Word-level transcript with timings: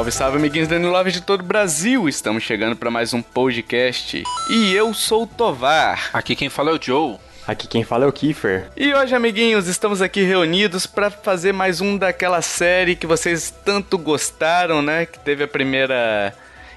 Salve, 0.00 0.12
salve, 0.12 0.38
amiguinhos 0.38 0.66
da 0.66 0.78
Love 0.78 1.12
de 1.12 1.20
todo 1.20 1.42
o 1.42 1.44
Brasil! 1.44 2.08
Estamos 2.08 2.42
chegando 2.42 2.74
para 2.74 2.90
mais 2.90 3.12
um 3.12 3.20
podcast. 3.20 4.24
E 4.48 4.72
eu 4.72 4.94
sou 4.94 5.24
o 5.24 5.26
Tovar. 5.26 6.08
Aqui 6.14 6.34
quem 6.34 6.48
fala 6.48 6.70
é 6.70 6.74
o 6.74 6.82
Joe. 6.82 7.18
Aqui 7.46 7.68
quem 7.68 7.84
fala 7.84 8.06
é 8.06 8.08
o 8.08 8.12
Kiefer. 8.12 8.70
E 8.74 8.94
hoje, 8.94 9.14
amiguinhos, 9.14 9.66
estamos 9.66 10.00
aqui 10.00 10.22
reunidos 10.22 10.86
para 10.86 11.10
fazer 11.10 11.52
mais 11.52 11.82
um 11.82 11.98
daquela 11.98 12.40
série 12.40 12.96
que 12.96 13.06
vocês 13.06 13.52
tanto 13.62 13.98
gostaram, 13.98 14.80
né? 14.80 15.04
Que 15.04 15.18
teve 15.18 15.44
a 15.44 15.48
primeira 15.48 16.32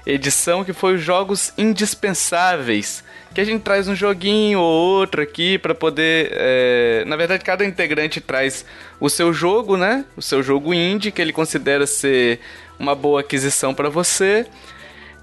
edição, 0.06 0.62
que 0.62 0.74
foi 0.74 0.96
os 0.96 1.00
jogos 1.00 1.50
indispensáveis. 1.56 3.02
Que 3.34 3.40
a 3.40 3.44
gente 3.44 3.62
traz 3.62 3.88
um 3.88 3.94
joguinho 3.94 4.60
ou 4.60 4.98
outro 4.98 5.22
aqui 5.22 5.56
para 5.56 5.74
poder. 5.74 6.28
É... 6.30 7.04
Na 7.06 7.16
verdade, 7.16 7.42
cada 7.42 7.64
integrante 7.64 8.20
traz 8.20 8.66
o 9.00 9.08
seu 9.08 9.32
jogo, 9.32 9.78
né? 9.78 10.04
O 10.14 10.20
seu 10.20 10.42
jogo 10.42 10.74
indie 10.74 11.10
que 11.10 11.22
ele 11.22 11.32
considera 11.32 11.86
ser 11.86 12.38
uma 12.78 12.94
boa 12.94 13.20
aquisição 13.20 13.74
para 13.74 13.88
você. 13.88 14.46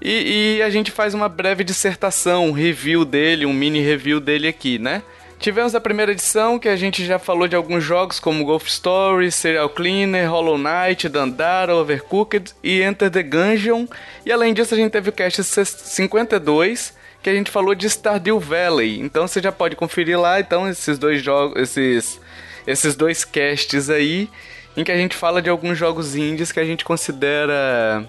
E, 0.00 0.56
e, 0.58 0.62
a 0.62 0.70
gente 0.70 0.90
faz 0.90 1.14
uma 1.14 1.28
breve 1.28 1.62
dissertação, 1.62 2.48
um 2.48 2.52
review 2.52 3.04
dele, 3.04 3.46
um 3.46 3.52
mini 3.52 3.80
review 3.80 4.18
dele 4.18 4.48
aqui, 4.48 4.78
né? 4.78 5.00
Tivemos 5.38 5.74
a 5.74 5.80
primeira 5.80 6.12
edição, 6.12 6.56
que 6.56 6.68
a 6.68 6.76
gente 6.76 7.04
já 7.04 7.18
falou 7.18 7.48
de 7.48 7.56
alguns 7.56 7.82
jogos 7.82 8.20
como 8.20 8.44
Golf 8.44 8.68
Story, 8.68 9.30
Serial 9.32 9.68
Cleaner, 9.68 10.30
Hollow 10.30 10.56
Knight, 10.56 11.08
Dandara, 11.08 11.74
Overcooked 11.74 12.52
e 12.62 12.80
Enter 12.80 13.10
the 13.10 13.24
Gungeon. 13.24 13.86
E 14.24 14.30
além 14.30 14.54
disso, 14.54 14.74
a 14.74 14.76
gente 14.76 14.92
teve 14.92 15.08
o 15.08 15.12
cast 15.12 15.42
52, 15.42 16.94
que 17.20 17.28
a 17.28 17.34
gente 17.34 17.50
falou 17.50 17.74
de 17.74 17.88
Stardew 17.88 18.38
Valley. 18.38 19.00
Então 19.00 19.26
você 19.26 19.40
já 19.40 19.50
pode 19.50 19.74
conferir 19.74 20.18
lá, 20.18 20.38
então, 20.38 20.68
esses 20.68 20.96
dois 20.96 21.20
jogos, 21.22 21.60
esses, 21.60 22.20
esses 22.64 22.94
dois 22.94 23.24
casts 23.24 23.90
aí, 23.90 24.28
em 24.76 24.84
que 24.84 24.92
a 24.92 24.96
gente 24.96 25.16
fala 25.16 25.42
de 25.42 25.50
alguns 25.50 25.76
jogos 25.76 26.16
indies 26.16 26.52
que 26.52 26.60
a 26.60 26.64
gente 26.64 26.84
considera 26.84 28.04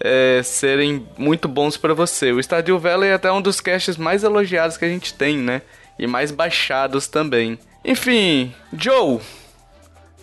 é, 0.00 0.40
serem 0.42 1.06
muito 1.16 1.48
bons 1.48 1.76
para 1.76 1.94
você. 1.94 2.32
O 2.32 2.40
Stardew 2.40 2.78
Valley 2.78 3.10
é 3.10 3.14
até 3.14 3.30
um 3.32 3.42
dos 3.42 3.60
casts 3.60 3.96
mais 3.96 4.24
elogiados 4.24 4.76
que 4.76 4.84
a 4.84 4.88
gente 4.88 5.14
tem, 5.14 5.38
né? 5.38 5.62
e 5.98 6.06
mais 6.06 6.30
baixados 6.30 7.06
também. 7.06 7.58
Enfim, 7.84 8.54
Joe, 8.72 9.20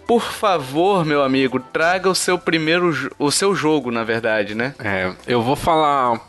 por 0.07 0.21
favor, 0.21 1.05
meu 1.05 1.23
amigo, 1.23 1.59
traga 1.59 2.09
o 2.09 2.15
seu 2.15 2.37
primeiro 2.37 3.11
o 3.17 3.31
seu 3.31 3.55
jogo, 3.55 3.89
na 3.89 4.03
verdade, 4.03 4.53
né? 4.53 4.75
É, 4.79 5.11
eu 5.25 5.41
vou 5.41 5.55
falar 5.55 6.19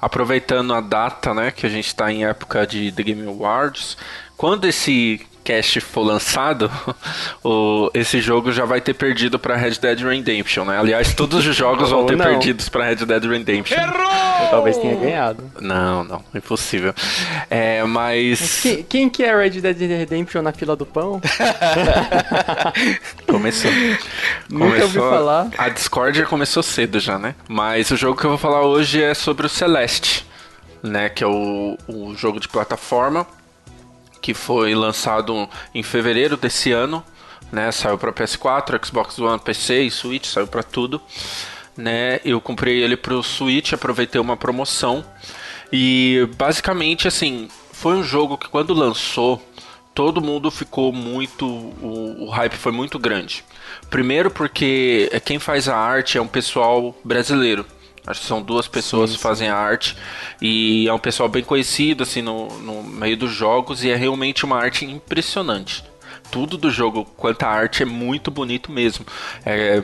aproveitando 0.00 0.72
a 0.72 0.80
data, 0.80 1.34
né, 1.34 1.50
que 1.50 1.66
a 1.66 1.68
gente 1.68 1.86
está 1.86 2.10
em 2.10 2.24
época 2.24 2.66
de 2.66 2.90
The 2.90 3.02
Game 3.02 3.26
Awards. 3.26 3.96
Quando 4.36 4.66
esse 4.66 5.20
cast 5.50 5.80
for 5.80 6.02
lançado, 6.02 6.70
o, 7.42 7.90
esse 7.92 8.20
jogo 8.20 8.52
já 8.52 8.64
vai 8.64 8.80
ter 8.80 8.94
perdido 8.94 9.36
para 9.36 9.56
Red 9.56 9.72
Dead 9.80 10.00
Redemption, 10.00 10.64
né? 10.64 10.78
Aliás, 10.78 11.12
todos 11.12 11.44
os 11.44 11.56
jogos 11.56 11.90
vão 11.90 12.06
ter 12.06 12.16
não. 12.16 12.24
perdidos 12.24 12.68
para 12.68 12.84
Red 12.84 13.04
Dead 13.04 13.24
Redemption. 13.24 13.76
Errou! 13.76 14.48
Talvez 14.48 14.78
tenha 14.78 14.94
ganhado. 14.94 15.50
Não, 15.60 16.04
não, 16.04 16.22
impossível. 16.32 16.94
É, 17.48 17.82
mas. 17.82 18.40
mas 18.40 18.60
quem, 18.62 18.82
quem, 18.84 19.10
que 19.10 19.24
é 19.24 19.36
Red 19.36 19.60
Dead 19.60 19.76
Redemption 19.76 20.40
na 20.40 20.52
fila 20.52 20.76
do 20.76 20.86
pão? 20.86 21.20
começou. 23.26 23.70
Nunca 24.48 24.66
começou... 24.66 25.02
ouvi 25.02 25.16
falar. 25.16 25.48
A 25.58 25.68
Discord 25.68 26.24
começou 26.26 26.62
cedo 26.62 27.00
já, 27.00 27.18
né? 27.18 27.34
Mas 27.48 27.90
o 27.90 27.96
jogo 27.96 28.18
que 28.18 28.24
eu 28.24 28.30
vou 28.30 28.38
falar 28.38 28.62
hoje 28.62 29.02
é 29.02 29.14
sobre 29.14 29.46
o 29.46 29.48
Celeste. 29.48 30.28
Né, 30.82 31.10
que 31.10 31.22
é 31.22 31.26
o, 31.26 31.76
o 31.86 32.14
jogo 32.16 32.40
de 32.40 32.48
plataforma 32.48 33.26
que 34.20 34.34
foi 34.34 34.74
lançado 34.74 35.48
em 35.74 35.82
fevereiro 35.82 36.36
desse 36.36 36.72
ano, 36.72 37.04
né? 37.50 37.70
Saiu 37.72 37.98
para 37.98 38.12
PS4, 38.12 38.84
Xbox 38.84 39.18
One, 39.18 39.40
PC 39.40 39.82
e 39.82 39.90
Switch, 39.90 40.26
saiu 40.26 40.46
para 40.46 40.62
tudo, 40.62 41.00
né? 41.76 42.20
Eu 42.24 42.40
comprei 42.40 42.82
ele 42.82 42.96
pro 42.96 43.22
Switch, 43.22 43.72
aproveitei 43.72 44.20
uma 44.20 44.36
promoção 44.36 45.04
e 45.72 46.28
basicamente 46.36 47.06
assim, 47.06 47.48
foi 47.72 47.94
um 47.94 48.02
jogo 48.02 48.36
que 48.36 48.48
quando 48.48 48.74
lançou, 48.74 49.42
todo 49.94 50.20
mundo 50.20 50.50
ficou 50.50 50.92
muito. 50.92 51.46
O, 51.46 52.24
o, 52.24 52.30
hype 52.30 52.54
foi 52.54 52.72
muito 52.72 52.98
grande. 52.98 53.44
Primeiro 53.88 54.30
porque 54.30 55.10
quem 55.24 55.38
faz 55.38 55.68
a 55.68 55.76
arte 55.76 56.18
é 56.18 56.20
um 56.20 56.26
pessoal 56.26 56.94
brasileiro. 57.04 57.64
Acho 58.06 58.20
que 58.20 58.26
são 58.26 58.42
duas 58.42 58.66
pessoas 58.66 59.10
sim, 59.10 59.16
que 59.16 59.22
fazem 59.22 59.48
a 59.48 59.56
arte 59.56 59.96
e 60.40 60.88
é 60.88 60.92
um 60.92 60.98
pessoal 60.98 61.28
bem 61.28 61.44
conhecido 61.44 62.02
assim 62.02 62.22
no, 62.22 62.48
no 62.60 62.82
meio 62.82 63.16
dos 63.16 63.30
jogos 63.30 63.84
e 63.84 63.90
é 63.90 63.96
realmente 63.96 64.44
uma 64.44 64.56
arte 64.56 64.84
impressionante. 64.84 65.84
Tudo 66.30 66.56
do 66.56 66.70
jogo 66.70 67.04
quanto 67.16 67.42
a 67.42 67.48
arte 67.48 67.82
é 67.82 67.86
muito 67.86 68.30
bonito 68.30 68.72
mesmo. 68.72 69.04
É 69.44 69.82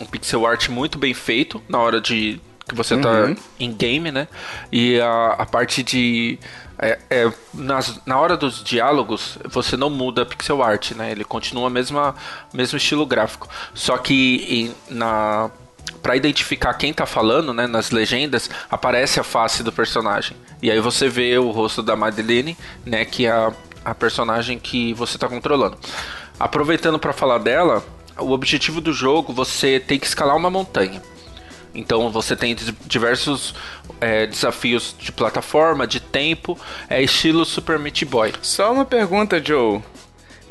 um 0.00 0.06
pixel 0.06 0.46
art 0.46 0.68
muito 0.68 0.98
bem 0.98 1.14
feito 1.14 1.62
na 1.68 1.78
hora 1.78 2.00
de 2.00 2.40
que 2.66 2.74
você 2.74 2.96
tá 2.96 3.24
uhum. 3.24 3.36
em 3.58 3.72
game, 3.72 4.10
né? 4.10 4.26
E 4.70 5.00
a, 5.00 5.36
a 5.38 5.46
parte 5.46 5.82
de 5.82 6.38
é, 6.78 6.98
é, 7.10 7.32
nas, 7.54 8.00
na 8.04 8.18
hora 8.18 8.36
dos 8.36 8.62
diálogos, 8.62 9.38
você 9.44 9.76
não 9.76 9.88
muda 9.88 10.26
pixel 10.26 10.62
art, 10.62 10.92
né? 10.92 11.12
Ele 11.12 11.24
continua 11.24 11.68
o 11.68 11.70
mesmo 11.70 12.76
estilo 12.76 13.06
gráfico. 13.06 13.48
Só 13.74 13.96
que 13.98 14.46
em, 14.48 14.94
na 14.94 15.50
para 16.02 16.16
identificar 16.16 16.74
quem 16.74 16.92
tá 16.92 17.06
falando, 17.06 17.54
né, 17.54 17.66
nas 17.66 17.90
legendas, 17.90 18.50
aparece 18.70 19.20
a 19.20 19.24
face 19.24 19.62
do 19.62 19.72
personagem. 19.72 20.36
E 20.60 20.70
aí 20.70 20.80
você 20.80 21.08
vê 21.08 21.38
o 21.38 21.50
rosto 21.50 21.82
da 21.82 21.94
Madeline, 21.94 22.56
né, 22.84 23.04
que 23.04 23.26
é 23.26 23.30
a, 23.30 23.52
a 23.84 23.94
personagem 23.94 24.58
que 24.58 24.92
você 24.94 25.16
tá 25.16 25.28
controlando. 25.28 25.78
Aproveitando 26.38 26.98
para 26.98 27.12
falar 27.12 27.38
dela, 27.38 27.84
o 28.18 28.32
objetivo 28.32 28.80
do 28.80 28.92
jogo, 28.92 29.32
você 29.32 29.78
tem 29.78 29.98
que 29.98 30.06
escalar 30.06 30.36
uma 30.36 30.50
montanha. 30.50 31.00
Então 31.74 32.10
você 32.10 32.36
tem 32.36 32.54
diversos 32.84 33.54
é, 34.00 34.26
desafios 34.26 34.94
de 34.98 35.10
plataforma, 35.10 35.86
de 35.86 36.00
tempo, 36.00 36.58
é 36.88 37.02
estilo 37.02 37.44
Super 37.44 37.78
Meat 37.78 38.04
Boy. 38.04 38.32
Só 38.42 38.72
uma 38.72 38.84
pergunta, 38.84 39.42
Joe. 39.42 39.80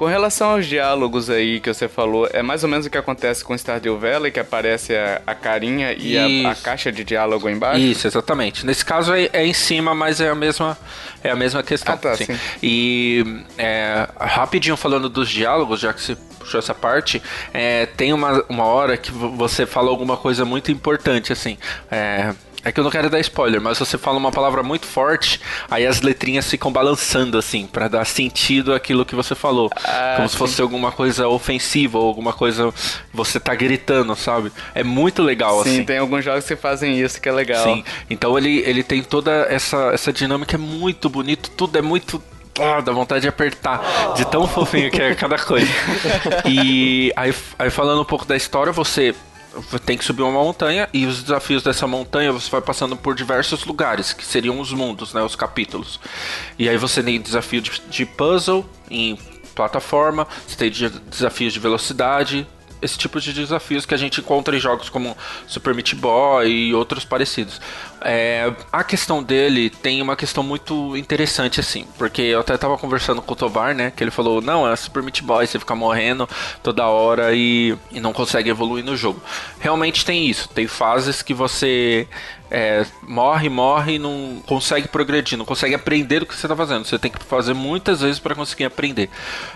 Com 0.01 0.07
relação 0.07 0.53
aos 0.53 0.65
diálogos 0.65 1.29
aí 1.29 1.59
que 1.59 1.71
você 1.71 1.87
falou, 1.87 2.27
é 2.33 2.41
mais 2.41 2.63
ou 2.63 2.69
menos 2.71 2.87
o 2.87 2.89
que 2.89 2.97
acontece 2.97 3.43
com 3.43 3.55
Stardew 3.55 3.99
Valley, 3.99 4.31
que 4.31 4.39
aparece 4.39 4.95
a, 4.95 5.21
a 5.27 5.35
carinha 5.35 5.93
e 5.93 6.17
a, 6.17 6.49
a, 6.49 6.55
caixa 6.55 6.91
de 6.91 7.03
diálogo 7.03 7.47
embaixo? 7.47 7.81
Isso, 7.81 8.07
exatamente. 8.07 8.65
Nesse 8.65 8.83
caso 8.83 9.13
é, 9.13 9.29
é, 9.31 9.45
em 9.45 9.53
cima, 9.53 9.93
mas 9.93 10.19
é 10.19 10.29
a 10.29 10.33
mesma, 10.33 10.75
é 11.23 11.29
a 11.29 11.35
mesma 11.35 11.61
questão. 11.61 11.93
Ah, 11.93 11.97
tá, 11.97 12.15
sim. 12.15 12.25
E 12.63 13.43
é, 13.59 14.07
rapidinho 14.19 14.75
falando 14.75 15.07
dos 15.07 15.29
diálogos, 15.29 15.79
já 15.79 15.93
que 15.93 16.01
você 16.01 16.17
puxou 16.39 16.57
essa 16.57 16.73
parte, 16.73 17.21
é, 17.53 17.85
tem 17.85 18.11
uma, 18.11 18.43
uma 18.49 18.65
hora 18.65 18.97
que 18.97 19.11
você 19.11 19.67
fala 19.67 19.91
alguma 19.91 20.17
coisa 20.17 20.43
muito 20.43 20.71
importante, 20.71 21.31
assim. 21.31 21.59
É, 21.91 22.33
é 22.63 22.71
que 22.71 22.79
eu 22.79 22.83
não 22.83 22.91
quero 22.91 23.09
dar 23.09 23.19
spoiler, 23.19 23.61
mas 23.61 23.79
você 23.79 23.97
fala 23.97 24.17
uma 24.17 24.31
palavra 24.31 24.61
muito 24.61 24.85
forte, 24.85 25.39
aí 25.69 25.85
as 25.85 26.01
letrinhas 26.01 26.49
ficam 26.49 26.71
balançando, 26.71 27.37
assim, 27.37 27.65
para 27.65 27.87
dar 27.87 28.05
sentido 28.05 28.73
àquilo 28.73 29.05
que 29.05 29.15
você 29.15 29.33
falou. 29.33 29.69
Ah, 29.83 30.13
como 30.17 30.27
sim. 30.27 30.33
se 30.33 30.37
fosse 30.37 30.61
alguma 30.61 30.91
coisa 30.91 31.27
ofensiva 31.27 31.97
ou 31.97 32.07
alguma 32.07 32.33
coisa. 32.33 32.73
Você 33.13 33.39
tá 33.39 33.53
gritando, 33.55 34.15
sabe? 34.15 34.51
É 34.75 34.83
muito 34.83 35.23
legal, 35.23 35.55
sim, 35.55 35.61
assim. 35.61 35.77
Sim, 35.77 35.85
tem 35.85 35.97
alguns 35.97 36.23
jogos 36.23 36.45
que 36.45 36.55
fazem 36.55 36.99
isso 36.99 37.19
que 37.19 37.27
é 37.27 37.31
legal. 37.31 37.63
Sim, 37.63 37.83
então 38.09 38.37
ele, 38.37 38.59
ele 38.59 38.83
tem 38.83 39.01
toda 39.01 39.31
essa, 39.49 39.91
essa 39.93 40.13
dinâmica, 40.13 40.55
é 40.55 40.59
muito 40.59 41.09
bonito, 41.09 41.49
tudo 41.51 41.77
é 41.77 41.81
muito 41.81 42.21
ah, 42.59 42.81
dá 42.81 42.91
vontade 42.91 43.21
de 43.21 43.27
apertar, 43.27 44.13
de 44.15 44.25
tão 44.25 44.45
fofinho 44.45 44.91
que 44.91 45.01
é 45.01 45.15
cada 45.15 45.37
coisa. 45.37 45.71
E 46.45 47.11
aí, 47.15 47.33
aí 47.57 47.69
falando 47.69 48.01
um 48.01 48.05
pouco 48.05 48.25
da 48.25 48.35
história, 48.35 48.71
você 48.71 49.15
tem 49.85 49.97
que 49.97 50.05
subir 50.05 50.21
uma 50.21 50.31
montanha 50.31 50.87
e 50.93 51.05
os 51.05 51.23
desafios 51.23 51.63
dessa 51.63 51.85
montanha 51.85 52.31
você 52.31 52.49
vai 52.49 52.61
passando 52.61 52.95
por 52.95 53.15
diversos 53.15 53.65
lugares, 53.65 54.13
que 54.13 54.25
seriam 54.25 54.59
os 54.59 54.71
mundos, 54.71 55.13
né, 55.13 55.21
os 55.21 55.35
capítulos. 55.35 55.99
E 56.57 56.69
aí 56.69 56.77
você 56.77 57.03
tem 57.03 57.19
desafio 57.19 57.61
de, 57.61 57.81
de 57.89 58.05
puzzle 58.05 58.65
em 58.89 59.17
plataforma, 59.53 60.27
você 60.47 60.55
tem 60.55 60.71
desafios 61.09 61.53
de 61.53 61.59
velocidade, 61.59 62.47
esse 62.81 62.97
tipo 62.97 63.19
de 63.19 63.33
desafios 63.33 63.85
que 63.85 63.93
a 63.93 63.97
gente 63.97 64.19
encontra 64.19 64.55
em 64.55 64.59
jogos 64.59 64.89
como 64.89 65.15
Super 65.47 65.73
Meat 65.73 65.95
Boy 65.95 66.49
e 66.49 66.73
outros 66.73 67.05
parecidos. 67.05 67.61
É, 68.03 68.51
a 68.71 68.83
questão 68.83 69.21
dele 69.21 69.69
tem 69.69 70.01
uma 70.01 70.15
questão 70.15 70.43
muito 70.43 70.97
interessante, 70.97 71.59
assim, 71.59 71.85
porque 71.97 72.21
eu 72.21 72.39
até 72.39 72.57
tava 72.57 72.77
conversando 72.77 73.21
com 73.21 73.33
o 73.33 73.35
Tovar, 73.35 73.75
né, 73.75 73.91
que 73.95 74.03
ele 74.03 74.11
falou, 74.11 74.41
não, 74.41 74.67
é 74.67 74.75
Super 74.75 75.03
Meat 75.03 75.21
Boy, 75.21 75.45
você 75.45 75.59
fica 75.59 75.75
morrendo 75.75 76.27
toda 76.63 76.87
hora 76.87 77.33
e, 77.35 77.77
e 77.91 77.99
não 77.99 78.11
consegue 78.11 78.49
evoluir 78.49 78.83
no 78.83 78.97
jogo. 78.97 79.21
Realmente 79.59 80.03
tem 80.03 80.27
isso, 80.27 80.49
tem 80.49 80.67
fases 80.67 81.21
que 81.21 81.33
você 81.33 82.07
é, 82.51 82.85
morre, 83.01 83.47
morre 83.47 83.95
e 83.95 83.99
não 83.99 84.43
consegue 84.45 84.87
progredir, 84.89 85.37
não 85.37 85.45
consegue 85.45 85.73
aprender 85.73 86.21
o 86.21 86.25
que 86.25 86.35
você 86.35 86.45
está 86.45 86.55
fazendo. 86.55 86.85
Você 86.85 86.99
tem 86.99 87.09
que 87.09 87.23
fazer 87.23 87.53
muitas 87.53 88.01
vezes 88.01 88.19
para 88.19 88.35
conseguir 88.35 88.65
aprender. 88.65 89.09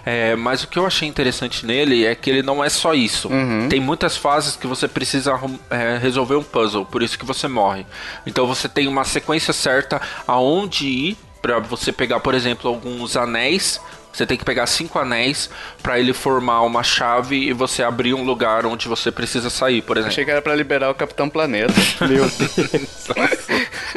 É, 0.06 0.36
mas 0.38 0.64
o 0.64 0.68
que 0.68 0.80
eu 0.80 0.86
achei 0.86 1.08
interessante 1.08 1.66
nele 1.66 2.06
é 2.06 2.16
que 2.16 2.30
ele 2.30 2.42
não 2.42 2.64
é 2.64 2.70
só 2.70 2.94
isso. 2.94 3.28
Uhum. 3.28 3.68
Tem 3.70 3.82
muitas 3.82 4.16
fases 4.16 4.56
que 4.56 4.66
você 4.66 4.88
precisa 4.88 5.38
é, 5.70 5.98
resolver 5.98 6.36
um 6.36 6.44
puzzle, 6.44 6.86
por 6.86 7.04
isso 7.04 7.20
que 7.20 7.26
você 7.26 7.50
morre. 7.50 7.86
Então 8.26 8.48
você 8.48 8.70
tem 8.70 8.88
uma 8.88 9.04
sequência 9.04 9.54
certa 9.54 10.02
aonde 10.26 10.88
ir 10.88 11.18
para 11.42 11.60
você 11.60 11.92
pegar, 11.92 12.22
por 12.22 12.34
exemplo, 12.34 12.70
alguns 12.70 13.18
anéis 13.18 13.80
você 14.16 14.26
tem 14.26 14.38
que 14.38 14.46
pegar 14.46 14.66
cinco 14.66 14.98
anéis 14.98 15.50
para 15.84 16.00
ele 16.00 16.14
formar 16.14 16.62
uma 16.62 16.84
chave 16.84 17.36
e 17.36 17.54
você 17.54 17.84
abrir 17.84 18.14
um 18.14 18.24
lugar 18.24 18.66
onde 18.66 18.88
você 18.88 19.12
precisa 19.12 19.50
sair, 19.50 19.82
por 19.82 19.98
exemplo. 19.98 20.14
Achei 20.14 20.24
que 20.24 20.32
era 20.32 20.42
pra 20.42 20.56
liberar 20.56 20.90
o 20.90 20.96
Capitão 20.96 21.30
Planeta. 21.30 21.74
Meu 22.08 22.30
Deus. 22.30 23.10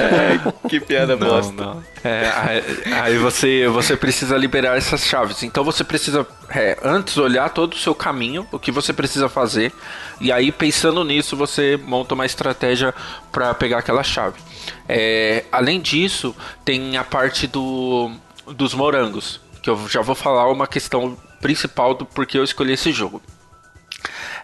é, 0.00 0.68
que 0.68 0.80
piada 0.80 1.16
não, 1.16 1.28
bosta. 1.28 1.52
Não. 1.52 1.84
É, 2.02 2.32
aí, 2.34 2.64
aí, 2.92 3.18
você, 3.18 3.68
você 3.68 3.96
precisa 3.96 4.36
liberar 4.36 4.76
essas 4.76 5.04
chaves. 5.04 5.44
Então 5.44 5.62
você 5.62 5.84
precisa 5.84 6.26
é, 6.48 6.76
antes 6.82 7.16
olhar 7.16 7.50
todo 7.50 7.74
o 7.74 7.78
seu 7.78 7.94
caminho, 7.94 8.46
o 8.50 8.58
que 8.58 8.72
você 8.72 8.92
precisa 8.92 9.28
fazer, 9.28 9.72
e 10.20 10.32
aí 10.32 10.50
pensando 10.50 11.04
nisso 11.04 11.36
você 11.36 11.78
monta 11.84 12.14
uma 12.14 12.26
estratégia 12.26 12.92
para 13.30 13.54
pegar 13.54 13.78
aquela 13.78 14.02
chave. 14.02 14.40
É, 14.88 15.44
além 15.52 15.80
disso, 15.80 16.34
tem 16.64 16.96
a 16.96 17.04
parte 17.04 17.46
do 17.46 18.10
dos 18.54 18.74
morangos, 18.74 19.40
que 19.62 19.70
eu 19.70 19.88
já 19.88 20.00
vou 20.00 20.14
falar 20.14 20.50
uma 20.50 20.66
questão 20.66 21.16
principal 21.40 21.94
do 21.94 22.04
porquê 22.04 22.38
eu 22.38 22.44
escolhi 22.44 22.72
esse 22.72 22.92
jogo. 22.92 23.22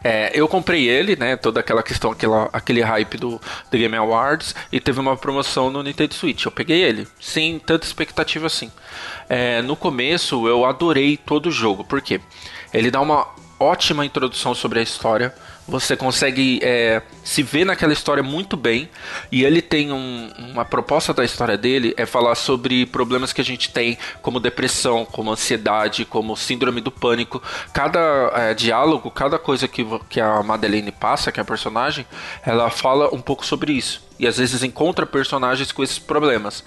É, 0.05 0.31
eu 0.35 0.47
comprei 0.47 0.89
ele, 0.89 1.17
né? 1.17 1.37
Toda 1.37 1.61
aquela 1.61 1.83
questão, 1.83 2.11
aquela, 2.11 2.49
aquele 2.53 2.83
hype 2.83 3.17
do 3.17 3.41
The 3.71 3.79
Game 3.79 3.97
Awards, 3.97 4.55
e 4.71 4.79
teve 4.79 5.01
uma 5.01 5.17
promoção 5.17 5.71
no 5.71 5.83
Nintendo 5.83 6.15
Switch. 6.15 6.45
Eu 6.45 6.53
peguei 6.53 6.83
ele, 6.83 7.09
sem 7.21 7.59
tanta 7.59 7.87
expectativa 7.87 8.47
assim. 8.47 8.71
É, 9.29 9.63
no 9.63 9.75
começo 9.75 10.47
eu 10.47 10.65
adorei 10.65 11.17
todo 11.17 11.47
o 11.47 11.53
jogo, 11.53 11.85
porque 11.85 12.21
ele 12.73 12.91
dá 12.91 13.01
uma 13.01 13.27
ótima 13.59 14.05
introdução 14.05 14.55
sobre 14.55 14.79
a 14.79 14.83
história 14.83 15.35
você 15.67 15.97
consegue 15.97 16.61
é, 16.63 17.03
se 17.25 17.43
ver 17.43 17.65
naquela 17.65 17.93
história 17.93 18.23
muito 18.23 18.57
bem. 18.57 18.89
E 19.31 19.45
ele 19.45 19.61
tem 19.61 19.93
um, 19.93 20.31
uma 20.39 20.65
proposta 20.65 21.13
da 21.13 21.25
história 21.25 21.57
dele 21.57 21.95
é 21.97 22.07
falar 22.07 22.35
sobre 22.35 22.87
problemas 22.87 23.33
que 23.33 23.41
a 23.41 23.45
gente 23.45 23.71
tem, 23.71 23.99
como 24.23 24.39
depressão, 24.39 25.05
como 25.05 25.31
ansiedade, 25.31 26.05
como 26.05 26.37
síndrome 26.37 26.81
do 26.81 26.91
pânico. 26.91 27.43
Cada 27.73 28.31
é, 28.35 28.55
diálogo, 28.55 29.11
cada 29.11 29.39
coisa 29.39 29.67
que, 29.67 29.85
que 30.09 30.21
a 30.21 30.43
Madeleine 30.43 30.93
passa, 30.93 31.33
que 31.33 31.41
é 31.41 31.43
a 31.43 31.47
personagem, 31.47 32.07
ela 32.45 32.71
fala 32.71 33.13
um 33.13 33.21
pouco 33.21 33.45
sobre 33.45 33.73
isso. 33.73 34.07
E 34.19 34.27
às 34.27 34.39
vezes 34.39 34.63
encontra 34.63 35.05
personagens 35.05 35.73
com 35.73 35.83
esses 35.83 35.99
problemas. 35.99 36.65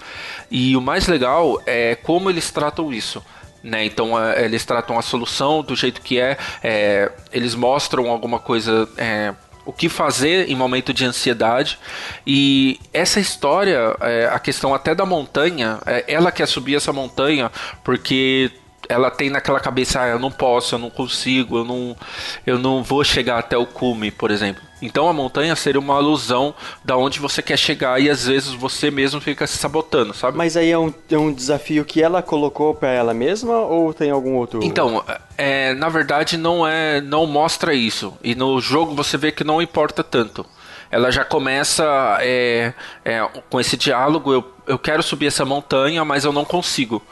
E 0.50 0.76
o 0.76 0.80
mais 0.80 1.08
legal 1.08 1.60
é 1.66 1.96
como 1.96 2.30
eles 2.30 2.50
tratam 2.50 2.92
isso. 2.92 3.22
Né? 3.62 3.84
Então 3.84 4.18
é, 4.18 4.44
eles 4.44 4.64
tratam 4.64 4.98
a 4.98 5.02
solução 5.02 5.62
do 5.62 5.76
jeito 5.76 6.00
que 6.00 6.18
é, 6.18 6.36
é 6.62 7.10
eles 7.32 7.54
mostram 7.54 8.10
alguma 8.10 8.38
coisa. 8.38 8.88
É, 8.96 9.34
o 9.64 9.72
que 9.72 9.88
fazer 9.88 10.48
em 10.48 10.56
momento 10.56 10.92
de 10.92 11.04
ansiedade 11.04 11.78
e 12.26 12.80
essa 12.92 13.20
história, 13.20 13.94
é, 14.00 14.26
a 14.32 14.38
questão 14.38 14.74
até 14.74 14.94
da 14.94 15.04
montanha, 15.04 15.78
é, 15.86 16.04
ela 16.08 16.32
quer 16.32 16.46
subir 16.46 16.74
essa 16.74 16.92
montanha 16.92 17.52
porque 17.84 18.50
ela 18.90 19.08
tem 19.08 19.30
naquela 19.30 19.60
cabeça, 19.60 20.02
ah, 20.02 20.08
eu 20.08 20.18
não 20.18 20.32
posso, 20.32 20.74
eu 20.74 20.78
não 20.78 20.90
consigo, 20.90 21.58
eu 21.58 21.64
não, 21.64 21.96
eu 22.44 22.58
não 22.58 22.82
vou 22.82 23.04
chegar 23.04 23.38
até 23.38 23.56
o 23.56 23.64
cume, 23.64 24.10
por 24.10 24.32
exemplo. 24.32 24.62
Então 24.82 25.08
a 25.08 25.12
montanha 25.12 25.54
seria 25.54 25.78
uma 25.78 25.94
alusão 25.94 26.52
da 26.84 26.96
onde 26.96 27.20
você 27.20 27.40
quer 27.40 27.56
chegar 27.56 28.00
e 28.00 28.10
às 28.10 28.26
vezes 28.26 28.52
você 28.52 28.90
mesmo 28.90 29.20
fica 29.20 29.46
se 29.46 29.56
sabotando, 29.58 30.12
sabe? 30.12 30.36
Mas 30.36 30.56
aí 30.56 30.70
é 30.70 30.78
um, 30.78 30.92
é 31.08 31.16
um 31.16 31.32
desafio 31.32 31.84
que 31.84 32.02
ela 32.02 32.20
colocou 32.20 32.74
para 32.74 32.88
ela 32.88 33.14
mesma 33.14 33.58
ou 33.58 33.94
tem 33.94 34.10
algum 34.10 34.34
outro? 34.34 34.60
Então, 34.64 35.04
é, 35.38 35.72
na 35.74 35.88
verdade 35.88 36.36
não 36.36 36.66
é, 36.66 37.00
não 37.00 37.26
mostra 37.26 37.72
isso 37.72 38.14
e 38.24 38.34
no 38.34 38.60
jogo 38.60 38.94
você 38.94 39.16
vê 39.16 39.30
que 39.30 39.44
não 39.44 39.62
importa 39.62 40.02
tanto. 40.02 40.44
Ela 40.90 41.10
já 41.10 41.24
começa 41.24 41.84
é, 42.20 42.72
é, 43.04 43.20
com 43.48 43.60
esse 43.60 43.76
diálogo. 43.76 44.32
Eu, 44.32 44.54
eu 44.66 44.78
quero 44.78 45.02
subir 45.02 45.26
essa 45.26 45.44
montanha, 45.44 46.04
mas 46.04 46.24
eu 46.24 46.32
não 46.32 46.44
consigo, 46.44 47.02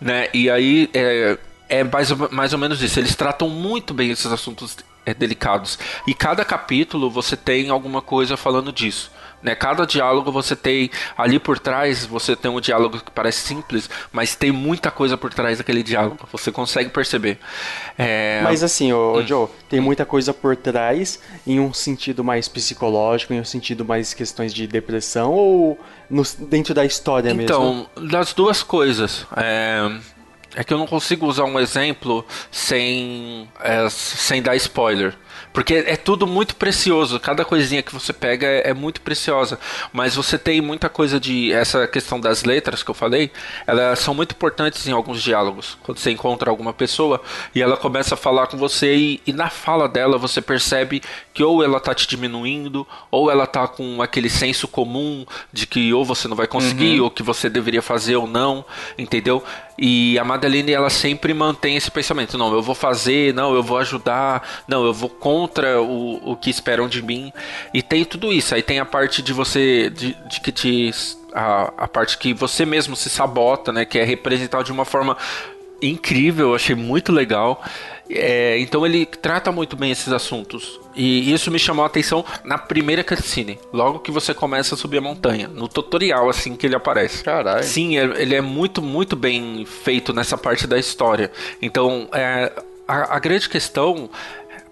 né? 0.00 0.28
E 0.32 0.48
aí 0.48 0.90
é, 0.94 1.38
é 1.68 1.84
mais, 1.84 2.10
mais 2.30 2.52
ou 2.52 2.58
menos 2.58 2.82
isso. 2.82 2.98
Eles 2.98 3.14
tratam 3.14 3.48
muito 3.48 3.92
bem 3.92 4.10
esses 4.10 4.32
assuntos 4.32 4.76
é, 5.04 5.12
delicados. 5.12 5.78
E 6.06 6.14
cada 6.14 6.44
capítulo 6.44 7.10
você 7.10 7.36
tem 7.36 7.68
alguma 7.68 8.00
coisa 8.00 8.36
falando 8.36 8.72
disso. 8.72 9.10
Né? 9.42 9.54
Cada 9.54 9.86
diálogo 9.86 10.32
você 10.32 10.56
tem 10.56 10.90
ali 11.16 11.38
por 11.38 11.58
trás, 11.58 12.04
você 12.04 12.34
tem 12.34 12.50
um 12.50 12.60
diálogo 12.60 12.98
que 12.98 13.10
parece 13.10 13.40
simples, 13.40 13.88
mas 14.12 14.34
tem 14.34 14.50
muita 14.50 14.90
coisa 14.90 15.16
por 15.16 15.32
trás 15.32 15.58
daquele 15.58 15.82
diálogo. 15.82 16.18
Você 16.32 16.50
consegue 16.50 16.90
perceber. 16.90 17.38
É... 17.96 18.40
Mas 18.42 18.62
assim, 18.62 18.92
ô, 18.92 19.18
hum. 19.18 19.26
Joe, 19.26 19.48
tem 19.68 19.80
muita 19.80 20.04
coisa 20.04 20.32
por 20.32 20.56
trás 20.56 21.20
em 21.46 21.60
um 21.60 21.72
sentido 21.72 22.24
mais 22.24 22.48
psicológico, 22.48 23.32
em 23.32 23.40
um 23.40 23.44
sentido 23.44 23.84
mais 23.84 24.14
questões 24.14 24.52
de 24.52 24.66
depressão 24.66 25.32
ou 25.32 25.78
no, 26.10 26.22
dentro 26.48 26.74
da 26.74 26.84
história 26.84 27.30
então, 27.30 27.74
mesmo? 27.74 27.88
Então, 27.92 28.08
das 28.08 28.32
duas 28.32 28.62
coisas. 28.62 29.26
É 29.36 30.16
é 30.56 30.64
que 30.64 30.72
eu 30.72 30.78
não 30.78 30.86
consigo 30.86 31.26
usar 31.26 31.44
um 31.44 31.60
exemplo 31.60 32.24
sem, 32.50 33.46
é, 33.60 33.88
sem 33.90 34.40
dar 34.40 34.56
spoiler. 34.56 35.14
Porque 35.56 35.72
é 35.72 35.96
tudo 35.96 36.26
muito 36.26 36.54
precioso, 36.54 37.18
cada 37.18 37.42
coisinha 37.42 37.82
que 37.82 37.90
você 37.90 38.12
pega 38.12 38.46
é, 38.46 38.68
é, 38.68 38.74
muito 38.74 39.00
preciosa. 39.00 39.58
Mas 39.90 40.14
você 40.14 40.36
tem 40.36 40.60
muita 40.60 40.90
coisa 40.90 41.18
de. 41.18 41.50
Essa 41.50 41.88
questão 41.88 42.20
das 42.20 42.44
letras 42.44 42.82
que 42.82 42.90
eu 42.90 42.94
falei, 42.94 43.30
elas 43.66 44.00
são 44.00 44.12
muito 44.12 44.32
importantes 44.32 44.86
em 44.86 44.92
alguns 44.92 45.22
diálogos. 45.22 45.78
Quando 45.82 45.96
você 45.96 46.10
encontra 46.10 46.50
alguma 46.50 46.74
pessoa 46.74 47.22
e 47.54 47.62
ela 47.62 47.78
começa 47.78 48.12
a 48.12 48.18
falar 48.18 48.48
com 48.48 48.58
você, 48.58 48.96
e, 48.96 49.22
e 49.26 49.32
na 49.32 49.48
fala 49.48 49.88
dela 49.88 50.18
você 50.18 50.42
percebe 50.42 51.02
que 51.32 51.42
ou 51.42 51.64
ela 51.64 51.80
tá 51.80 51.94
te 51.94 52.06
diminuindo, 52.06 52.86
ou 53.10 53.30
ela 53.30 53.46
tá 53.46 53.66
com 53.66 54.02
aquele 54.02 54.28
senso 54.28 54.68
comum 54.68 55.24
de 55.50 55.66
que 55.66 55.90
ou 55.94 56.04
você 56.04 56.28
não 56.28 56.36
vai 56.36 56.46
conseguir, 56.46 56.98
uhum. 56.98 57.04
ou 57.04 57.10
que 57.10 57.22
você 57.22 57.48
deveria 57.48 57.80
fazer 57.80 58.16
ou 58.16 58.26
não, 58.26 58.62
entendeu? 58.98 59.42
E 59.78 60.18
a 60.18 60.24
Madeline 60.24 60.72
ela 60.72 60.90
sempre 60.90 61.34
mantém 61.34 61.76
esse 61.76 61.90
pensamento: 61.90 62.38
não, 62.38 62.52
eu 62.52 62.62
vou 62.62 62.74
fazer, 62.74 63.34
não, 63.34 63.54
eu 63.54 63.62
vou 63.62 63.78
ajudar, 63.78 64.64
não, 64.66 64.84
eu 64.84 64.92
vou 64.92 65.08
contra 65.08 65.80
o, 65.80 66.32
o 66.32 66.36
que 66.36 66.50
esperam 66.50 66.88
de 66.88 67.02
mim. 67.02 67.32
E 67.74 67.82
tem 67.82 68.04
tudo 68.04 68.32
isso. 68.32 68.54
Aí 68.54 68.62
tem 68.62 68.78
a 68.78 68.84
parte 68.84 69.22
de 69.22 69.32
você, 69.32 69.90
de, 69.90 70.14
de 70.28 70.40
que 70.40 70.52
te. 70.52 70.90
A, 71.34 71.72
a 71.76 71.88
parte 71.88 72.16
que 72.16 72.32
você 72.32 72.64
mesmo 72.64 72.96
se 72.96 73.10
sabota, 73.10 73.70
né? 73.72 73.84
Que 73.84 73.98
é 73.98 74.04
representar 74.04 74.62
de 74.62 74.72
uma 74.72 74.86
forma 74.86 75.16
incrível, 75.82 76.54
achei 76.54 76.74
muito 76.74 77.12
legal. 77.12 77.62
É, 78.08 78.58
então 78.58 78.86
ele 78.86 79.04
trata 79.06 79.50
muito 79.50 79.76
bem 79.76 79.90
esses 79.90 80.12
assuntos. 80.12 80.80
E 80.94 81.32
isso 81.32 81.50
me 81.50 81.58
chamou 81.58 81.82
a 81.82 81.86
atenção 81.86 82.24
na 82.44 82.56
primeira 82.56 83.04
cutscene. 83.04 83.58
Logo 83.72 83.98
que 83.98 84.10
você 84.10 84.32
começa 84.32 84.74
a 84.74 84.78
subir 84.78 84.98
a 84.98 85.00
montanha. 85.00 85.48
No 85.48 85.68
tutorial, 85.68 86.28
assim 86.28 86.56
que 86.56 86.66
ele 86.66 86.74
aparece. 86.74 87.22
Caralho. 87.22 87.64
Sim, 87.64 87.96
ele 87.96 88.34
é 88.34 88.40
muito, 88.40 88.80
muito 88.80 89.14
bem 89.14 89.66
feito 89.66 90.12
nessa 90.12 90.38
parte 90.38 90.66
da 90.66 90.78
história. 90.78 91.30
Então, 91.60 92.08
é, 92.12 92.52
a, 92.86 93.16
a 93.16 93.18
grande 93.18 93.48
questão 93.48 94.08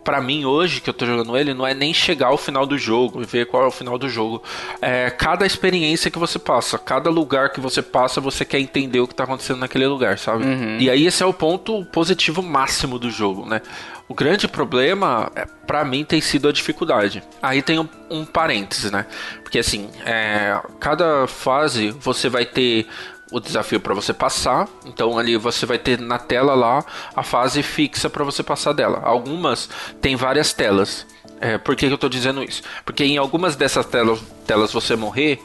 para 0.05 0.21
mim 0.21 0.45
hoje 0.45 0.81
que 0.81 0.91
eu 0.91 0.95
tô 0.95 1.07
jogando 1.07 1.37
ele 1.37 1.55
não 1.55 1.67
é 1.67 1.73
nem 1.73 1.95
chegar 1.95 2.29
ao 2.29 2.37
final 2.37 2.67
do 2.67 2.77
jogo 2.77 3.23
e 3.23 3.25
ver 3.25 3.47
qual 3.47 3.65
é 3.65 3.67
o 3.67 3.71
final 3.71 3.99
do 3.99 4.09
jogo. 4.09 4.43
É 4.81 5.11
cada 5.11 5.47
experiência 5.47 6.11
que 6.11 6.19
você 6.19 6.39
passa, 6.39 6.79
cada 6.79 7.09
lugar 7.09 7.51
que 7.51 7.61
você 7.61 7.81
passa, 7.81 8.21
você 8.21 8.45
quer 8.45 8.61
entender 8.61 9.01
o 9.01 9.09
que 9.09 9.15
tá 9.15 9.25
acontecendo 9.25 9.59
naquele 9.59 9.87
lugar, 9.87 10.19
sabe? 10.19 10.45
Uhum. 10.45 10.77
E 10.79 10.91
aí 10.91 11.07
esse 11.07 11.23
é 11.23 11.27
o 11.27 11.33
ponto 11.33 11.85
positivo 11.87 12.43
máximo 12.43 12.99
do 12.99 13.11
jogo, 13.11 13.47
né? 13.47 13.63
O 14.07 14.15
grande 14.15 14.47
problema, 14.47 15.33
é, 15.35 15.47
para 15.67 15.83
mim, 15.83 16.05
tem 16.05 16.21
sido 16.21 16.47
a 16.47 16.53
dificuldade. 16.53 17.23
Aí 17.43 17.63
tem 17.63 17.79
um, 17.79 17.89
um 18.11 18.25
parênteses, 18.27 18.91
né? 18.91 19.07
Porque 19.43 19.59
assim, 19.59 19.89
é, 20.05 20.61
cada 20.79 21.27
fase 21.27 21.91
você 21.91 22.29
vai 22.29 22.45
ter 22.45 22.87
o 23.35 23.41
desafio 23.41 23.81
para 23.81 23.93
você 23.93 24.13
passar. 24.13 24.69
Então 24.87 25.19
ali 25.19 25.37
você 25.37 25.67
vai 25.67 25.77
ter 25.77 25.99
na 25.99 26.19
tela 26.19 26.55
lá 26.55 26.85
a 27.17 27.23
fase 27.25 27.63
fixa 27.65 28.09
para 28.09 28.23
você 28.23 28.45
passar 28.45 28.73
dela. 28.73 29.01
Algumas 29.03 29.69
tem 30.01 30.15
várias 30.15 30.53
telas. 30.53 31.05
É, 31.41 31.59
por 31.59 31.75
que, 31.75 31.87
que 31.87 31.93
eu 31.93 31.97
estou 31.97 32.09
dizendo 32.09 32.45
isso? 32.45 32.63
Porque 32.85 33.05
em 33.05 33.19
algumas 33.19 33.57
dessas 33.57 33.85
telas, 33.87 34.21
telas 34.47 34.73
você 34.73 34.95
morrer, 34.95 35.43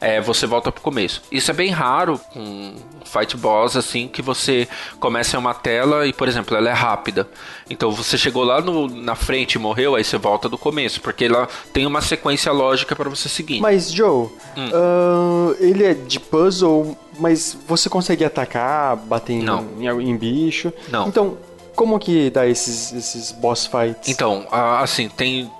é, 0.00 0.20
você 0.20 0.46
volta 0.46 0.72
pro 0.72 0.82
começo. 0.82 1.22
Isso 1.30 1.50
é 1.50 1.54
bem 1.54 1.70
raro 1.70 2.18
com 2.32 2.74
fight 3.04 3.36
boss 3.36 3.76
assim 3.76 4.08
que 4.08 4.20
você 4.20 4.68
começa 4.98 5.36
em 5.36 5.38
uma 5.38 5.54
tela 5.54 6.06
e, 6.06 6.12
por 6.12 6.28
exemplo, 6.28 6.56
ela 6.56 6.68
é 6.68 6.72
rápida. 6.72 7.28
Então 7.68 7.90
você 7.90 8.18
chegou 8.18 8.44
lá 8.44 8.60
no, 8.60 8.88
na 8.88 9.14
frente 9.14 9.54
e 9.54 9.58
morreu, 9.58 9.94
aí 9.94 10.04
você 10.04 10.18
volta 10.18 10.48
do 10.48 10.58
começo, 10.58 11.00
porque 11.00 11.24
ela 11.24 11.48
tem 11.72 11.86
uma 11.86 12.00
sequência 12.00 12.52
lógica 12.52 12.94
para 12.94 13.08
você 13.08 13.28
seguir. 13.28 13.60
Mas 13.60 13.92
Joe, 13.92 14.28
hum. 14.56 14.70
uh, 14.70 15.56
ele 15.60 15.84
é 15.84 15.94
de 15.94 16.18
puzzle, 16.20 16.96
mas 17.18 17.56
você 17.66 17.88
consegue 17.88 18.24
atacar, 18.24 18.96
bater 18.96 19.32
em, 19.32 19.44
em, 19.80 20.10
em 20.10 20.16
bicho? 20.16 20.72
Não. 20.88 21.08
Então 21.08 21.36
como 21.76 21.98
que 21.98 22.30
dá 22.30 22.46
esses, 22.46 22.92
esses 22.92 23.30
boss 23.30 23.66
fights? 23.66 24.08
Então, 24.08 24.46
assim, 24.50 25.10
tem 25.10 25.50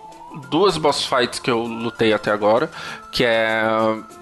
duas 0.50 0.76
boss 0.78 1.04
fights 1.04 1.38
que 1.38 1.50
eu 1.50 1.62
lutei 1.62 2.12
até 2.12 2.30
agora, 2.30 2.70
que 3.12 3.22
é 3.22 3.62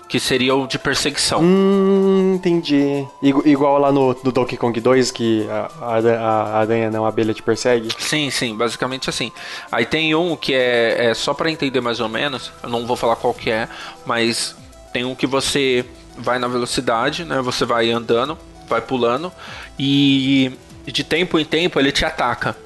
que 0.08 0.20
seriam 0.20 0.66
de 0.66 0.78
perseguição. 0.78 1.40
Hum, 1.40 2.34
entendi. 2.36 3.06
Igual 3.22 3.78
lá 3.78 3.90
no, 3.90 4.14
no 4.22 4.30
Donkey 4.30 4.56
Kong 4.56 4.78
2, 4.78 5.10
que 5.10 5.46
a, 5.48 5.70
a, 5.80 5.98
a 5.98 6.58
aranha 6.60 6.90
não, 6.90 7.04
a 7.04 7.08
abelha 7.08 7.32
te 7.32 7.42
persegue? 7.42 7.88
Sim, 7.98 8.30
sim, 8.30 8.56
basicamente 8.56 9.08
assim. 9.08 9.32
Aí 9.72 9.86
tem 9.86 10.14
um 10.14 10.36
que 10.36 10.54
é, 10.54 11.06
é 11.06 11.14
só 11.14 11.32
para 11.32 11.50
entender 11.50 11.80
mais 11.80 12.00
ou 12.00 12.08
menos, 12.08 12.52
eu 12.62 12.68
não 12.68 12.86
vou 12.86 12.96
falar 12.96 13.16
qual 13.16 13.34
que 13.34 13.50
é, 13.50 13.68
mas 14.06 14.54
tem 14.92 15.04
um 15.04 15.14
que 15.14 15.26
você 15.26 15.84
vai 16.16 16.38
na 16.38 16.48
velocidade, 16.48 17.24
né? 17.24 17.40
Você 17.40 17.64
vai 17.64 17.90
andando, 17.90 18.38
vai 18.68 18.80
pulando 18.80 19.32
e 19.78 20.52
de 20.86 21.02
tempo 21.02 21.38
em 21.38 21.44
tempo 21.44 21.78
ele 21.78 21.92
te 21.92 22.04
ataca. 22.04 22.56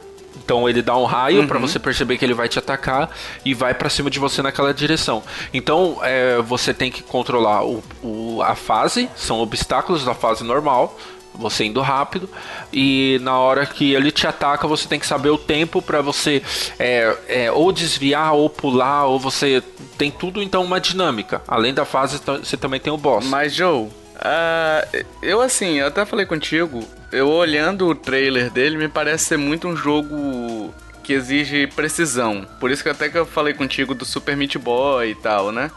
Então 0.45 0.69
ele 0.69 0.81
dá 0.81 0.97
um 0.97 1.05
raio 1.05 1.41
uhum. 1.41 1.47
para 1.47 1.59
você 1.59 1.79
perceber 1.79 2.17
que 2.17 2.25
ele 2.25 2.33
vai 2.33 2.49
te 2.49 2.59
atacar 2.59 3.11
e 3.45 3.53
vai 3.53 3.75
para 3.75 3.91
cima 3.91 4.09
de 4.09 4.19
você 4.19 4.41
naquela 4.41 4.73
direção. 4.73 5.23
Então 5.53 5.99
é, 6.03 6.41
você 6.41 6.73
tem 6.73 6.91
que 6.91 7.03
controlar 7.03 7.65
o, 7.65 7.83
o, 8.03 8.41
a 8.43 8.55
fase, 8.55 9.11
são 9.15 9.41
obstáculos 9.41 10.05
da 10.05 10.15
fase 10.15 10.43
normal, 10.45 10.99
você 11.39 11.65
indo 11.65 11.81
rápido 11.81 12.29
e 12.73 13.19
na 13.23 13.39
hora 13.39 13.65
que 13.65 13.95
ele 13.95 14.11
te 14.11 14.27
ataca 14.27 14.67
você 14.67 14.89
tem 14.89 14.99
que 14.99 15.07
saber 15.07 15.31
o 15.31 15.39
tempo 15.39 15.81
para 15.81 16.03
você 16.03 16.43
é, 16.79 17.17
é, 17.29 17.53
ou 17.53 17.73
desviar 17.73 18.35
ou 18.35 18.51
pular 18.51 19.07
ou 19.07 19.19
você 19.19 19.63
tem 19.97 20.11
tudo 20.11 20.43
então 20.43 20.65
uma 20.65 20.81
dinâmica. 20.81 21.41
Além 21.47 21.73
da 21.73 21.85
fase 21.85 22.21
você 22.43 22.57
também 22.57 22.81
tem 22.81 22.93
o 22.93 22.97
boss. 22.97 23.25
Mas 23.27 23.55
Joe 23.55 23.85
uh, 23.85 25.05
eu 25.23 25.41
assim 25.41 25.79
eu 25.79 25.87
até 25.87 26.05
falei 26.05 26.27
contigo 26.27 26.85
eu 27.13 27.29
olhando 27.29 27.87
o 27.87 27.95
trailer 27.95 28.51
dele 28.51 28.77
me 28.77 28.89
parece 28.89 29.27
ser 29.27 29.37
muito 29.37 29.69
um 29.69 29.77
jogo 29.77 30.75
que 31.03 31.13
exige 31.13 31.67
precisão. 31.69 32.47
Por 32.61 32.71
isso 32.71 32.83
que 32.83 32.89
até 32.89 33.09
que 33.09 33.17
eu 33.17 33.25
falei 33.25 33.55
contigo 33.55 33.95
do 33.95 34.05
Super 34.05 34.37
Meat 34.37 34.59
Boy 34.59 35.11
e 35.11 35.15
tal 35.15 35.53
né 35.53 35.71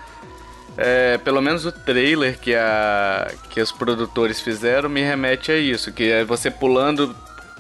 é, 0.82 1.18
pelo 1.20 1.42
menos 1.42 1.66
o 1.66 1.72
trailer 1.72 2.38
que, 2.40 2.56
a, 2.56 3.32
que 3.50 3.62
os 3.62 3.72
produtores 3.72 4.42
fizeram 4.42 4.90
me 4.90 5.02
remete 5.02 5.52
a 5.52 5.58
isso, 5.58 5.92
que 5.92 6.10
é 6.10 6.26
você 6.26 6.50
pulando, 6.50 7.16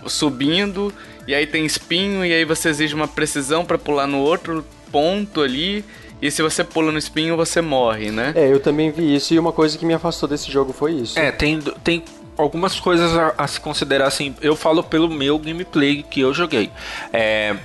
subindo, 0.07 0.93
e 1.27 1.35
aí 1.35 1.45
tem 1.45 1.65
espinho, 1.65 2.25
e 2.25 2.33
aí 2.33 2.43
você 2.43 2.69
exige 2.69 2.95
uma 2.95 3.07
precisão 3.07 3.63
para 3.63 3.77
pular 3.77 4.07
no 4.07 4.19
outro 4.19 4.65
ponto 4.91 5.41
ali, 5.41 5.85
e 6.21 6.29
se 6.29 6.41
você 6.41 6.63
pula 6.63 6.91
no 6.91 6.97
espinho, 6.97 7.37
você 7.37 7.61
morre, 7.61 8.11
né? 8.11 8.33
É, 8.35 8.51
eu 8.51 8.59
também 8.59 8.91
vi 8.91 9.15
isso, 9.15 9.33
e 9.33 9.39
uma 9.39 9.51
coisa 9.51 9.77
que 9.77 9.85
me 9.85 9.93
afastou 9.93 10.27
desse 10.27 10.51
jogo 10.51 10.73
foi 10.73 10.93
isso. 10.93 11.17
É, 11.17 11.31
tem, 11.31 11.59
tem 11.83 12.03
algumas 12.37 12.79
coisas 12.79 13.15
a, 13.15 13.33
a 13.37 13.47
se 13.47 13.59
considerar 13.59 14.07
assim, 14.07 14.35
eu 14.41 14.55
falo 14.55 14.83
pelo 14.83 15.07
meu 15.07 15.37
gameplay 15.37 16.03
que 16.03 16.21
eu 16.21 16.33
joguei. 16.33 16.71
É, 17.13 17.55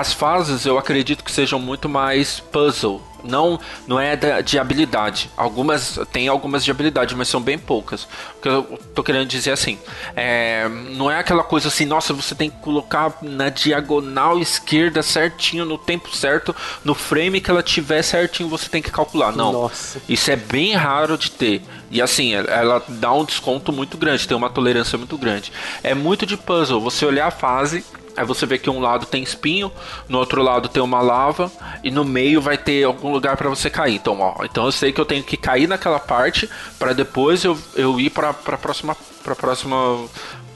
as 0.00 0.12
fases 0.12 0.64
eu 0.64 0.78
acredito 0.78 1.22
que 1.22 1.30
sejam 1.30 1.58
muito 1.58 1.88
mais 1.88 2.40
puzzle 2.40 3.02
não 3.24 3.58
não 3.86 3.98
é 3.98 4.16
de 4.42 4.58
habilidade. 4.58 5.30
Algumas 5.36 5.98
tem 6.12 6.28
algumas 6.28 6.64
de 6.64 6.70
habilidade, 6.70 7.14
mas 7.14 7.28
são 7.28 7.40
bem 7.40 7.58
poucas. 7.58 8.04
O 8.04 8.40
que 8.42 8.48
eu 8.48 8.80
tô 8.94 9.02
querendo 9.02 9.28
dizer 9.28 9.52
assim, 9.52 9.78
é, 10.16 10.68
não 10.68 11.10
é 11.10 11.18
aquela 11.18 11.42
coisa 11.42 11.68
assim, 11.68 11.84
nossa, 11.84 12.12
você 12.12 12.34
tem 12.34 12.50
que 12.50 12.58
colocar 12.58 13.18
na 13.22 13.48
diagonal 13.48 14.38
esquerda 14.38 15.02
certinho 15.02 15.64
no 15.64 15.78
tempo 15.78 16.14
certo, 16.14 16.54
no 16.84 16.94
frame 16.94 17.40
que 17.40 17.50
ela 17.50 17.62
tiver 17.62 18.02
certinho, 18.02 18.48
você 18.48 18.68
tem 18.68 18.82
que 18.82 18.90
calcular. 18.90 19.32
Não. 19.32 19.52
Nossa. 19.52 20.00
Isso 20.08 20.30
é 20.30 20.36
bem 20.36 20.74
raro 20.74 21.16
de 21.16 21.30
ter. 21.30 21.62
E 21.90 22.00
assim, 22.00 22.34
ela 22.34 22.82
dá 22.88 23.12
um 23.12 23.24
desconto 23.24 23.72
muito 23.72 23.96
grande, 23.96 24.26
tem 24.26 24.36
uma 24.36 24.50
tolerância 24.50 24.96
muito 24.96 25.18
grande. 25.18 25.52
É 25.82 25.94
muito 25.94 26.24
de 26.24 26.36
puzzle, 26.36 26.80
você 26.80 27.04
olhar 27.04 27.26
a 27.26 27.30
fase 27.30 27.84
Aí 28.16 28.24
você 28.24 28.46
vê 28.46 28.58
que 28.58 28.68
um 28.68 28.80
lado 28.80 29.06
tem 29.06 29.22
espinho, 29.22 29.72
no 30.08 30.18
outro 30.18 30.42
lado 30.42 30.68
tem 30.68 30.82
uma 30.82 31.00
lava 31.00 31.50
e 31.82 31.90
no 31.90 32.04
meio 32.04 32.40
vai 32.40 32.58
ter 32.58 32.84
algum 32.84 33.10
lugar 33.10 33.36
para 33.36 33.48
você 33.48 33.70
cair. 33.70 33.94
Então, 33.94 34.20
ó, 34.20 34.44
então 34.44 34.66
eu 34.66 34.72
sei 34.72 34.92
que 34.92 35.00
eu 35.00 35.06
tenho 35.06 35.22
que 35.22 35.36
cair 35.36 35.66
naquela 35.66 35.98
parte 35.98 36.48
para 36.78 36.92
depois 36.92 37.44
eu, 37.44 37.58
eu 37.74 37.98
ir 38.00 38.10
para 38.10 38.32
para 38.32 38.58
próxima 38.58 38.96
para 39.22 39.34
próxima 39.34 39.76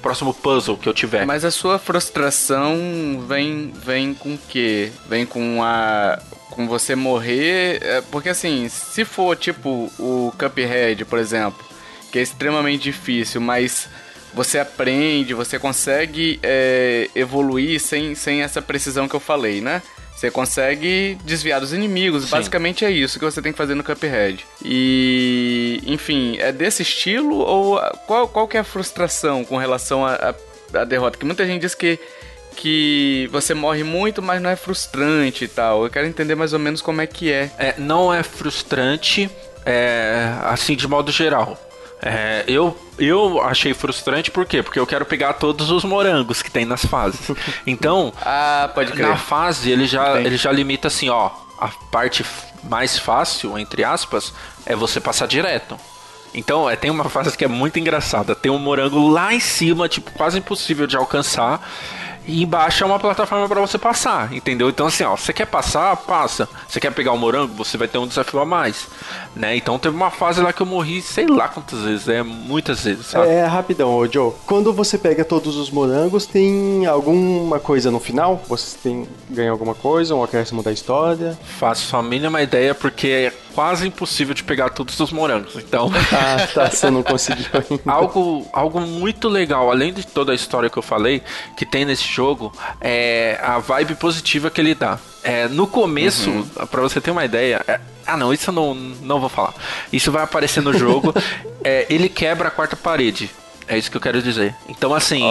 próximo 0.03 0.35
puzzle 0.35 0.77
que 0.77 0.89
eu 0.89 0.93
tiver. 0.93 1.25
Mas 1.25 1.45
a 1.45 1.51
sua 1.51 1.79
frustração 1.79 3.25
vem 3.27 3.73
vem 3.75 4.13
com 4.13 4.35
o 4.35 4.39
quê? 4.39 4.93
Vem 5.09 5.25
com 5.25 5.63
a 5.63 6.19
com 6.51 6.69
você 6.69 6.95
morrer, 6.95 7.81
é, 7.83 8.01
porque 8.13 8.29
assim, 8.29 8.69
se 8.69 9.05
for 9.05 9.37
tipo 9.37 9.91
o 9.99 10.33
Cuphead, 10.39 11.05
por 11.05 11.19
exemplo, 11.19 11.65
que 12.13 12.19
é 12.19 12.23
extremamente 12.23 12.85
difícil, 12.85 13.41
mas 13.41 13.89
você 14.35 14.59
aprende, 14.59 15.33
você 15.33 15.59
consegue 15.59 16.39
é, 16.43 17.09
evoluir 17.15 17.81
sem, 17.81 18.15
sem 18.15 18.43
essa 18.43 18.61
precisão 18.61 19.09
que 19.09 19.15
eu 19.15 19.21
falei, 19.21 19.61
né? 19.61 19.81
Você 20.15 20.31
consegue 20.31 21.19
desviar 21.25 21.61
dos 21.61 21.73
inimigos. 21.73 22.25
Sim. 22.25 22.31
Basicamente 22.31 22.85
é 22.85 22.91
isso 22.91 23.19
que 23.19 23.25
você 23.25 23.43
tem 23.43 23.53
que 23.53 23.59
fazer 23.59 23.75
no 23.75 23.85
Cuphead. 23.85 24.45
E, 24.65 25.83
enfim, 25.87 26.37
é 26.39 26.53
desse 26.53 26.83
estilo 26.83 27.37
ou 27.37 27.81
qual, 28.07 28.29
qual 28.29 28.49
que 28.49 28.57
é 28.57 28.61
a 28.61 28.65
frustração 28.65 29.45
com 29.45 29.57
relação 29.57 30.05
à 30.05 30.85
derrota? 30.85 31.19
Que 31.19 31.25
muita 31.25 31.47
gente 31.47 31.63
diz 31.63 31.75
que 31.75 31.99
que 32.57 33.29
você 33.33 33.53
morre 33.53 33.83
muito, 33.83 34.23
mas 34.23 34.41
não 34.41 34.49
é 34.49 34.55
frustrante 34.55 35.45
e 35.45 35.49
tal. 35.49 35.83
Eu 35.85 35.91
quero 35.91 36.07
entender 36.07 36.37
mais 36.37 36.53
ou 36.53 36.59
menos 36.59 36.81
como 36.81 37.01
é 37.01 37.07
que 37.07 37.33
é. 37.33 37.51
é 37.59 37.75
não 37.77 38.15
é 38.15 38.23
frustrante, 38.23 39.29
é, 39.67 40.33
assim, 40.45 40.77
de 40.77 40.87
modo 40.87 41.11
geral. 41.11 41.59
É, 42.03 42.45
eu, 42.47 42.77
eu 42.99 43.41
achei 43.41 43.73
frustrante 43.73 44.31
por 44.31 44.45
quê? 44.45 44.63
Porque 44.63 44.79
eu 44.79 44.87
quero 44.87 45.07
pegar 45.07 45.35
todos 45.35 45.71
os 45.71 45.85
morangos 45.85 46.43
que 46.43 46.51
tem 46.51 46.65
nas 46.65 46.85
fases. 46.85 47.31
Então, 47.67 48.13
ah, 48.21 48.71
pode 48.75 48.93
crer. 48.93 49.09
na 49.09 49.17
fase 49.17 49.71
ele 49.71 49.87
já, 49.87 50.21
ele 50.21 50.37
já 50.37 50.53
limita 50.53 50.89
assim, 50.89 51.09
ó. 51.09 51.31
A 51.59 51.69
parte 51.91 52.25
mais 52.65 52.99
fácil, 52.99 53.59
entre 53.59 53.85
aspas, 53.85 54.35
é 54.67 54.75
você 54.75 55.01
passar 55.01 55.27
direto. 55.27 55.79
Então, 56.35 56.69
é, 56.69 56.75
tem 56.75 56.91
uma 56.91 57.05
fase 57.09 57.37
que 57.39 57.45
é 57.45 57.49
muito 57.49 57.79
engraçada. 57.79 58.35
Tem 58.35 58.51
um 58.51 58.59
morango 58.59 59.09
lá 59.09 59.33
em 59.33 59.41
cima, 59.41 59.89
tipo, 59.89 60.11
quase 60.11 60.39
impossível 60.39 60.87
de 60.87 60.97
alcançar 60.97 61.65
e 62.27 62.43
embaixo 62.43 62.83
é 62.83 62.87
uma 62.87 62.99
plataforma 62.99 63.49
para 63.49 63.61
você 63.61 63.79
passar, 63.79 64.33
entendeu? 64.33 64.69
Então 64.69 64.87
assim, 64.87 65.05
ó, 65.05 65.17
você 65.17 65.33
quer 65.33 65.47
passar, 65.47 65.97
passa. 65.97 66.49
Você 66.69 66.81
quer 66.81 66.93
pegar 66.93 67.13
o 67.13 67.19
morango, 67.19 67.53
você 67.55 67.77
vai 67.77 67.89
ter 67.89 67.99
um 67.99 68.07
desafio 68.07 68.41
a 68.41 68.45
mais, 68.45 68.87
né? 69.35 69.57
Então 69.57 69.79
teve 69.79 69.95
uma 69.95 70.11
fase 70.11 70.41
lá 70.41 70.53
que 70.53 70.61
eu 70.61 70.67
morri, 70.67 71.03
sei 71.03 71.27
lá 71.27 71.49
quantas 71.49 71.81
vezes, 71.81 72.09
é 72.09 72.23
muitas 72.23 72.85
vezes, 72.85 73.07
sabe? 73.07 73.29
É, 73.29 73.45
rapidão, 73.45 73.95
ô 73.95 74.07
Joe. 74.07 74.33
Quando 74.47 74.73
você 74.73 74.97
pega 74.97 75.25
todos 75.25 75.57
os 75.57 75.71
morangos, 75.71 76.27
tem 76.27 76.87
alguma 76.87 77.61
coisa 77.61 77.91
no 77.91 78.01
final? 78.01 78.43
Você 78.49 78.77
tem 78.83 79.07
ganha 79.29 79.51
alguma 79.51 79.75
coisa, 79.75 80.15
um 80.15 80.23
acréscimo 80.23 80.63
da 80.63 80.73
história? 80.73 81.39
Faço 81.59 81.97
a 81.97 82.03
mínima 82.03 82.43
ideia 82.43 82.75
porque 82.75 83.33
quase 83.55 83.87
impossível 83.87 84.35
de 84.35 84.43
pegar 84.43 84.71
todos 84.71 84.99
os 84.99 85.13
morangos. 85.13 85.57
Então, 85.57 85.91
ah, 86.13 86.47
tá, 86.53 86.71
você 86.71 86.91
não 86.91 87.03
conseguiu 87.03 87.47
ainda. 87.55 87.83
algo 87.87 88.47
algo 88.53 88.81
muito 88.81 89.29
legal, 89.29 89.71
além 89.71 89.93
de 89.93 90.07
toda 90.07 90.33
a 90.33 90.35
história 90.35 90.69
que 90.69 90.77
eu 90.77 90.83
falei, 90.83 91.23
que 91.57 91.65
tem 91.65 91.85
nesse 91.85 92.05
jogo 92.05 92.53
é 92.81 93.39
a 93.43 93.59
vibe 93.59 93.95
positiva 93.95 94.51
que 94.51 94.61
ele 94.61 94.75
dá. 94.75 94.99
É, 95.23 95.49
no 95.49 95.67
começo, 95.67 96.29
uhum. 96.29 96.45
para 96.71 96.83
você 96.83 97.01
ter 97.01 97.11
uma 97.11 97.25
ideia, 97.25 97.65
é, 97.67 97.81
ah 98.07 98.17
não, 98.17 98.33
isso 98.33 98.51
eu 98.51 98.55
não, 98.55 98.75
não 98.75 99.21
vou 99.21 99.29
falar. 99.29 99.55
Isso 99.93 100.13
vai 100.13 100.23
aparecer 100.23 100.63
no 100.63 100.77
jogo. 100.77 101.15
é, 101.65 101.87
ele 101.89 102.09
quebra 102.09 102.49
a 102.49 102.51
quarta 102.51 102.77
parede. 102.77 103.31
É 103.67 103.79
isso 103.79 103.91
que 103.91 103.97
eu 103.97 104.01
quero 104.01 104.21
dizer. 104.21 104.55
Então, 104.69 104.95
assim, 104.95 105.23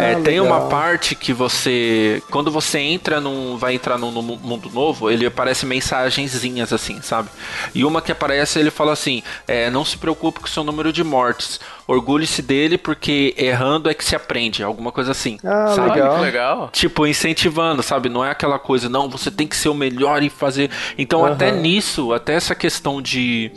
é, 0.00 0.14
tem 0.22 0.40
uma 0.40 0.68
parte 0.68 1.14
que 1.14 1.32
você. 1.32 2.22
Quando 2.30 2.50
você 2.50 2.78
entra 2.78 3.20
num. 3.20 3.56
Vai 3.56 3.74
entrar 3.74 3.98
num, 3.98 4.10
num, 4.10 4.22
mundo 4.22 4.70
novo, 4.70 5.10
ele 5.10 5.24
aparece 5.26 5.64
mensagenzinhas, 5.64 6.72
assim, 6.72 7.00
sabe? 7.00 7.30
E 7.74 7.84
uma 7.84 8.02
que 8.02 8.12
aparece, 8.12 8.58
ele 8.58 8.70
fala 8.70 8.92
assim: 8.92 9.22
é, 9.48 9.70
não 9.70 9.84
se 9.84 9.96
preocupe 9.96 10.40
com 10.40 10.46
o 10.46 10.50
seu 10.50 10.62
número 10.62 10.92
de 10.92 11.02
mortes. 11.02 11.58
Orgulhe-se 11.86 12.40
dele 12.40 12.78
porque 12.78 13.34
errando 13.36 13.90
é 13.90 13.94
que 13.94 14.04
se 14.04 14.16
aprende. 14.16 14.62
Alguma 14.62 14.92
coisa 14.92 15.12
assim. 15.12 15.38
Ah, 15.44 15.72
sabe? 15.74 15.90
legal. 15.90 16.20
legal. 16.20 16.70
Tipo, 16.72 17.06
incentivando, 17.06 17.82
sabe? 17.82 18.08
Não 18.08 18.24
é 18.24 18.30
aquela 18.30 18.58
coisa, 18.58 18.88
não, 18.88 19.08
você 19.08 19.30
tem 19.30 19.46
que 19.46 19.56
ser 19.56 19.68
o 19.68 19.74
melhor 19.74 20.22
e 20.22 20.30
fazer. 20.30 20.70
Então, 20.96 21.20
uhum. 21.20 21.26
até 21.26 21.50
nisso, 21.50 22.12
até 22.12 22.34
essa 22.34 22.54
questão 22.54 23.00
de 23.02 23.52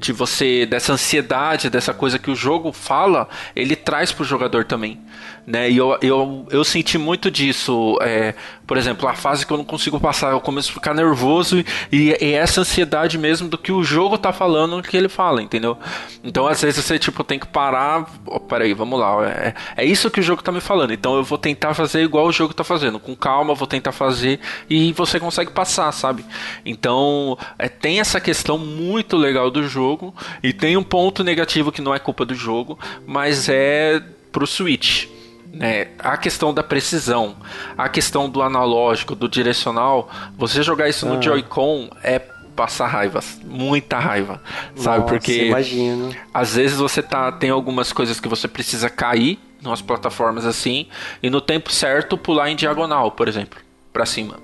de 0.00 0.12
você 0.12 0.64
dessa 0.64 0.94
ansiedade, 0.94 1.68
dessa 1.68 1.92
coisa 1.92 2.18
que 2.18 2.30
o 2.30 2.34
jogo 2.34 2.72
fala, 2.72 3.28
ele 3.54 3.76
traz 3.76 4.10
pro 4.10 4.24
jogador 4.24 4.64
também, 4.64 4.98
né? 5.46 5.70
E 5.70 5.76
eu, 5.76 5.98
eu, 6.02 6.46
eu 6.50 6.64
senti 6.64 6.98
muito 6.98 7.30
disso, 7.30 7.98
é, 8.00 8.34
por 8.66 8.76
exemplo, 8.76 9.08
a 9.08 9.14
fase 9.14 9.46
que 9.46 9.52
eu 9.52 9.56
não 9.56 9.64
consigo 9.64 9.98
passar, 9.98 10.32
eu 10.32 10.40
começo 10.40 10.70
a 10.70 10.74
ficar 10.74 10.94
nervoso 10.94 11.64
e, 11.90 12.16
e 12.20 12.32
essa 12.34 12.60
ansiedade 12.60 13.18
mesmo 13.18 13.48
do 13.48 13.58
que 13.58 13.72
o 13.72 13.82
jogo 13.82 14.16
tá 14.18 14.32
falando 14.32 14.82
que 14.82 14.96
ele 14.96 15.08
fala, 15.08 15.42
entendeu? 15.42 15.76
Então 16.22 16.46
às 16.46 16.60
vezes 16.60 16.84
você 16.84 16.98
tipo 16.98 17.24
tem 17.24 17.38
que 17.38 17.46
parar, 17.46 18.06
oh, 18.26 18.40
peraí, 18.40 18.74
vamos 18.74 18.98
lá, 18.98 19.28
é, 19.28 19.54
é 19.76 19.84
isso 19.84 20.10
que 20.10 20.20
o 20.20 20.22
jogo 20.22 20.42
tá 20.42 20.52
me 20.52 20.60
falando, 20.60 20.92
então 20.92 21.16
eu 21.16 21.24
vou 21.24 21.38
tentar 21.38 21.74
fazer 21.74 22.02
igual 22.02 22.26
o 22.26 22.32
jogo 22.32 22.54
tá 22.54 22.64
fazendo, 22.64 22.98
com 22.98 23.14
calma, 23.16 23.54
vou 23.54 23.66
tentar 23.66 23.92
fazer 23.92 24.40
e 24.68 24.92
você 24.92 25.18
consegue 25.18 25.50
passar, 25.50 25.90
sabe? 25.92 26.24
Então 26.64 27.36
é, 27.58 27.68
tem 27.68 28.00
essa 28.00 28.20
questão 28.20 28.58
muito 28.58 29.16
legal 29.16 29.50
do 29.50 29.66
jogo. 29.66 30.14
E 30.42 30.52
tem 30.52 30.76
um 30.76 30.82
ponto 30.82 31.22
negativo 31.24 31.72
que 31.72 31.82
não 31.82 31.94
é 31.94 31.98
culpa 31.98 32.24
do 32.24 32.34
jogo, 32.34 32.78
mas 33.06 33.48
é 33.48 34.02
pro 34.32 34.46
Switch. 34.46 35.06
Né? 35.52 35.88
A 35.98 36.16
questão 36.16 36.54
da 36.54 36.62
precisão, 36.62 37.36
a 37.76 37.88
questão 37.88 38.28
do 38.28 38.40
analógico, 38.40 39.14
do 39.14 39.28
direcional, 39.28 40.08
você 40.36 40.62
jogar 40.62 40.88
isso 40.88 41.06
no 41.06 41.18
ah. 41.18 41.22
Joy-Con 41.22 41.90
é 42.02 42.20
passar 42.54 42.86
raiva, 42.88 43.20
muita 43.44 43.98
raiva, 43.98 44.42
sabe? 44.76 44.98
Nossa, 44.98 45.12
Porque 45.12 45.46
imagino. 45.46 46.14
às 46.32 46.54
vezes 46.56 46.76
você 46.76 47.02
tá 47.02 47.32
tem 47.32 47.48
algumas 47.48 47.92
coisas 47.92 48.20
que 48.20 48.28
você 48.28 48.46
precisa 48.46 48.90
cair 48.90 49.38
nas 49.62 49.80
plataformas 49.80 50.44
assim 50.44 50.86
e 51.22 51.30
no 51.30 51.40
tempo 51.40 51.72
certo 51.72 52.18
pular 52.18 52.50
em 52.50 52.56
diagonal, 52.56 53.12
por 53.12 53.28
exemplo, 53.28 53.58
para 53.92 54.04
cima. 54.04 54.36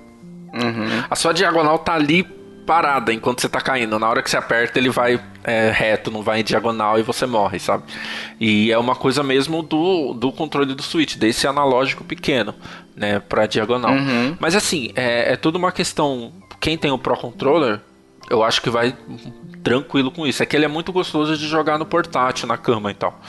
Uhum. 0.53 1.03
A 1.09 1.15
sua 1.15 1.33
diagonal 1.33 1.77
tá 1.79 1.93
ali 1.93 2.23
parada 2.67 3.13
enquanto 3.13 3.41
você 3.41 3.47
tá 3.47 3.61
caindo. 3.61 3.97
Na 3.97 4.09
hora 4.09 4.21
que 4.21 4.29
você 4.29 4.35
aperta, 4.35 4.77
ele 4.77 4.89
vai 4.89 5.19
é, 5.43 5.71
reto, 5.71 6.11
não 6.11 6.21
vai 6.21 6.41
em 6.41 6.43
diagonal 6.43 6.99
e 6.99 7.01
você 7.01 7.25
morre, 7.25 7.57
sabe? 7.57 7.85
E 8.39 8.69
é 8.71 8.77
uma 8.77 8.93
coisa 8.93 9.23
mesmo 9.23 9.63
do, 9.63 10.13
do 10.13 10.31
controle 10.33 10.75
do 10.75 10.83
Switch, 10.83 11.15
desse 11.15 11.47
analógico 11.47 12.03
pequeno, 12.03 12.53
né, 12.95 13.19
pra 13.19 13.47
diagonal. 13.47 13.93
Uhum. 13.93 14.35
Mas 14.39 14.53
assim, 14.53 14.91
é, 14.95 15.33
é 15.33 15.35
tudo 15.37 15.55
uma 15.55 15.71
questão. 15.71 16.33
Quem 16.59 16.77
tem 16.77 16.91
o 16.91 16.97
Pro 16.97 17.15
Controller, 17.15 17.79
eu 18.29 18.43
acho 18.43 18.61
que 18.61 18.69
vai 18.69 18.93
tranquilo 19.63 20.11
com 20.11 20.27
isso. 20.27 20.43
É 20.43 20.45
que 20.45 20.55
ele 20.55 20.65
é 20.65 20.67
muito 20.67 20.91
gostoso 20.91 21.37
de 21.37 21.47
jogar 21.47 21.79
no 21.79 21.85
portátil, 21.85 22.47
na 22.47 22.57
cama 22.57 22.91
e 22.91 22.93
tal. 22.93 23.19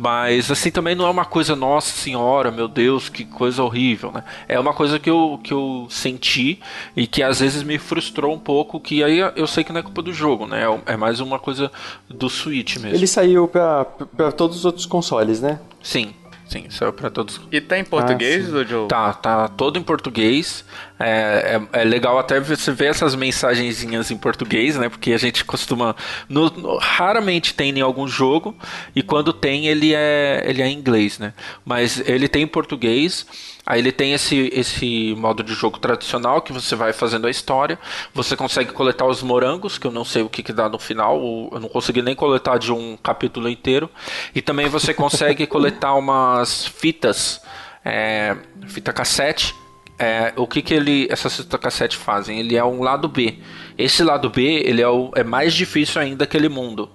Mas 0.00 0.50
assim 0.50 0.70
também 0.70 0.94
não 0.94 1.06
é 1.06 1.10
uma 1.10 1.26
coisa, 1.26 1.54
nossa 1.54 1.92
senhora, 1.92 2.50
meu 2.50 2.66
Deus, 2.66 3.10
que 3.10 3.22
coisa 3.22 3.62
horrível, 3.62 4.10
né? 4.10 4.24
É 4.48 4.58
uma 4.58 4.72
coisa 4.72 4.98
que 4.98 5.10
eu, 5.10 5.38
que 5.44 5.52
eu 5.52 5.86
senti 5.90 6.58
e 6.96 7.06
que 7.06 7.22
às 7.22 7.40
vezes 7.40 7.62
me 7.62 7.76
frustrou 7.76 8.34
um 8.34 8.38
pouco, 8.38 8.80
que 8.80 9.04
aí 9.04 9.18
eu 9.18 9.46
sei 9.46 9.62
que 9.62 9.70
não 9.70 9.80
é 9.80 9.82
culpa 9.82 10.00
do 10.00 10.10
jogo, 10.10 10.46
né? 10.46 10.62
É 10.86 10.96
mais 10.96 11.20
uma 11.20 11.38
coisa 11.38 11.70
do 12.08 12.30
Switch 12.30 12.78
mesmo. 12.78 12.96
Ele 12.96 13.06
saiu 13.06 13.46
para 13.46 14.32
todos 14.32 14.56
os 14.56 14.64
outros 14.64 14.86
consoles, 14.86 15.42
né? 15.42 15.60
Sim. 15.82 16.14
Sim, 16.50 16.64
saiu 16.68 16.92
para 16.92 17.08
todos. 17.08 17.40
E 17.52 17.60
tá 17.60 17.78
em 17.78 17.84
português, 17.84 18.52
ah, 18.52 18.64
Joe? 18.64 18.88
Tá, 18.88 19.12
tá 19.12 19.46
todo 19.46 19.78
em 19.78 19.82
português. 19.84 20.64
É, 20.98 21.60
é, 21.72 21.80
é, 21.80 21.84
legal 21.84 22.18
até 22.18 22.40
você 22.40 22.72
ver 22.72 22.86
essas 22.86 23.14
mensagenzinhas 23.14 24.10
em 24.10 24.16
português, 24.16 24.76
né? 24.76 24.88
Porque 24.88 25.12
a 25.12 25.16
gente 25.16 25.44
costuma. 25.44 25.94
No, 26.28 26.50
no, 26.50 26.76
raramente 26.78 27.54
tem 27.54 27.70
em 27.78 27.80
algum 27.80 28.08
jogo, 28.08 28.56
e 28.96 29.00
quando 29.00 29.32
tem, 29.32 29.68
ele 29.68 29.94
é, 29.94 30.42
ele 30.44 30.60
é 30.60 30.66
em 30.66 30.76
inglês, 30.76 31.20
né? 31.20 31.34
Mas 31.64 32.02
ele 32.04 32.26
tem 32.26 32.42
em 32.42 32.48
português. 32.48 33.24
Aí 33.70 33.78
ele 33.78 33.92
tem 33.92 34.12
esse, 34.12 34.50
esse 34.52 35.14
modo 35.16 35.44
de 35.44 35.54
jogo 35.54 35.78
tradicional 35.78 36.42
que 36.42 36.52
você 36.52 36.74
vai 36.74 36.92
fazendo 36.92 37.28
a 37.28 37.30
história. 37.30 37.78
Você 38.12 38.36
consegue 38.36 38.72
coletar 38.72 39.06
os 39.06 39.22
morangos, 39.22 39.78
que 39.78 39.86
eu 39.86 39.92
não 39.92 40.04
sei 40.04 40.22
o 40.22 40.28
que, 40.28 40.42
que 40.42 40.52
dá 40.52 40.68
no 40.68 40.76
final. 40.76 41.16
Eu 41.52 41.60
não 41.60 41.68
consegui 41.68 42.02
nem 42.02 42.16
coletar 42.16 42.58
de 42.58 42.72
um 42.72 42.96
capítulo 42.96 43.48
inteiro. 43.48 43.88
E 44.34 44.42
também 44.42 44.68
você 44.68 44.92
consegue 44.92 45.46
coletar 45.46 45.94
umas 45.94 46.66
fitas, 46.66 47.40
é, 47.84 48.36
fita 48.66 48.92
cassete, 48.92 49.54
é, 50.00 50.32
o 50.34 50.46
que, 50.46 50.62
que 50.62 50.72
ele, 50.72 51.06
essas 51.10 51.36
fitas 51.36 51.60
cassete 51.60 51.94
fazem? 51.94 52.40
Ele 52.40 52.56
é 52.56 52.64
um 52.64 52.82
lado 52.82 53.06
B. 53.06 53.38
Esse 53.76 54.02
lado 54.02 54.30
B 54.30 54.62
ele 54.64 54.80
é, 54.80 54.88
o, 54.88 55.10
é 55.14 55.22
mais 55.22 55.52
difícil 55.52 56.00
ainda 56.00 56.24
aquele 56.24 56.48
mundo. 56.48 56.88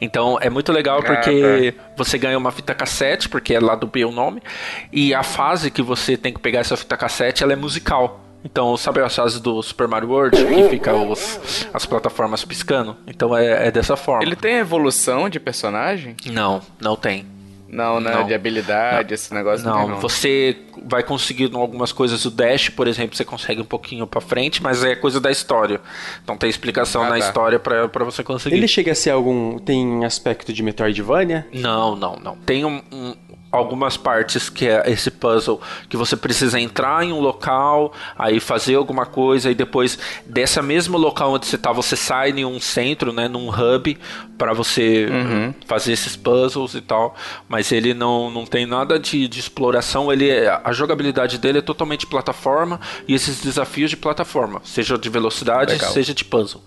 Então 0.00 0.38
é 0.40 0.48
muito 0.48 0.70
legal 0.70 1.00
ah, 1.00 1.02
porque 1.02 1.72
tá. 1.72 1.84
você 1.96 2.16
ganha 2.16 2.38
uma 2.38 2.52
fita 2.52 2.72
cassete, 2.72 3.28
porque 3.28 3.52
é 3.52 3.58
lado 3.58 3.88
B 3.88 4.04
o 4.04 4.12
nome, 4.12 4.40
e 4.92 5.12
a 5.12 5.24
fase 5.24 5.72
que 5.72 5.82
você 5.82 6.16
tem 6.16 6.32
que 6.32 6.38
pegar 6.38 6.60
essa 6.60 6.76
fita 6.76 6.96
cassete 6.96 7.42
ela 7.42 7.52
é 7.52 7.56
musical. 7.56 8.20
Então, 8.44 8.76
sabe 8.76 9.00
as 9.00 9.14
fases 9.14 9.40
do 9.40 9.62
Super 9.62 9.86
Mario 9.86 10.08
World 10.08 10.36
que 10.36 10.68
fica 10.68 10.92
os, 10.94 11.68
as 11.72 11.86
plataformas 11.86 12.44
piscando? 12.44 12.96
Então 13.06 13.36
é, 13.36 13.68
é 13.68 13.70
dessa 13.70 13.96
forma. 13.96 14.24
Ele 14.24 14.36
tem 14.36 14.56
evolução 14.56 15.28
de 15.28 15.38
personagem? 15.38 16.16
Não, 16.26 16.60
não 16.80 16.96
tem. 16.96 17.24
Não, 17.72 17.98
né? 17.98 18.12
Não. 18.12 18.26
De 18.26 18.34
habilidade, 18.34 19.08
não. 19.08 19.14
esse 19.14 19.32
negócio 19.32 19.66
não. 19.66 19.88
não. 19.88 20.00
Você 20.00 20.58
vai 20.84 21.02
conseguindo 21.02 21.56
algumas 21.56 21.90
coisas. 21.90 22.22
O 22.26 22.30
Dash, 22.30 22.68
por 22.68 22.86
exemplo, 22.86 23.16
você 23.16 23.24
consegue 23.24 23.62
um 23.62 23.64
pouquinho 23.64 24.06
para 24.06 24.20
frente, 24.20 24.62
mas 24.62 24.84
é 24.84 24.94
coisa 24.94 25.18
da 25.18 25.30
história. 25.30 25.80
Então 26.22 26.36
tem 26.36 26.50
explicação 26.50 27.02
ah, 27.02 27.06
na 27.06 27.10
tá. 27.12 27.18
história 27.18 27.58
para 27.58 28.04
você 28.04 28.22
conseguir. 28.22 28.56
Ele 28.56 28.68
chega 28.68 28.92
a 28.92 28.94
ser 28.94 29.08
algum. 29.08 29.58
Tem 29.58 30.04
aspecto 30.04 30.52
de 30.52 30.62
Metroidvania? 30.62 31.48
Não, 31.50 31.96
não, 31.96 32.16
não. 32.16 32.36
Tem 32.36 32.62
um, 32.62 32.82
um 32.92 33.14
algumas 33.52 33.98
partes 33.98 34.48
que 34.48 34.66
é 34.66 34.82
esse 34.90 35.10
puzzle 35.10 35.60
que 35.88 35.96
você 35.96 36.16
precisa 36.16 36.58
entrar 36.58 37.04
em 37.04 37.12
um 37.12 37.20
local, 37.20 37.92
aí 38.18 38.40
fazer 38.40 38.76
alguma 38.76 39.04
coisa 39.04 39.50
e 39.50 39.54
depois 39.54 39.98
dessa 40.24 40.62
mesmo 40.62 40.96
local 40.96 41.34
onde 41.34 41.46
você 41.46 41.56
está 41.56 41.70
você 41.70 41.94
sai 41.94 42.30
em 42.30 42.46
um 42.46 42.58
centro, 42.58 43.12
né, 43.12 43.28
num 43.28 43.50
hub 43.50 43.98
para 44.38 44.54
você 44.54 45.06
uhum. 45.08 45.54
fazer 45.66 45.92
esses 45.92 46.16
puzzles 46.16 46.74
e 46.74 46.80
tal, 46.80 47.14
mas 47.48 47.70
ele 47.70 47.92
não, 47.92 48.30
não 48.30 48.46
tem 48.46 48.64
nada 48.64 48.98
de, 48.98 49.28
de 49.28 49.38
exploração, 49.38 50.10
ele 50.10 50.30
é, 50.30 50.60
a 50.64 50.72
jogabilidade 50.72 51.38
dele 51.38 51.58
é 51.58 51.62
totalmente 51.62 52.06
plataforma 52.06 52.80
e 53.06 53.14
esses 53.14 53.40
desafios 53.40 53.90
de 53.90 53.96
plataforma, 53.96 54.60
seja 54.64 54.96
de 54.96 55.08
velocidade, 55.08 55.72
Legal. 55.72 55.92
seja 55.92 56.14
de 56.14 56.24
puzzle. 56.24 56.62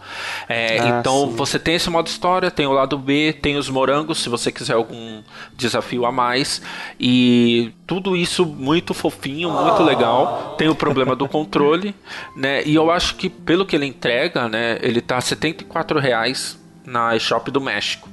É, 0.47 0.79
ah, 0.79 0.99
então 0.99 1.27
sim. 1.29 1.35
você 1.35 1.57
tem 1.57 1.75
esse 1.75 1.89
modo 1.89 2.07
história, 2.07 2.51
tem 2.51 2.67
o 2.67 2.71
lado 2.71 2.97
B, 2.97 3.33
tem 3.33 3.57
os 3.57 3.69
morangos, 3.69 4.19
se 4.19 4.29
você 4.29 4.51
quiser 4.51 4.73
algum 4.73 5.23
desafio 5.57 6.05
a 6.05 6.11
mais. 6.11 6.61
E 6.99 7.71
tudo 7.85 8.15
isso 8.15 8.45
muito 8.45 8.93
fofinho, 8.93 9.49
muito 9.49 9.83
legal. 9.83 10.55
Tem 10.57 10.69
o 10.69 10.75
problema 10.75 11.15
do 11.15 11.27
controle, 11.27 11.95
né? 12.35 12.63
E 12.65 12.75
eu 12.75 12.89
acho 12.91 13.15
que 13.15 13.29
pelo 13.29 13.65
que 13.65 13.75
ele 13.75 13.85
entrega, 13.85 14.47
né, 14.47 14.77
ele 14.81 15.01
tá 15.01 15.19
74 15.19 15.99
reais 15.99 16.59
na 16.85 17.15
eShop 17.15 17.51
do 17.51 17.59
México. 17.59 18.09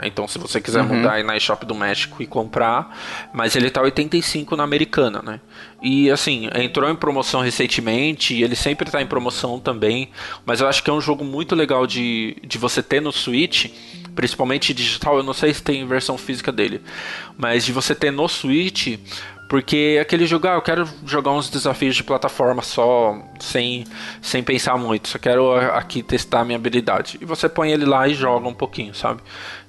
Né? 0.00 0.06
Então, 0.06 0.26
se 0.26 0.38
você 0.38 0.60
quiser 0.60 0.82
uhum. 0.82 0.96
mudar 0.96 1.14
aí 1.14 1.22
na 1.22 1.36
eShop 1.36 1.64
do 1.66 1.74
México 1.74 2.22
e 2.22 2.26
comprar, 2.26 2.96
mas 3.32 3.54
ele 3.56 3.70
tá 3.70 3.82
85 3.82 4.56
na 4.56 4.64
americana, 4.64 5.22
né? 5.22 5.40
E 5.82 6.10
assim, 6.10 6.48
entrou 6.54 6.88
em 6.90 6.94
promoção 6.94 7.40
recentemente, 7.40 8.34
e 8.34 8.42
ele 8.42 8.56
sempre 8.56 8.88
está 8.88 9.00
em 9.00 9.06
promoção 9.06 9.58
também, 9.58 10.10
mas 10.44 10.60
eu 10.60 10.68
acho 10.68 10.82
que 10.82 10.90
é 10.90 10.92
um 10.92 11.00
jogo 11.00 11.24
muito 11.24 11.54
legal 11.54 11.86
de, 11.86 12.36
de 12.46 12.58
você 12.58 12.82
ter 12.82 13.00
no 13.00 13.12
Switch 13.12 13.70
principalmente 14.20 14.74
digital, 14.74 15.16
eu 15.16 15.22
não 15.22 15.32
sei 15.32 15.54
se 15.54 15.62
tem 15.62 15.86
versão 15.86 16.18
física 16.18 16.52
dele, 16.52 16.82
mas 17.38 17.64
de 17.64 17.72
você 17.72 17.94
ter 17.94 18.10
no 18.10 18.28
Switch, 18.28 18.98
porque 19.48 19.98
aquele 19.98 20.26
jogo, 20.26 20.46
ah, 20.46 20.56
eu 20.56 20.60
quero 20.60 20.86
jogar 21.06 21.32
uns 21.32 21.48
desafios 21.48 21.96
de 21.96 22.04
plataforma 22.04 22.60
só, 22.60 23.18
sem, 23.38 23.86
sem 24.20 24.42
pensar 24.42 24.76
muito, 24.76 25.08
só 25.08 25.18
quero 25.18 25.54
aqui 25.54 26.02
testar 26.02 26.40
a 26.40 26.44
minha 26.44 26.58
habilidade. 26.58 27.16
E 27.18 27.24
você 27.24 27.48
põe 27.48 27.72
ele 27.72 27.86
lá 27.86 28.06
e 28.06 28.12
joga 28.12 28.46
um 28.46 28.52
pouquinho, 28.52 28.94
sabe? 28.94 29.22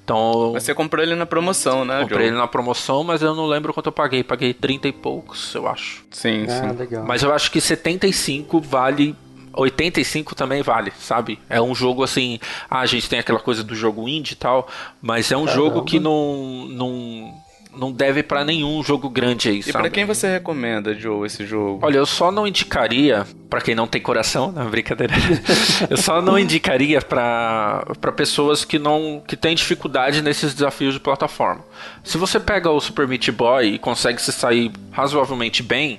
Então. 0.04 0.52
Você 0.52 0.74
comprou 0.74 1.02
ele 1.02 1.14
na 1.14 1.24
promoção, 1.24 1.82
né? 1.82 2.02
Comprei 2.02 2.26
ele 2.26 2.36
na 2.36 2.46
promoção, 2.46 3.02
mas 3.02 3.22
eu 3.22 3.34
não 3.34 3.46
lembro 3.46 3.72
quanto 3.72 3.86
eu 3.86 3.92
paguei. 3.92 4.22
Paguei 4.22 4.52
30 4.52 4.88
e 4.88 4.92
poucos, 4.92 5.54
eu 5.54 5.66
acho. 5.66 6.04
Sim, 6.10 6.44
ah, 6.46 6.50
sim. 6.50 6.76
Legal. 6.76 7.06
Mas 7.06 7.22
eu 7.22 7.32
acho 7.32 7.50
que 7.50 7.58
75 7.58 8.60
vale 8.60 9.16
85 9.54 10.34
também 10.34 10.62
vale, 10.62 10.92
sabe? 10.98 11.38
É 11.48 11.60
um 11.60 11.74
jogo 11.74 12.02
assim. 12.02 12.38
Ah, 12.70 12.80
a 12.80 12.86
gente 12.86 13.08
tem 13.08 13.18
aquela 13.18 13.40
coisa 13.40 13.62
do 13.62 13.74
jogo 13.74 14.08
indie 14.08 14.32
e 14.32 14.36
tal, 14.36 14.68
mas 15.00 15.30
é 15.30 15.36
um 15.36 15.44
Caramba. 15.44 15.64
jogo 15.64 15.84
que 15.84 16.00
não. 16.00 16.66
não 16.68 17.42
não 17.74 17.90
deve 17.90 18.22
para 18.22 18.44
nenhum 18.44 18.82
jogo 18.82 19.08
grande 19.08 19.48
aí, 19.48 19.62
e? 19.64 19.70
E 19.70 19.72
pra 19.72 19.88
quem 19.88 20.04
você 20.04 20.30
recomenda, 20.30 20.94
Joe, 20.94 21.26
esse 21.26 21.46
jogo? 21.46 21.80
Olha, 21.82 21.96
eu 21.96 22.06
só 22.06 22.30
não 22.30 22.46
indicaria, 22.46 23.26
para 23.48 23.60
quem 23.60 23.74
não 23.74 23.86
tem 23.86 24.00
coração, 24.00 24.52
não, 24.52 24.68
brincadeira. 24.68 25.14
eu 25.88 25.96
só 25.96 26.20
não 26.20 26.38
indicaria 26.38 27.00
para 27.00 27.84
pessoas 28.14 28.64
que 28.64 28.78
não 28.78 29.22
que 29.26 29.36
têm 29.36 29.54
dificuldade 29.54 30.22
nesses 30.22 30.52
desafios 30.54 30.94
de 30.94 31.00
plataforma. 31.00 31.64
Se 32.04 32.18
você 32.18 32.38
pega 32.38 32.70
o 32.70 32.80
Super 32.80 33.08
Meat 33.08 33.30
Boy 33.30 33.74
e 33.74 33.78
consegue 33.78 34.20
se 34.20 34.32
sair 34.32 34.70
razoavelmente 34.90 35.62
bem, 35.62 35.98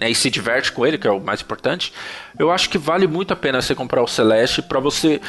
né, 0.00 0.10
e 0.10 0.14
se 0.14 0.30
diverte 0.30 0.72
com 0.72 0.86
ele, 0.86 0.96
que 0.96 1.06
é 1.06 1.10
o 1.10 1.20
mais 1.20 1.42
importante, 1.42 1.92
eu 2.38 2.50
acho 2.50 2.70
que 2.70 2.78
vale 2.78 3.06
muito 3.06 3.32
a 3.34 3.36
pena 3.36 3.60
você 3.60 3.74
comprar 3.74 4.02
o 4.02 4.06
Celeste 4.06 4.62
para 4.62 4.80
você 4.80 5.20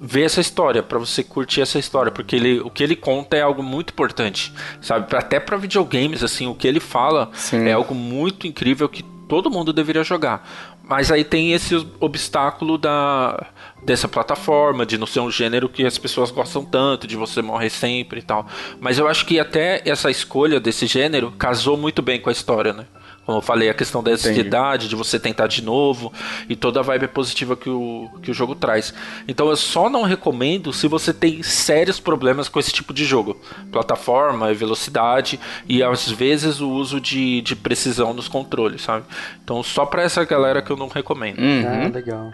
ver 0.00 0.24
essa 0.24 0.40
história, 0.40 0.82
para 0.82 0.98
você 0.98 1.24
curtir 1.24 1.62
essa 1.62 1.78
história, 1.78 2.12
porque 2.12 2.36
ele, 2.36 2.60
o 2.60 2.70
que 2.70 2.84
ele 2.84 2.94
conta 2.94 3.36
é 3.36 3.40
algo 3.40 3.62
muito 3.62 3.90
importante, 3.90 4.52
sabe? 4.80 5.16
Até 5.16 5.40
para 5.40 5.56
videogames, 5.56 6.22
assim, 6.22 6.46
o 6.46 6.54
que 6.54 6.68
ele 6.68 6.78
fala 6.78 7.30
Sim. 7.32 7.66
é 7.66 7.72
algo 7.72 7.94
muito 7.94 8.46
incrível 8.46 8.88
que 8.88 9.02
todo 9.02 9.50
mundo 9.50 9.72
deveria 9.72 10.04
jogar. 10.04 10.48
Mas 10.82 11.10
aí 11.10 11.24
tem 11.24 11.52
esse 11.52 11.74
obstáculo 12.00 12.78
da 12.78 13.46
dessa 13.82 14.08
plataforma, 14.08 14.84
de 14.84 14.98
não 14.98 15.06
ser 15.06 15.20
um 15.20 15.30
gênero 15.30 15.68
que 15.68 15.84
as 15.84 15.96
pessoas 15.96 16.30
gostam 16.30 16.64
tanto, 16.64 17.06
de 17.06 17.16
você 17.16 17.40
morrer 17.40 17.70
sempre 17.70 18.20
e 18.20 18.22
tal. 18.22 18.46
Mas 18.80 18.98
eu 18.98 19.06
acho 19.06 19.24
que 19.24 19.38
até 19.38 19.82
essa 19.84 20.10
escolha 20.10 20.58
desse 20.58 20.86
gênero 20.86 21.32
casou 21.38 21.76
muito 21.76 22.02
bem 22.02 22.20
com 22.20 22.28
a 22.28 22.32
história, 22.32 22.72
né? 22.72 22.86
Como 23.28 23.36
eu 23.36 23.42
falei, 23.42 23.68
a 23.68 23.74
questão 23.74 24.02
da 24.02 24.12
ansiedade, 24.12 24.88
de 24.88 24.96
você 24.96 25.20
tentar 25.20 25.48
de 25.48 25.62
novo 25.62 26.10
e 26.48 26.56
toda 26.56 26.80
a 26.80 26.82
vibe 26.82 27.08
positiva 27.08 27.54
que 27.58 27.68
o, 27.68 28.08
que 28.22 28.30
o 28.30 28.34
jogo 28.34 28.54
traz. 28.54 28.94
Então 29.28 29.50
eu 29.50 29.56
só 29.56 29.90
não 29.90 30.02
recomendo 30.02 30.72
se 30.72 30.88
você 30.88 31.12
tem 31.12 31.42
sérios 31.42 32.00
problemas 32.00 32.48
com 32.48 32.58
esse 32.58 32.72
tipo 32.72 32.94
de 32.94 33.04
jogo. 33.04 33.38
Plataforma, 33.70 34.54
velocidade 34.54 35.38
e 35.68 35.82
às 35.82 36.10
vezes 36.10 36.62
o 36.62 36.70
uso 36.70 36.98
de, 36.98 37.42
de 37.42 37.54
precisão 37.54 38.14
nos 38.14 38.28
controles, 38.28 38.80
sabe? 38.80 39.04
Então 39.44 39.62
só 39.62 39.84
pra 39.84 40.02
essa 40.02 40.24
galera 40.24 40.62
que 40.62 40.70
eu 40.70 40.76
não 40.78 40.88
recomendo. 40.88 41.38
Uhum. 41.38 41.66
Ah, 41.66 41.88
legal. 41.92 42.30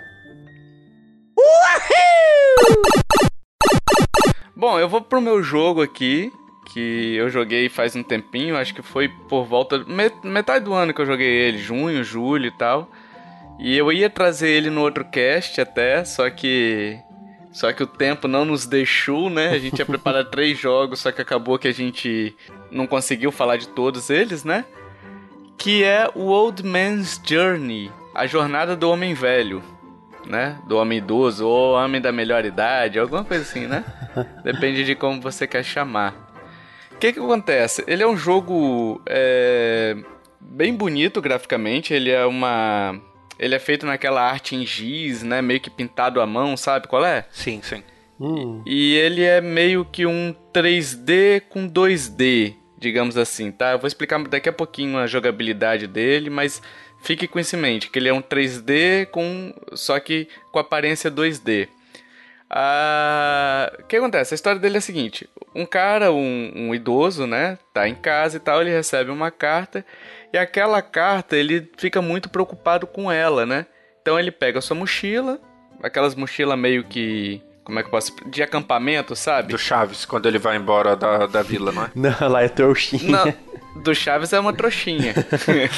Bom, 4.55 4.79
eu 4.79 4.89
vou 4.89 5.01
pro 5.01 5.21
meu 5.21 5.43
jogo 5.43 5.83
aqui 5.83 6.31
que 6.75 7.15
eu 7.15 7.31
joguei 7.31 7.69
faz 7.69 7.95
um 7.95 8.03
tempinho, 8.03 8.57
acho 8.57 8.75
que 8.75 8.83
foi 8.83 9.09
por 9.09 9.45
volta 9.45 9.85
metade 10.25 10.65
do 10.65 10.75
ano 10.75 10.93
que 10.93 11.01
eu 11.01 11.07
joguei 11.07 11.29
ele, 11.29 11.57
junho, 11.59 12.03
julho 12.03 12.47
e 12.47 12.51
tal. 12.51 12.91
E 13.61 13.77
eu 13.77 13.93
ia 13.93 14.11
trazer 14.11 14.49
ele 14.49 14.71
no 14.71 14.81
outro 14.81 15.05
cast 15.05 15.61
até, 15.61 16.05
só 16.05 16.29
que 16.29 16.99
só 17.53 17.73
que 17.73 17.85
o 17.85 17.87
tempo 17.87 18.27
não 18.27 18.45
nos 18.45 18.67
deixou, 18.67 19.31
né? 19.31 19.51
A 19.51 19.59
gente 19.61 19.79
ia 19.79 19.87
preparar 19.87 20.25
três 20.25 20.59
jogos, 20.59 20.99
só 20.99 21.13
que 21.13 21.23
acabou 21.23 21.57
que 21.61 21.69
a 21.69 21.73
gente 21.73 22.35
não 22.73 22.89
conseguiu 22.89 23.31
falar 23.31 23.57
de 23.57 23.69
todos 23.69 24.11
eles, 24.11 24.43
né? 24.43 24.65
Que 25.57 25.85
é 25.85 26.11
o 26.13 26.25
Old 26.25 26.65
Man's 26.67 27.21
Journey, 27.25 27.93
a 28.13 28.27
jornada 28.27 28.75
do 28.75 28.91
homem 28.91 29.15
velho. 29.15 29.63
né? 30.27 30.59
Do 30.67 30.77
homem 30.77 30.99
idoso 30.99 31.47
ou 31.47 31.75
homem 31.75 32.01
da 32.01 32.11
melhor 32.11 32.45
idade, 32.45 32.99
alguma 32.99 33.23
coisa 33.23 33.45
assim, 33.45 33.69
né? 33.69 33.85
Depende 34.43 34.83
de 34.83 34.97
como 34.97 35.21
você 35.21 35.47
quer 35.47 35.63
chamar. 35.63 36.24
O 36.95 36.99
que 36.99 37.13
que 37.13 37.19
acontece? 37.19 37.85
Ele 37.87 38.03
é 38.03 38.07
um 38.07 38.17
jogo 38.17 39.03
é, 39.07 39.97
bem 40.41 40.75
bonito 40.75 41.21
graficamente, 41.21 41.93
ele 41.93 42.11
é 42.11 42.25
uma... 42.25 43.01
Ele 43.39 43.55
é 43.55 43.59
feito 43.59 43.85
naquela 43.85 44.23
arte 44.23 44.55
em 44.55 44.65
giz, 44.65 45.23
né? 45.23 45.43
Meio 45.43 45.61
que 45.61 45.69
pintado 45.69 46.21
à 46.21 46.27
mão, 46.27 46.57
sabe 46.57 46.87
qual 46.87 47.05
é? 47.05 47.27
Sim, 47.33 47.61
sim. 47.63 47.83
Hum. 48.21 48.63
E 48.65 48.95
ele 48.95 49.23
é 49.23 49.41
meio 49.41 49.85
que 49.85 50.07
um 50.07 50.35
3D 50.53 51.43
com 51.49 51.69
2D, 51.69 52.55
digamos 52.79 53.17
assim, 53.17 53.51
tá? 53.51 53.73
Eu 53.73 53.79
vou 53.79 53.89
explicar 53.89 54.23
daqui 54.29 54.49
a 54.49 54.53
pouquinho 54.53 54.99
a 54.99 55.07
jogabilidade 55.07 55.89
dele, 55.89 56.31
mas 56.31 56.63
fique 57.03 57.27
com 57.27 57.41
isso 57.41 57.57
em 57.57 57.59
mente, 57.59 57.91
que 57.91 57.99
ele 57.99 58.09
é 58.09 58.15
um 58.15 58.23
3D 58.23 59.07
com 59.07 59.53
só 59.73 59.99
que 59.99 60.29
com 60.53 60.59
aparência 60.61 61.11
2D. 61.11 61.69
Ah, 62.51 63.73
o 63.81 63.85
que 63.85 63.97
acontece? 63.97 64.35
A 64.35 64.37
história 64.37 64.61
dele 64.61 64.77
é 64.77 64.79
a 64.79 64.83
seguinte: 64.83 65.29
um 65.55 65.67
cara, 65.67 66.13
um, 66.13 66.53
um, 66.55 66.75
idoso, 66.75 67.27
né, 67.27 67.59
tá 67.73 67.89
em 67.89 67.95
casa 67.95 68.37
e 68.37 68.41
tal, 68.41 68.61
ele 68.61 68.71
recebe 68.71 69.11
uma 69.11 69.31
carta 69.31 69.85
e 70.33 70.39
aquela 70.39 70.83
carta 70.83 71.37
ele 71.37 71.71
fica 71.77 72.01
muito 72.03 72.29
preocupado 72.29 72.87
com 72.87 73.11
ela, 73.11 73.45
né? 73.47 73.67
Então 74.03 74.19
ele 74.19 74.31
pega 74.31 74.59
a 74.59 74.63
sua 74.63 74.77
mochila, 74.77 75.41
aquelas 75.83 76.15
mochilas 76.15 76.59
meio 76.59 76.85
que 76.85 77.43
como 77.65 77.79
é 77.79 77.83
que 77.83 77.87
eu 77.87 77.91
posso. 77.91 78.15
De 78.27 78.43
acampamento, 78.43 79.17
sabe? 79.17 79.49
Do 79.49 79.59
Chaves, 79.59 80.05
quando 80.05 80.27
ele 80.27 80.39
vai 80.39 80.57
embora 80.57 80.95
da, 80.95 81.27
da 81.27 81.43
vila, 81.43 81.73
não 81.73 81.85
é? 81.85 81.91
Não, 81.97 82.29
lá 82.29 82.43
é 82.43 82.49
trouxinha. 82.49 83.11
Não, 83.11 83.35
do 83.75 83.95
Chaves 83.95 84.33
é 84.33 84.41
uma 84.41 84.53
trouxinha. 84.53 85.15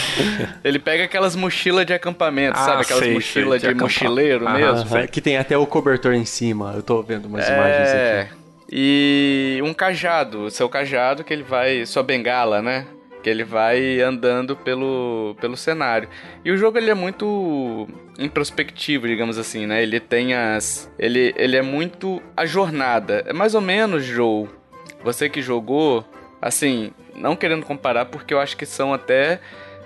ele 0.63 0.79
pega 0.79 1.05
aquelas 1.05 1.35
mochilas 1.35 1.87
de 1.87 1.95
acampamento, 1.95 2.59
ah, 2.59 2.65
sabe? 2.65 2.83
Aquelas 2.83 3.09
mochilas 3.09 3.61
de, 3.61 3.69
de 3.69 3.75
mochileiro 3.75 4.49
mesmo. 4.51 5.09
Que 5.09 5.21
tem 5.21 5.37
até 5.37 5.57
o 5.57 5.67
cobertor 5.67 6.15
em 6.15 6.25
cima. 6.25 6.73
Eu 6.77 6.83
tô 6.83 7.03
vendo 7.03 7.27
umas 7.27 7.49
é... 7.49 7.55
imagens 7.55 7.89
aqui. 8.29 8.47
E 8.71 9.61
um 9.63 9.73
cajado, 9.73 10.51
seu 10.51 10.69
cajado 10.69 11.23
que 11.25 11.33
ele 11.33 11.43
vai. 11.45 11.87
Sua 11.87 12.03
bengala, 12.03 12.61
né? 12.61 12.87
que 13.23 13.31
ele 13.31 13.43
vai 13.43 14.01
andando 14.01 14.55
pelo, 14.55 15.37
pelo 15.41 15.57
cenário. 15.57 16.09
E 16.45 16.51
o 16.53 16.57
jogo 16.57 16.79
ele 16.79 16.93
é 16.93 16.95
muito 16.95 17.89
introspectivo, 18.17 19.09
digamos 19.09 19.37
assim, 19.37 19.67
né? 19.67 19.83
Ele 19.83 19.99
tem 19.99 20.33
as 20.33 20.89
ele 20.97 21.35
ele 21.37 21.57
é 21.57 21.63
muito 21.63 22.23
a 22.37 22.47
jornada. 22.47 23.25
É 23.27 23.33
mais 23.33 23.57
ou 23.57 23.61
menos 23.61 24.05
Joe. 24.05 24.47
Você 25.03 25.29
que 25.29 25.43
jogou, 25.43 26.05
assim, 26.47 26.93
não 27.15 27.37
querendo 27.37 27.65
comparar 27.65 28.07
porque 28.07 28.33
eu 28.33 28.41
acho 28.41 28.57
que 28.57 28.67
são 28.67 28.93
até 28.95 29.41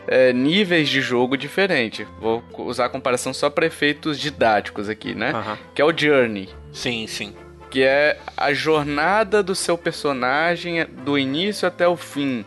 é, 0.07 0.33
níveis 0.33 0.88
de 0.88 1.01
jogo 1.01 1.37
diferentes. 1.37 2.07
Vou 2.20 2.42
usar 2.59 2.87
a 2.87 2.88
comparação 2.88 3.33
só 3.33 3.49
para 3.49 3.66
efeitos 3.66 4.18
didáticos 4.18 4.88
aqui, 4.88 5.14
né? 5.14 5.33
Uhum. 5.33 5.57
Que 5.75 5.83
é 5.83 5.85
o 5.85 5.96
Journey. 5.96 6.49
Sim, 6.73 7.07
sim. 7.07 7.35
Que 7.70 7.83
é 7.83 8.18
a 8.37 8.53
jornada 8.53 9.42
do 9.42 9.55
seu 9.55 9.79
personagem 9.79 10.85
do 10.85 11.18
início 11.18 11.66
até 11.66 11.87
o 11.87 11.96
fim. 11.96 12.44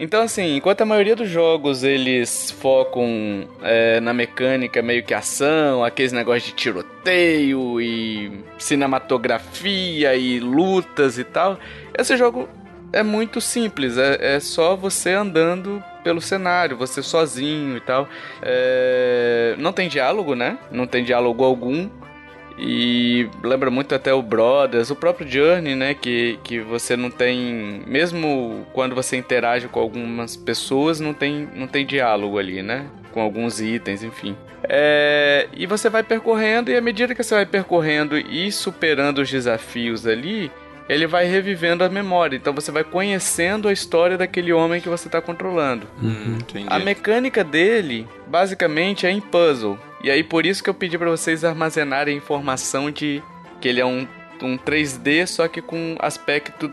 Então, 0.00 0.22
assim, 0.22 0.56
enquanto 0.56 0.82
a 0.82 0.86
maioria 0.86 1.16
dos 1.16 1.28
jogos 1.28 1.82
eles 1.82 2.52
focam 2.52 3.48
é, 3.62 3.98
na 3.98 4.14
mecânica 4.14 4.80
meio 4.80 5.02
que 5.02 5.12
ação, 5.12 5.82
aqueles 5.82 6.12
negócios 6.12 6.44
de 6.44 6.52
tiroteio 6.52 7.80
e 7.80 8.44
cinematografia 8.58 10.14
e 10.14 10.38
lutas 10.38 11.18
e 11.18 11.24
tal, 11.24 11.58
esse 11.98 12.16
jogo 12.16 12.48
é 12.92 13.02
muito 13.02 13.40
simples, 13.40 13.98
é, 13.98 14.36
é 14.36 14.40
só 14.40 14.74
você 14.74 15.10
andando 15.10 15.82
pelo 16.02 16.20
cenário, 16.20 16.76
você 16.76 17.02
sozinho 17.02 17.76
e 17.76 17.80
tal. 17.80 18.08
É, 18.42 19.54
não 19.58 19.72
tem 19.72 19.88
diálogo, 19.88 20.34
né? 20.34 20.58
Não 20.70 20.86
tem 20.86 21.04
diálogo 21.04 21.44
algum. 21.44 21.88
E 22.60 23.28
lembra 23.42 23.70
muito 23.70 23.94
até 23.94 24.12
o 24.12 24.20
Brothers, 24.20 24.90
o 24.90 24.96
próprio 24.96 25.28
Journey, 25.28 25.76
né? 25.76 25.94
Que, 25.94 26.38
que 26.42 26.60
você 26.60 26.96
não 26.96 27.10
tem. 27.10 27.82
Mesmo 27.86 28.66
quando 28.72 28.94
você 28.94 29.16
interage 29.16 29.68
com 29.68 29.78
algumas 29.78 30.36
pessoas, 30.36 30.98
não 30.98 31.14
tem, 31.14 31.48
não 31.54 31.68
tem 31.68 31.86
diálogo 31.86 32.38
ali, 32.38 32.62
né? 32.62 32.86
Com 33.12 33.20
alguns 33.20 33.60
itens, 33.60 34.02
enfim. 34.02 34.36
É, 34.64 35.46
e 35.56 35.66
você 35.66 35.88
vai 35.88 36.02
percorrendo, 36.02 36.70
e 36.70 36.76
à 36.76 36.80
medida 36.80 37.14
que 37.14 37.22
você 37.22 37.34
vai 37.34 37.46
percorrendo 37.46 38.18
e 38.18 38.50
superando 38.50 39.18
os 39.18 39.30
desafios 39.30 40.04
ali, 40.04 40.50
ele 40.88 41.06
vai 41.06 41.26
revivendo 41.26 41.84
a 41.84 41.88
memória. 41.88 42.36
Então 42.36 42.54
você 42.54 42.72
vai 42.72 42.82
conhecendo 42.82 43.68
a 43.68 43.72
história 43.72 44.16
daquele 44.16 44.52
homem 44.52 44.80
que 44.80 44.88
você 44.88 45.08
está 45.08 45.20
controlando. 45.20 45.86
Uhum, 46.02 46.38
a 46.66 46.78
mecânica 46.78 47.44
dele, 47.44 48.08
basicamente, 48.26 49.06
é 49.06 49.10
em 49.10 49.20
puzzle. 49.20 49.78
E 50.02 50.10
aí 50.10 50.24
por 50.24 50.46
isso 50.46 50.62
que 50.62 50.70
eu 50.70 50.74
pedi 50.74 50.96
para 50.96 51.10
vocês 51.10 51.44
armazenarem 51.44 52.16
informação 52.16 52.90
de 52.90 53.22
que 53.60 53.68
ele 53.68 53.80
é 53.80 53.86
um, 53.86 54.06
um 54.42 54.56
3D, 54.56 55.26
só 55.26 55.46
que 55.48 55.60
com 55.60 55.96
aspecto 55.98 56.72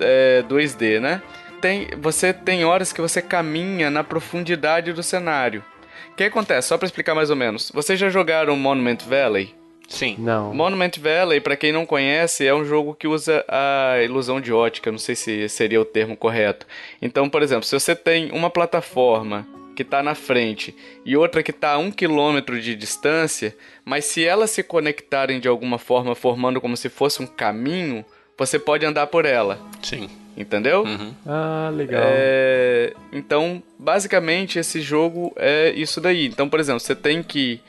é, 0.00 0.42
2D, 0.48 1.00
né? 1.00 1.22
Tem, 1.60 1.88
você 1.98 2.32
tem 2.32 2.64
horas 2.64 2.92
que 2.92 3.00
você 3.00 3.22
caminha 3.22 3.90
na 3.90 4.04
profundidade 4.04 4.92
do 4.92 5.02
cenário. 5.02 5.64
O 6.12 6.16
que 6.16 6.24
acontece? 6.24 6.68
Só 6.68 6.76
para 6.76 6.86
explicar 6.86 7.14
mais 7.14 7.30
ou 7.30 7.36
menos. 7.36 7.70
Vocês 7.74 7.98
já 7.98 8.08
jogaram 8.08 8.56
Monument 8.56 8.98
Valley? 9.06 9.54
Sim. 9.88 10.16
Não. 10.18 10.54
Monument 10.54 10.92
Valley, 10.98 11.40
para 11.40 11.56
quem 11.56 11.72
não 11.72 11.86
conhece, 11.86 12.46
é 12.46 12.54
um 12.54 12.64
jogo 12.64 12.94
que 12.94 13.06
usa 13.06 13.44
a 13.48 14.02
ilusão 14.02 14.40
de 14.40 14.52
ótica, 14.52 14.90
não 14.90 14.98
sei 14.98 15.14
se 15.14 15.48
seria 15.48 15.80
o 15.80 15.84
termo 15.84 16.16
correto. 16.16 16.66
Então, 17.00 17.28
por 17.28 17.42
exemplo, 17.42 17.64
se 17.64 17.78
você 17.78 17.94
tem 17.94 18.30
uma 18.32 18.50
plataforma 18.50 19.46
que 19.74 19.82
está 19.82 20.02
na 20.02 20.14
frente 20.14 20.74
e 21.04 21.16
outra 21.16 21.42
que 21.42 21.50
está 21.50 21.72
a 21.72 21.78
um 21.78 21.90
quilômetro 21.90 22.60
de 22.60 22.74
distância, 22.74 23.56
mas 23.84 24.04
se 24.04 24.24
elas 24.24 24.50
se 24.50 24.62
conectarem 24.62 25.40
de 25.40 25.48
alguma 25.48 25.78
forma, 25.78 26.14
formando 26.14 26.60
como 26.60 26.76
se 26.76 26.88
fosse 26.88 27.22
um 27.22 27.26
caminho, 27.26 28.04
você 28.38 28.58
pode 28.58 28.86
andar 28.86 29.08
por 29.08 29.24
ela. 29.24 29.58
Sim. 29.82 30.08
Entendeu? 30.36 30.82
Uhum. 30.82 31.14
Ah, 31.24 31.70
legal. 31.72 32.02
É... 32.04 32.92
Então, 33.12 33.62
basicamente, 33.78 34.58
esse 34.58 34.80
jogo 34.80 35.32
é 35.36 35.70
isso 35.70 36.00
daí. 36.00 36.26
Então, 36.26 36.48
por 36.48 36.58
exemplo, 36.58 36.80
você 36.80 36.94
tem 36.94 37.22
que 37.22 37.60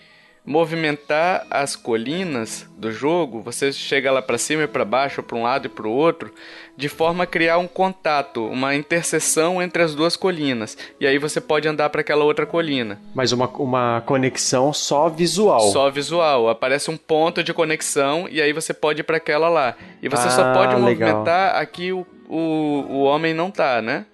movimentar 0.46 1.48
as 1.50 1.76
colinas 1.76 2.70
do 2.78 2.92
jogo, 2.92 3.42
você 3.42 3.74
chega 3.74 4.12
lá 4.12 4.22
para 4.22 4.38
cima 4.38 4.64
e 4.64 4.68
para 4.68 4.86
baixo, 4.86 5.24
para 5.24 5.36
um 5.36 5.44
lado 5.44 5.66
e 5.66 5.70
para 5.70 5.88
o 5.88 5.92
outro, 5.92 6.32
de 6.78 6.88
forma 6.88 7.24
a 7.24 7.28
criar 7.28 7.58
um 7.58 7.68
contato, 7.68 8.46
uma 8.46 8.76
interseção 8.76 9.62
entre 9.62 9.82
as 9.82 9.96
duas 9.96 10.16
colinas. 10.16 10.78
E 11.00 11.08
aí 11.08 11.18
você 11.18 11.42
pode 11.42 11.68
andar 11.68 11.90
para 11.90 12.02
aquela 12.02 12.24
outra 12.24 12.46
colina. 12.46 13.02
Mas 13.16 13.32
uma, 13.32 13.48
uma 13.48 14.04
conexão 14.06 14.72
só 14.72 15.10
visual. 15.10 15.62
Só 15.72 15.90
visual. 15.90 16.48
Aparece 16.48 16.92
um 16.92 16.98
ponto 16.98 17.44
de 17.44 17.54
conexão 17.54 18.28
e 18.30 18.40
aí 18.40 18.54
você 18.54 18.74
pode 18.74 19.02
ir 19.02 19.04
para 19.04 19.18
aquela 19.18 19.50
lá. 19.50 19.76
E 20.02 20.08
você 20.08 20.28
ah, 20.28 20.32
só 20.32 20.54
pode 20.54 20.76
movimentar 20.76 21.48
legal. 21.48 21.62
aqui 21.62 21.92
o, 21.92 22.06
o, 22.30 22.86
o 22.90 23.04
homem 23.04 23.34
não 23.34 23.50
tá, 23.50 23.82
né? 23.82 24.06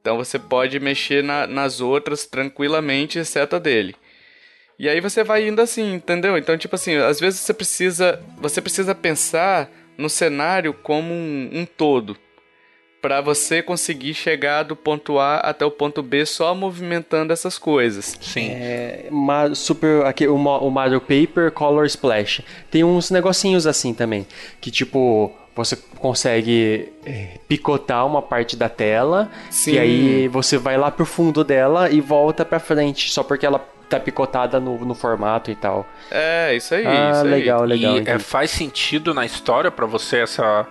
Então 0.00 0.16
você 0.16 0.38
pode 0.38 0.78
mexer 0.80 1.22
na, 1.22 1.46
nas 1.46 1.80
outras 1.80 2.26
tranquilamente, 2.26 3.18
exceto 3.18 3.56
a 3.56 3.58
dele. 3.58 3.94
E 4.78 4.88
aí 4.88 5.00
você 5.00 5.22
vai 5.22 5.46
indo 5.46 5.60
assim, 5.60 5.94
entendeu? 5.94 6.36
Então, 6.36 6.58
tipo 6.58 6.74
assim, 6.74 6.96
às 6.96 7.20
vezes 7.20 7.40
você 7.40 7.54
precisa, 7.54 8.20
você 8.38 8.60
precisa 8.60 8.94
pensar 8.94 9.70
no 9.96 10.08
cenário 10.08 10.72
como 10.74 11.12
um, 11.12 11.50
um 11.52 11.64
todo 11.64 12.16
para 13.04 13.20
você 13.20 13.62
conseguir 13.62 14.14
chegar 14.14 14.62
do 14.62 14.74
ponto 14.74 15.18
A 15.18 15.36
até 15.36 15.62
o 15.62 15.70
ponto 15.70 16.02
B 16.02 16.24
só 16.24 16.54
movimentando 16.54 17.34
essas 17.34 17.58
coisas. 17.58 18.16
Sim. 18.18 18.48
É, 18.50 19.10
super 19.54 20.06
aqui 20.06 20.26
o, 20.26 20.36
o 20.36 20.70
Mario 20.70 21.02
Paper 21.02 21.52
Color 21.52 21.84
Splash. 21.84 22.40
Tem 22.70 22.82
uns 22.82 23.10
negocinhos 23.10 23.66
assim 23.66 23.92
também, 23.92 24.26
que 24.58 24.70
tipo 24.70 25.30
você 25.54 25.76
consegue 25.98 26.88
é, 27.04 27.38
picotar 27.46 28.06
uma 28.06 28.22
parte 28.22 28.56
da 28.56 28.70
tela 28.70 29.30
Sim. 29.50 29.74
e 29.74 29.78
aí 29.78 30.28
você 30.28 30.56
vai 30.56 30.78
lá 30.78 30.90
pro 30.90 31.04
fundo 31.04 31.44
dela 31.44 31.90
e 31.90 32.00
volta 32.00 32.42
para 32.42 32.58
frente, 32.58 33.10
só 33.10 33.22
porque 33.22 33.44
ela 33.44 33.58
tá 33.88 34.00
picotada 34.00 34.58
no, 34.60 34.84
no 34.84 34.94
formato 34.94 35.50
e 35.50 35.54
tal. 35.54 35.86
É, 36.10 36.54
isso 36.54 36.74
aí. 36.74 36.86
Ah, 36.86 37.12
isso 37.14 37.24
legal, 37.24 37.62
aí. 37.62 37.68
legal. 37.68 37.98
E 37.98 38.08
é, 38.08 38.18
faz 38.18 38.50
sentido 38.50 39.14
na 39.14 39.24
história 39.24 39.70
para 39.70 39.86
você 39.86 40.18
essa. 40.18 40.66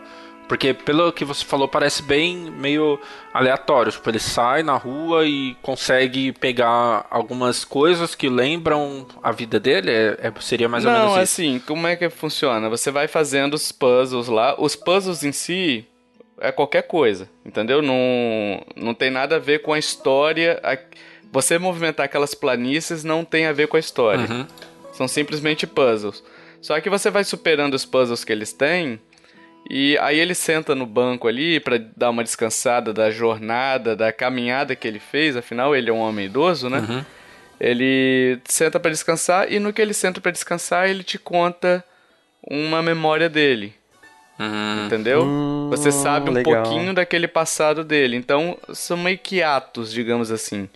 Porque 0.47 0.73
pelo 0.73 1.11
que 1.13 1.23
você 1.23 1.43
falou, 1.43 1.67
parece 1.67 2.03
bem 2.03 2.51
meio 2.51 2.99
aleatório. 3.33 3.91
Tipo, 3.91 4.09
ele 4.09 4.19
sai 4.19 4.61
na 4.61 4.75
rua 4.75 5.25
e 5.25 5.55
consegue 5.61 6.33
pegar 6.33 7.07
algumas 7.09 7.63
coisas 7.63 8.13
que 8.13 8.27
lembram 8.27 9.07
a 9.23 9.31
vida 9.31 9.59
dele. 9.59 9.89
É, 9.89 10.17
é 10.27 10.33
seria 10.41 10.67
mais 10.67 10.85
ou 10.85 10.91
Não, 10.91 10.99
menos 10.99 11.11
isso. 11.11 11.41
Não, 11.41 11.49
assim, 11.55 11.59
como 11.65 11.87
é 11.87 11.95
que 11.95 12.09
funciona? 12.09 12.69
Você 12.69 12.91
vai 12.91 13.07
fazendo 13.07 13.53
os 13.53 13.71
puzzles 13.71 14.27
lá. 14.27 14.55
Os 14.59 14.75
puzzles 14.75 15.23
em 15.23 15.31
si 15.31 15.87
é 16.39 16.51
qualquer 16.51 16.83
coisa, 16.83 17.29
entendeu? 17.45 17.81
Não, 17.81 18.61
não 18.75 18.93
tem 18.93 19.09
nada 19.09 19.37
a 19.37 19.39
ver 19.39 19.59
com 19.59 19.71
a 19.71 19.79
história. 19.79 20.59
A 20.61 20.77
você 21.33 21.57
movimentar 21.57 22.05
aquelas 22.05 22.35
planícies 22.35 23.03
não 23.03 23.25
tem 23.25 23.47
a 23.47 23.51
ver 23.51 23.67
com 23.67 23.75
a 23.75 23.79
história. 23.79 24.31
Uhum. 24.31 24.45
São 24.91 25.07
simplesmente 25.07 25.65
puzzles. 25.65 26.23
Só 26.61 26.79
que 26.79 26.91
você 26.91 27.09
vai 27.09 27.23
superando 27.23 27.73
os 27.73 27.85
puzzles 27.85 28.23
que 28.23 28.31
eles 28.31 28.53
têm. 28.53 29.01
E 29.67 29.97
aí 29.97 30.19
ele 30.19 30.35
senta 30.35 30.75
no 30.75 30.85
banco 30.85 31.27
ali 31.27 31.59
para 31.59 31.79
dar 31.97 32.11
uma 32.11 32.23
descansada 32.23 32.93
da 32.93 33.09
jornada, 33.09 33.95
da 33.95 34.13
caminhada 34.13 34.75
que 34.75 34.87
ele 34.87 34.99
fez. 34.99 35.35
Afinal, 35.35 35.75
ele 35.75 35.89
é 35.89 35.93
um 35.93 35.97
homem 35.97 36.27
idoso, 36.27 36.69
né? 36.69 36.85
Uhum. 36.87 37.03
Ele 37.59 38.39
senta 38.45 38.79
para 38.79 38.91
descansar 38.91 39.51
e 39.51 39.57
no 39.57 39.73
que 39.73 39.81
ele 39.81 39.93
senta 39.93 40.21
para 40.21 40.31
descansar, 40.31 40.87
ele 40.87 41.01
te 41.03 41.17
conta 41.17 41.83
uma 42.47 42.83
memória 42.83 43.27
dele. 43.27 43.73
Hum. 44.39 44.85
Entendeu? 44.85 45.23
Hum, 45.23 45.69
Você 45.71 45.91
sabe 45.91 46.29
um 46.29 46.33
legal. 46.33 46.61
pouquinho 46.61 46.93
daquele 46.93 47.27
passado 47.27 47.83
dele. 47.83 48.15
Então, 48.17 48.57
são 48.73 48.97
meio 48.97 49.17
que 49.17 49.41
atos, 49.41 49.91
digamos 49.91 50.31
assim, 50.31 50.69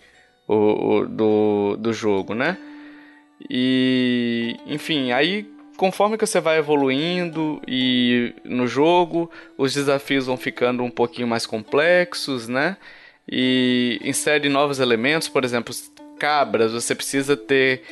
o, 0.48 0.54
o- 0.96 1.06
do, 1.06 1.76
do 1.78 1.92
jogo, 1.92 2.34
né? 2.34 2.56
E, 3.48 4.56
enfim, 4.66 5.12
aí 5.12 5.48
conforme 5.76 6.18
que 6.18 6.26
você 6.26 6.40
vai 6.40 6.58
evoluindo 6.58 7.62
e 7.66 8.34
no 8.44 8.66
jogo, 8.66 9.30
os 9.56 9.72
desafios 9.72 10.26
vão 10.26 10.36
ficando 10.36 10.82
um 10.82 10.90
pouquinho 10.90 11.28
mais 11.28 11.46
complexos, 11.46 12.48
né? 12.48 12.76
E 13.30 14.00
insere 14.02 14.48
novos 14.48 14.80
elementos, 14.80 15.28
por 15.28 15.44
exemplo, 15.44 15.72
cabras, 16.18 16.72
você 16.72 16.94
precisa 16.96 17.36
ter 17.36 17.82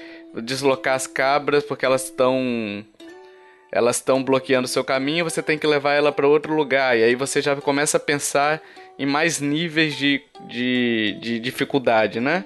deslocar 0.42 0.94
as 0.94 1.06
cabras 1.06 1.62
porque 1.62 1.86
elas 1.86 2.04
estão 2.04 2.84
elas 3.70 3.96
estão 3.96 4.22
bloqueando 4.22 4.64
o 4.64 4.68
seu 4.68 4.82
caminho, 4.82 5.24
você 5.24 5.42
tem 5.42 5.58
que 5.58 5.66
levar 5.66 5.92
ela 5.94 6.10
para 6.10 6.26
outro 6.26 6.54
lugar. 6.54 6.96
E 6.96 7.02
aí 7.04 7.14
você 7.14 7.42
já 7.42 7.54
começa 7.56 7.98
a 7.98 8.00
pensar 8.00 8.62
em 8.98 9.06
mais 9.06 9.40
níveis 9.40 9.96
de, 9.96 10.22
de, 10.48 11.18
de 11.20 11.38
dificuldade, 11.38 12.20
né? 12.20 12.44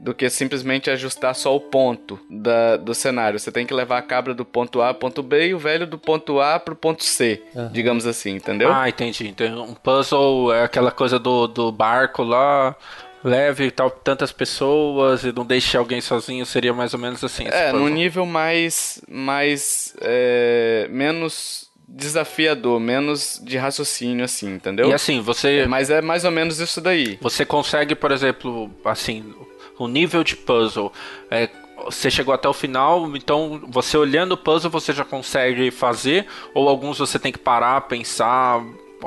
Do 0.00 0.12
que 0.12 0.28
simplesmente 0.28 0.90
ajustar 0.90 1.34
só 1.34 1.54
o 1.54 1.60
ponto 1.60 2.18
da, 2.28 2.76
do 2.76 2.92
cenário. 2.94 3.38
Você 3.38 3.50
tem 3.52 3.64
que 3.64 3.72
levar 3.72 3.98
a 3.98 4.02
cabra 4.02 4.34
do 4.34 4.44
ponto 4.44 4.82
A 4.82 4.88
ao 4.88 4.94
ponto 4.94 5.22
B 5.22 5.48
e 5.48 5.54
o 5.54 5.58
velho 5.58 5.86
do 5.86 5.98
ponto 5.98 6.40
A 6.40 6.58
pro 6.58 6.74
ponto 6.74 7.04
C, 7.04 7.42
digamos 7.72 8.06
assim, 8.06 8.32
entendeu? 8.32 8.72
Ah, 8.72 8.88
entendi. 8.88 9.28
Então, 9.28 9.62
um 9.62 9.74
puzzle 9.74 10.52
é 10.52 10.64
aquela 10.64 10.90
coisa 10.90 11.18
do, 11.18 11.46
do 11.46 11.70
barco 11.70 12.22
lá, 12.22 12.76
leve 13.22 13.70
tal, 13.70 13.88
tantas 13.88 14.30
pessoas 14.32 15.24
e 15.24 15.32
não 15.32 15.46
deixe 15.46 15.76
alguém 15.76 16.00
sozinho, 16.00 16.44
seria 16.44 16.74
mais 16.74 16.92
ou 16.92 17.00
menos 17.00 17.24
assim. 17.24 17.46
É, 17.46 17.72
num 17.72 17.78
puzzle. 17.78 17.94
nível 17.94 18.26
mais. 18.26 19.00
mais. 19.08 19.96
é, 20.02 20.86
menos 20.90 21.63
desafiador, 21.86 22.80
menos 22.80 23.40
de 23.42 23.56
raciocínio, 23.56 24.24
assim, 24.24 24.54
entendeu? 24.54 24.88
E 24.88 24.94
assim, 24.94 25.20
você, 25.20 25.66
Mas 25.66 25.90
é 25.90 26.00
mais 26.00 26.24
ou 26.24 26.30
menos 26.30 26.58
isso 26.58 26.80
daí. 26.80 27.18
você 27.20 27.44
consegue, 27.44 27.94
por 27.94 28.10
exemplo, 28.10 28.70
assim, 28.84 29.34
o 29.78 29.86
nível 29.86 30.24
de 30.24 30.36
puzzle. 30.36 30.92
É, 31.30 31.48
você 31.84 32.10
chegou 32.10 32.32
até 32.32 32.48
o 32.48 32.52
final, 32.52 33.14
então 33.16 33.62
você 33.68 33.96
olhando 33.96 34.32
o 34.32 34.36
puzzle 34.36 34.70
você 34.70 34.92
já 34.92 35.04
consegue 35.04 35.70
fazer, 35.70 36.26
ou 36.54 36.68
alguns 36.68 36.98
você 36.98 37.18
tem 37.18 37.32
que 37.32 37.38
parar, 37.38 37.82
pensar, 37.82 38.64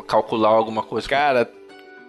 calcular 0.07 0.49
alguma 0.49 0.83
coisa. 0.83 1.07
Cara, 1.07 1.49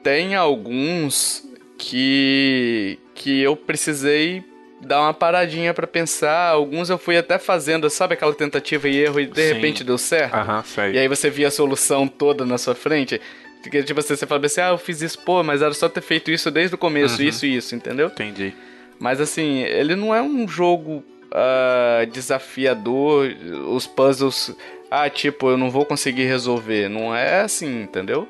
tem 0.02 0.34
alguns 0.34 1.44
que 1.76 2.98
que 3.14 3.40
eu 3.40 3.56
precisei 3.56 4.44
dar 4.80 5.00
uma 5.02 5.14
paradinha 5.14 5.74
pra 5.74 5.86
pensar. 5.86 6.50
Alguns 6.50 6.90
eu 6.90 6.98
fui 6.98 7.16
até 7.16 7.38
fazendo, 7.38 7.88
sabe 7.90 8.14
aquela 8.14 8.34
tentativa 8.34 8.88
e 8.88 8.96
erro 8.96 9.20
e 9.20 9.26
de 9.26 9.40
Sim. 9.40 9.54
repente 9.54 9.84
deu 9.84 9.98
certo. 9.98 10.34
Aham, 10.34 10.62
sei. 10.64 10.92
E 10.92 10.98
aí 10.98 11.08
você 11.08 11.30
via 11.30 11.48
a 11.48 11.50
solução 11.50 12.06
toda 12.06 12.44
na 12.44 12.58
sua 12.58 12.74
frente. 12.74 13.20
Porque, 13.62 13.82
tipo 13.82 13.98
assim, 13.98 14.14
você 14.14 14.26
fala 14.26 14.44
assim, 14.46 14.60
ah, 14.60 14.68
eu 14.68 14.78
fiz 14.78 15.02
isso, 15.02 15.18
pô, 15.18 15.42
mas 15.42 15.62
era 15.62 15.74
só 15.74 15.88
ter 15.88 16.00
feito 16.00 16.30
isso 16.30 16.50
desde 16.50 16.74
o 16.74 16.78
começo, 16.78 17.22
isso 17.22 17.44
e 17.44 17.56
isso, 17.56 17.74
entendeu? 17.74 18.06
Entendi. 18.06 18.54
Mas 19.00 19.20
assim, 19.20 19.62
ele 19.62 19.96
não 19.96 20.14
é 20.14 20.22
um 20.22 20.46
jogo 20.46 21.04
ah, 21.32 22.06
desafiador, 22.10 23.34
os 23.68 23.86
puzzles, 23.86 24.54
ah, 24.90 25.10
tipo, 25.10 25.50
eu 25.50 25.58
não 25.58 25.70
vou 25.70 25.84
conseguir 25.84 26.24
resolver. 26.24 26.88
Não 26.88 27.14
é 27.14 27.40
assim, 27.40 27.82
entendeu? 27.82 28.28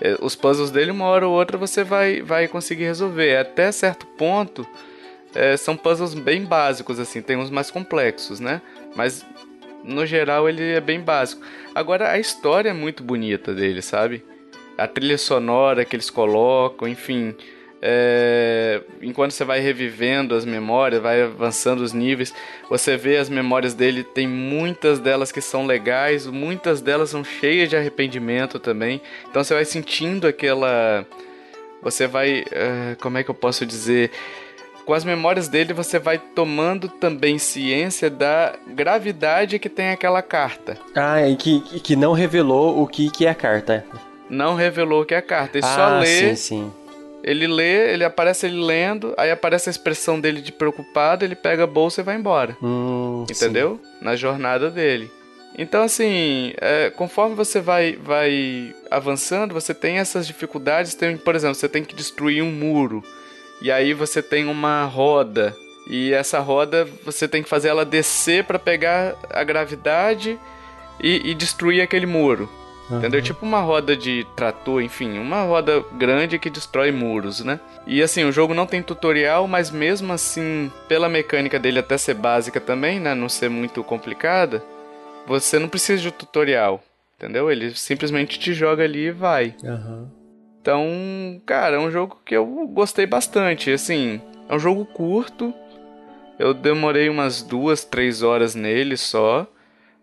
É, 0.00 0.16
Os 0.20 0.36
puzzles 0.36 0.70
dele, 0.70 0.90
uma 0.90 1.06
hora 1.06 1.26
ou 1.26 1.34
outra, 1.34 1.58
você 1.58 1.82
vai, 1.82 2.22
vai 2.22 2.46
conseguir 2.46 2.84
resolver. 2.84 3.36
Até 3.36 3.72
certo 3.72 4.06
ponto, 4.06 4.66
é, 5.34 5.56
são 5.56 5.76
puzzles 5.76 6.14
bem 6.14 6.44
básicos, 6.44 6.98
assim, 6.98 7.20
tem 7.22 7.36
uns 7.36 7.50
mais 7.50 7.70
complexos, 7.70 8.40
né? 8.40 8.62
Mas 8.96 9.24
no 9.84 10.04
geral 10.06 10.48
ele 10.48 10.72
é 10.72 10.80
bem 10.80 11.00
básico. 11.00 11.42
Agora 11.74 12.10
a 12.10 12.18
história 12.18 12.70
é 12.70 12.72
muito 12.72 13.02
bonita 13.02 13.54
dele, 13.54 13.82
sabe? 13.82 14.24
A 14.76 14.86
trilha 14.86 15.18
sonora 15.18 15.84
que 15.84 15.94
eles 15.96 16.10
colocam, 16.10 16.88
enfim. 16.88 17.34
é, 17.80 18.82
enquanto 19.00 19.30
você 19.32 19.44
vai 19.44 19.60
revivendo 19.60 20.34
as 20.34 20.44
memórias, 20.44 21.00
vai 21.00 21.22
avançando 21.22 21.80
os 21.80 21.92
níveis, 21.92 22.34
você 22.68 22.96
vê 22.96 23.16
as 23.16 23.28
memórias 23.28 23.72
dele, 23.74 24.02
tem 24.02 24.26
muitas 24.26 24.98
delas 24.98 25.30
que 25.30 25.40
são 25.40 25.64
legais, 25.64 26.26
muitas 26.26 26.80
delas 26.80 27.10
são 27.10 27.22
cheias 27.22 27.68
de 27.68 27.76
arrependimento 27.76 28.58
também. 28.58 29.00
Então 29.30 29.44
você 29.44 29.54
vai 29.54 29.64
sentindo 29.64 30.26
aquela. 30.26 31.06
Você 31.82 32.06
vai. 32.08 32.44
é, 32.50 32.96
como 33.00 33.18
é 33.18 33.22
que 33.22 33.30
eu 33.30 33.34
posso 33.34 33.64
dizer? 33.64 34.10
Com 34.88 34.94
as 34.94 35.04
memórias 35.04 35.48
dele 35.48 35.74
você 35.74 35.98
vai 35.98 36.16
tomando 36.16 36.88
também 36.88 37.36
ciência 37.38 38.08
da 38.08 38.54
gravidade 38.68 39.58
que 39.58 39.68
tem 39.68 39.90
aquela 39.90 40.22
carta. 40.22 40.78
Ah, 40.96 41.28
e 41.28 41.36
que, 41.36 41.60
que- 41.80 41.94
não 41.94 42.14
revelou 42.14 42.82
o 42.82 42.86
que, 42.86 43.10
que 43.10 43.26
é 43.26 43.28
a 43.28 43.34
carta. 43.34 43.84
Não 44.30 44.54
revelou 44.54 45.04
que 45.04 45.12
é 45.12 45.18
a 45.18 45.22
carta. 45.22 45.58
Ele 45.58 45.66
ah, 45.66 45.74
só 45.74 45.98
lê, 45.98 46.06
sim, 46.06 46.36
sim. 46.36 46.72
ele 47.22 47.46
lê, 47.46 47.92
ele 47.92 48.02
aparece 48.02 48.46
ele 48.46 48.64
lendo, 48.64 49.12
aí 49.18 49.30
aparece 49.30 49.68
a 49.68 49.72
expressão 49.72 50.18
dele 50.18 50.40
de 50.40 50.52
preocupado, 50.52 51.22
ele 51.22 51.34
pega 51.34 51.64
a 51.64 51.66
bolsa 51.66 52.00
e 52.00 52.04
vai 52.04 52.16
embora. 52.16 52.56
Hum, 52.62 53.26
Entendeu? 53.30 53.78
Na 54.00 54.16
jornada 54.16 54.70
dele. 54.70 55.10
Então, 55.58 55.82
assim, 55.82 56.54
é, 56.62 56.88
conforme 56.88 57.34
você 57.34 57.60
vai, 57.60 57.92
vai 58.02 58.74
avançando, 58.90 59.52
você 59.52 59.74
tem 59.74 59.98
essas 59.98 60.26
dificuldades. 60.26 60.94
Tem, 60.94 61.14
por 61.14 61.34
exemplo, 61.34 61.56
você 61.56 61.68
tem 61.68 61.84
que 61.84 61.94
destruir 61.94 62.42
um 62.42 62.50
muro. 62.50 63.04
E 63.60 63.70
aí 63.70 63.92
você 63.92 64.22
tem 64.22 64.46
uma 64.46 64.84
roda. 64.84 65.54
E 65.86 66.12
essa 66.12 66.38
roda 66.38 66.86
você 67.04 67.26
tem 67.26 67.42
que 67.42 67.48
fazer 67.48 67.68
ela 67.68 67.84
descer 67.84 68.44
para 68.44 68.58
pegar 68.58 69.16
a 69.30 69.42
gravidade 69.42 70.38
e, 71.00 71.30
e 71.30 71.34
destruir 71.34 71.80
aquele 71.80 72.06
muro. 72.06 72.48
Entendeu? 72.90 73.20
Tipo 73.20 73.44
uma 73.44 73.60
roda 73.60 73.94
de 73.94 74.26
trator, 74.34 74.80
enfim, 74.80 75.18
uma 75.18 75.42
roda 75.42 75.84
grande 75.92 76.38
que 76.38 76.48
destrói 76.48 76.90
muros, 76.90 77.44
né? 77.44 77.60
E 77.86 78.02
assim, 78.02 78.24
o 78.24 78.32
jogo 78.32 78.54
não 78.54 78.66
tem 78.66 78.82
tutorial, 78.82 79.46
mas 79.46 79.70
mesmo 79.70 80.10
assim, 80.10 80.72
pela 80.88 81.08
mecânica 81.08 81.58
dele 81.58 81.80
até 81.80 81.98
ser 81.98 82.14
básica 82.14 82.58
também, 82.58 82.98
né? 82.98 83.14
Não 83.14 83.28
ser 83.28 83.50
muito 83.50 83.84
complicada, 83.84 84.64
você 85.26 85.58
não 85.58 85.68
precisa 85.68 86.00
de 86.00 86.10
tutorial, 86.10 86.82
entendeu? 87.18 87.50
Ele 87.50 87.74
simplesmente 87.74 88.38
te 88.38 88.54
joga 88.54 88.84
ali 88.84 89.08
e 89.08 89.12
vai. 89.12 89.54
Aham. 89.62 90.17
Então, 90.68 91.40
cara, 91.46 91.76
é 91.76 91.78
um 91.78 91.90
jogo 91.90 92.20
que 92.26 92.36
eu 92.36 92.44
gostei 92.68 93.06
bastante. 93.06 93.70
Assim, 93.72 94.20
é 94.50 94.54
um 94.54 94.58
jogo 94.58 94.84
curto. 94.84 95.54
Eu 96.38 96.52
demorei 96.52 97.08
umas 97.08 97.40
duas, 97.42 97.86
três 97.86 98.22
horas 98.22 98.54
nele 98.54 98.94
só. 98.98 99.46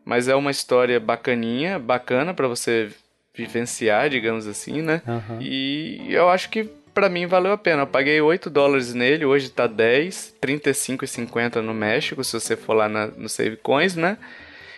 Mas 0.04 0.28
é 0.28 0.34
uma 0.34 0.50
história 0.50 1.00
bacaninha, 1.00 1.78
bacana 1.78 2.34
pra 2.34 2.48
você 2.48 2.90
vivenciar, 3.36 4.10
digamos 4.10 4.48
assim, 4.48 4.82
né? 4.82 5.04
Aham. 5.08 5.38
E 5.40 6.08
eu 6.10 6.30
acho 6.30 6.50
que 6.50 6.64
pra 6.96 7.10
mim 7.10 7.28
valeu 7.28 7.52
a 7.52 7.58
pena. 7.60 7.84
Eu 7.84 7.88
paguei 7.88 8.20
8 8.20 8.50
dólares 8.50 8.92
nele, 8.96 9.24
hoje 9.24 9.50
tá 9.52 9.68
10, 9.68 10.34
35,50 10.42 11.62
no 11.62 11.76
México, 11.76 12.24
se 12.24 12.34
você 12.40 12.56
for 12.56 12.74
lá 12.74 12.90
na- 12.90 13.08
no 13.08 13.30
Save 13.30 13.58
Coins, 13.58 13.96
né? 13.96 14.18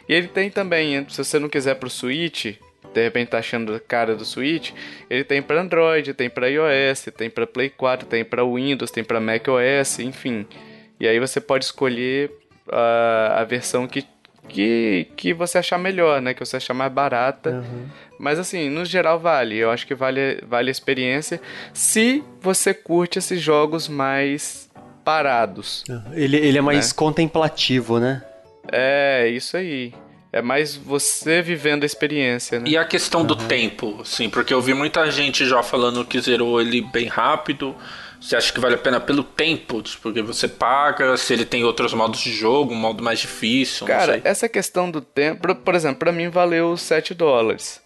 E 0.10 0.14
ele 0.14 0.28
tem 0.28 0.50
também, 0.50 1.08
se 1.10 1.18
você 1.24 1.40
não 1.40 1.48
quiser 1.48 1.76
pro 1.76 1.90
Switch, 1.90 2.58
de 2.98 3.04
repente 3.04 3.30
tá 3.30 3.38
achando 3.38 3.76
a 3.76 3.80
cara 3.80 4.16
do 4.16 4.26
Switch, 4.26 4.72
ele 5.08 5.24
tem 5.24 5.40
pra 5.40 5.62
Android, 5.62 6.16
tem 6.16 6.28
pra 6.32 6.50
iOS, 6.50 7.10
tem 7.16 7.30
pra 7.30 7.46
Play 7.46 7.70
4, 7.70 8.08
tem 8.08 8.26
pra 8.26 8.44
Windows, 8.44 8.90
tem 8.90 9.04
pra 9.04 9.20
macOS, 9.20 10.00
enfim. 10.00 10.48
E 11.00 11.08
aí 11.08 11.20
você 11.20 11.40
pode 11.40 11.66
escolher 11.66 12.32
a, 12.68 13.42
a 13.42 13.44
versão 13.44 13.86
que, 13.86 14.04
que, 14.50 15.08
que 15.16 15.32
você 15.32 15.60
achar 15.60 15.78
melhor, 15.78 16.20
né? 16.20 16.34
Que 16.34 16.44
você 16.44 16.58
achar 16.58 16.74
mais 16.74 16.92
barata. 16.92 17.64
Mas 18.20 18.40
assim, 18.40 18.68
no 18.68 18.84
geral 18.84 19.20
vale. 19.20 19.56
Eu 19.56 19.70
acho 19.70 19.86
que 19.86 19.94
vale, 19.94 20.42
vale 20.48 20.70
a 20.70 20.72
experiência 20.72 21.40
se 21.72 22.24
você 22.42 22.74
curte 22.74 23.20
esses 23.20 23.40
jogos 23.40 23.88
mais 23.88 24.72
parados. 25.06 25.84
Ele, 26.14 26.38
ele 26.38 26.58
é 26.58 26.62
mais 26.62 26.92
contemplativo, 26.92 28.00
né? 28.00 28.24
É, 28.72 29.28
isso 29.28 29.56
aí. 29.56 29.94
É 30.32 30.42
mais 30.42 30.76
você 30.76 31.42
vivendo 31.42 31.84
a 31.84 31.86
experiência, 31.86 32.60
né? 32.60 32.66
E 32.70 32.78
a 32.78 32.84
questão 32.86 33.24
do 33.26 33.36
tempo, 33.36 34.02
sim, 34.04 34.30
porque 34.30 34.54
eu 34.54 34.62
vi 34.62 34.74
muita 34.74 35.10
gente 35.10 35.46
já 35.46 35.64
falando 35.64 36.04
que 36.06 36.20
zerou 36.20 36.60
ele 36.62 36.82
bem 36.82 37.08
rápido. 37.08 37.76
Você 38.20 38.36
acha 38.36 38.52
que 38.52 38.60
vale 38.60 38.76
a 38.76 38.78
pena 38.80 39.00
pelo 39.00 39.24
tempo? 39.24 39.82
Porque 40.02 40.22
você 40.22 40.48
paga, 40.48 41.16
se 41.18 41.32
ele 41.34 41.46
tem 41.46 41.64
outros 41.64 41.94
modos 41.94 42.20
de 42.20 42.32
jogo, 42.32 42.74
um 42.74 42.78
modo 42.78 43.04
mais 43.04 43.20
difícil, 43.20 43.88
não 43.88 43.96
Cara, 43.96 44.14
sei. 44.14 44.22
essa 44.24 44.50
questão 44.50 44.90
do 44.92 45.00
tempo, 45.02 45.54
por- 45.56 45.76
exemplo, 45.76 46.00
pra 46.00 46.12
mim 46.12 46.28
valeu 46.30 46.76
7 46.76 47.14
dólares. 47.14 47.80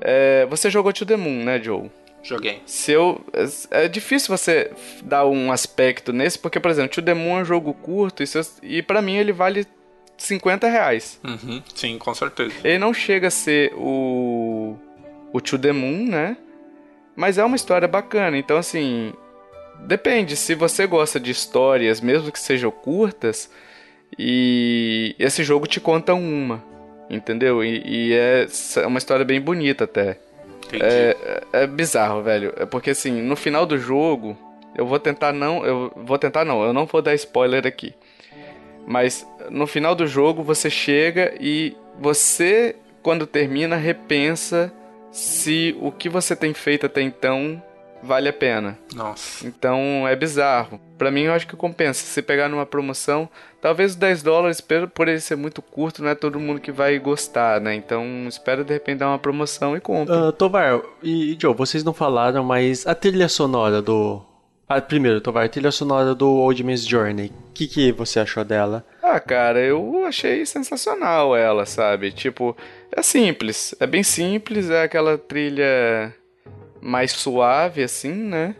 É, 0.00 0.46
você 0.46 0.70
jogou 0.70 0.92
To 0.92 1.06
The 1.06 1.16
Moon, 1.16 1.44
né, 1.44 1.60
Joe? 1.62 1.90
Joguei. 2.22 2.60
Se 2.66 2.90
eu, 2.92 3.24
é, 3.70 3.84
é 3.84 3.88
difícil 3.88 4.36
você 4.36 4.72
dar 5.04 5.24
um 5.26 5.52
aspecto 5.52 6.12
nesse, 6.12 6.38
porque, 6.38 6.58
por 6.58 6.70
exemplo, 6.70 6.90
To 6.94 7.02
The 7.02 7.14
Moon 7.14 7.38
é 7.38 7.42
um 7.42 7.44
jogo 7.44 7.72
curto 7.74 8.22
e, 8.22 8.26
se 8.26 8.38
eu- 8.38 8.46
e 8.62 8.82
pra 8.82 9.00
mim 9.00 9.16
ele 9.16 9.32
vale 9.32 9.66
50 10.16 10.68
reais. 10.68 11.20
Uhum, 11.24 11.62
sim, 11.74 11.98
com 11.98 12.14
certeza. 12.14 12.54
Ele 12.64 12.78
não 12.78 12.92
chega 12.92 13.28
a 13.28 13.30
ser 13.30 13.72
o. 13.74 14.76
o 15.32 15.40
To 15.40 15.58
The 15.58 15.72
Moon, 15.72 16.06
né? 16.06 16.36
Mas 17.14 17.38
é 17.38 17.44
uma 17.44 17.56
história 17.56 17.88
bacana. 17.88 18.36
Então, 18.36 18.56
assim. 18.56 19.12
depende. 19.80 20.36
Se 20.36 20.54
você 20.54 20.86
gosta 20.86 21.18
de 21.18 21.30
histórias, 21.30 22.00
mesmo 22.00 22.30
que 22.30 22.38
sejam 22.38 22.70
curtas, 22.70 23.50
e 24.18 25.14
esse 25.18 25.42
jogo 25.42 25.66
te 25.66 25.80
conta 25.80 26.14
uma, 26.14 26.62
entendeu? 27.10 27.62
E, 27.64 27.82
e 27.84 28.12
é 28.14 28.46
uma 28.86 28.98
história 28.98 29.24
bem 29.24 29.40
bonita 29.40 29.84
até. 29.84 30.18
É, 30.72 31.16
é, 31.52 31.62
é, 31.62 31.66
bizarro, 31.66 32.22
velho. 32.22 32.52
É 32.56 32.66
porque 32.66 32.90
assim, 32.90 33.22
no 33.22 33.36
final 33.36 33.66
do 33.66 33.78
jogo, 33.78 34.36
eu 34.74 34.86
vou 34.86 34.98
tentar 34.98 35.32
não. 35.32 35.64
Eu 35.64 35.92
vou 35.96 36.18
tentar 36.18 36.44
não, 36.44 36.62
eu 36.64 36.72
não 36.72 36.86
vou 36.86 37.00
dar 37.02 37.14
spoiler 37.14 37.66
aqui. 37.66 37.94
Mas 38.86 39.26
no 39.50 39.66
final 39.66 39.94
do 39.94 40.06
jogo 40.06 40.42
você 40.42 40.70
chega 40.70 41.34
e 41.40 41.76
você, 41.98 42.76
quando 43.02 43.26
termina, 43.26 43.76
repensa 43.76 44.72
se 45.10 45.76
o 45.80 45.90
que 45.90 46.08
você 46.08 46.36
tem 46.36 46.52
feito 46.54 46.86
até 46.86 47.00
então 47.02 47.62
vale 48.02 48.28
a 48.28 48.32
pena. 48.32 48.78
Nossa. 48.94 49.46
Então 49.46 50.06
é 50.06 50.14
bizarro. 50.14 50.80
Para 50.96 51.10
mim 51.10 51.22
eu 51.22 51.32
acho 51.32 51.46
que 51.46 51.56
compensa. 51.56 52.04
Se 52.04 52.22
pegar 52.22 52.48
numa 52.48 52.64
promoção, 52.64 53.28
talvez 53.60 53.92
os 53.92 53.96
10 53.96 54.22
dólares, 54.22 54.62
por 54.94 55.08
ele 55.08 55.20
ser 55.20 55.36
muito 55.36 55.60
curto, 55.60 56.02
não 56.02 56.10
é 56.10 56.14
todo 56.14 56.40
mundo 56.40 56.60
que 56.60 56.72
vai 56.72 56.98
gostar, 56.98 57.60
né? 57.60 57.74
Então 57.74 58.04
espera 58.28 58.64
de 58.64 58.72
repente 58.72 58.98
dar 58.98 59.08
uma 59.08 59.18
promoção 59.18 59.76
e 59.76 59.80
compra. 59.80 60.28
Uh, 60.28 60.32
Tovar 60.32 60.80
e 61.02 61.36
Joe, 61.40 61.54
vocês 61.54 61.82
não 61.82 61.92
falaram, 61.92 62.44
mas 62.44 62.86
a 62.86 62.94
trilha 62.94 63.28
sonora 63.28 63.82
do. 63.82 64.22
Ah, 64.68 64.80
primeiro, 64.80 65.20
Tovar, 65.20 65.44
a 65.44 65.48
trilha 65.48 65.70
sonora 65.70 66.12
do 66.12 66.28
Old 66.28 66.62
Man's 66.64 66.84
Journey. 66.84 67.32
O 67.48 67.52
que, 67.52 67.68
que 67.68 67.92
você 67.92 68.18
achou 68.18 68.44
dela? 68.44 68.84
Ah, 69.00 69.20
cara, 69.20 69.60
eu 69.60 70.04
achei 70.04 70.44
sensacional 70.44 71.36
ela, 71.36 71.64
sabe? 71.64 72.10
Tipo, 72.10 72.56
é 72.90 73.00
simples, 73.00 73.76
é 73.78 73.86
bem 73.86 74.02
simples, 74.02 74.68
é 74.68 74.82
aquela 74.82 75.16
trilha 75.16 76.12
mais 76.80 77.12
suave, 77.12 77.84
assim, 77.84 78.12
né? 78.12 78.56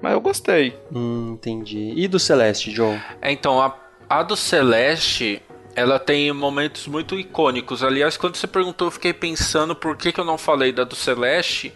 Mas 0.00 0.12
eu 0.14 0.20
gostei. 0.22 0.74
Hum, 0.90 1.32
entendi. 1.34 1.92
E 1.94 2.08
do 2.08 2.18
Celeste, 2.18 2.70
Joe? 2.70 2.98
É, 3.20 3.30
então, 3.30 3.60
a, 3.60 3.76
a 4.08 4.22
do 4.22 4.36
Celeste, 4.36 5.42
ela 5.74 5.98
tem 5.98 6.32
momentos 6.32 6.86
muito 6.86 7.18
icônicos. 7.18 7.82
Aliás, 7.82 8.16
quando 8.16 8.36
você 8.36 8.46
perguntou, 8.46 8.88
eu 8.88 8.92
fiquei 8.92 9.12
pensando 9.12 9.74
por 9.74 9.96
que, 9.96 10.12
que 10.12 10.20
eu 10.20 10.24
não 10.24 10.36
falei 10.36 10.72
da 10.72 10.84
do 10.84 10.96
Celeste. 10.96 11.72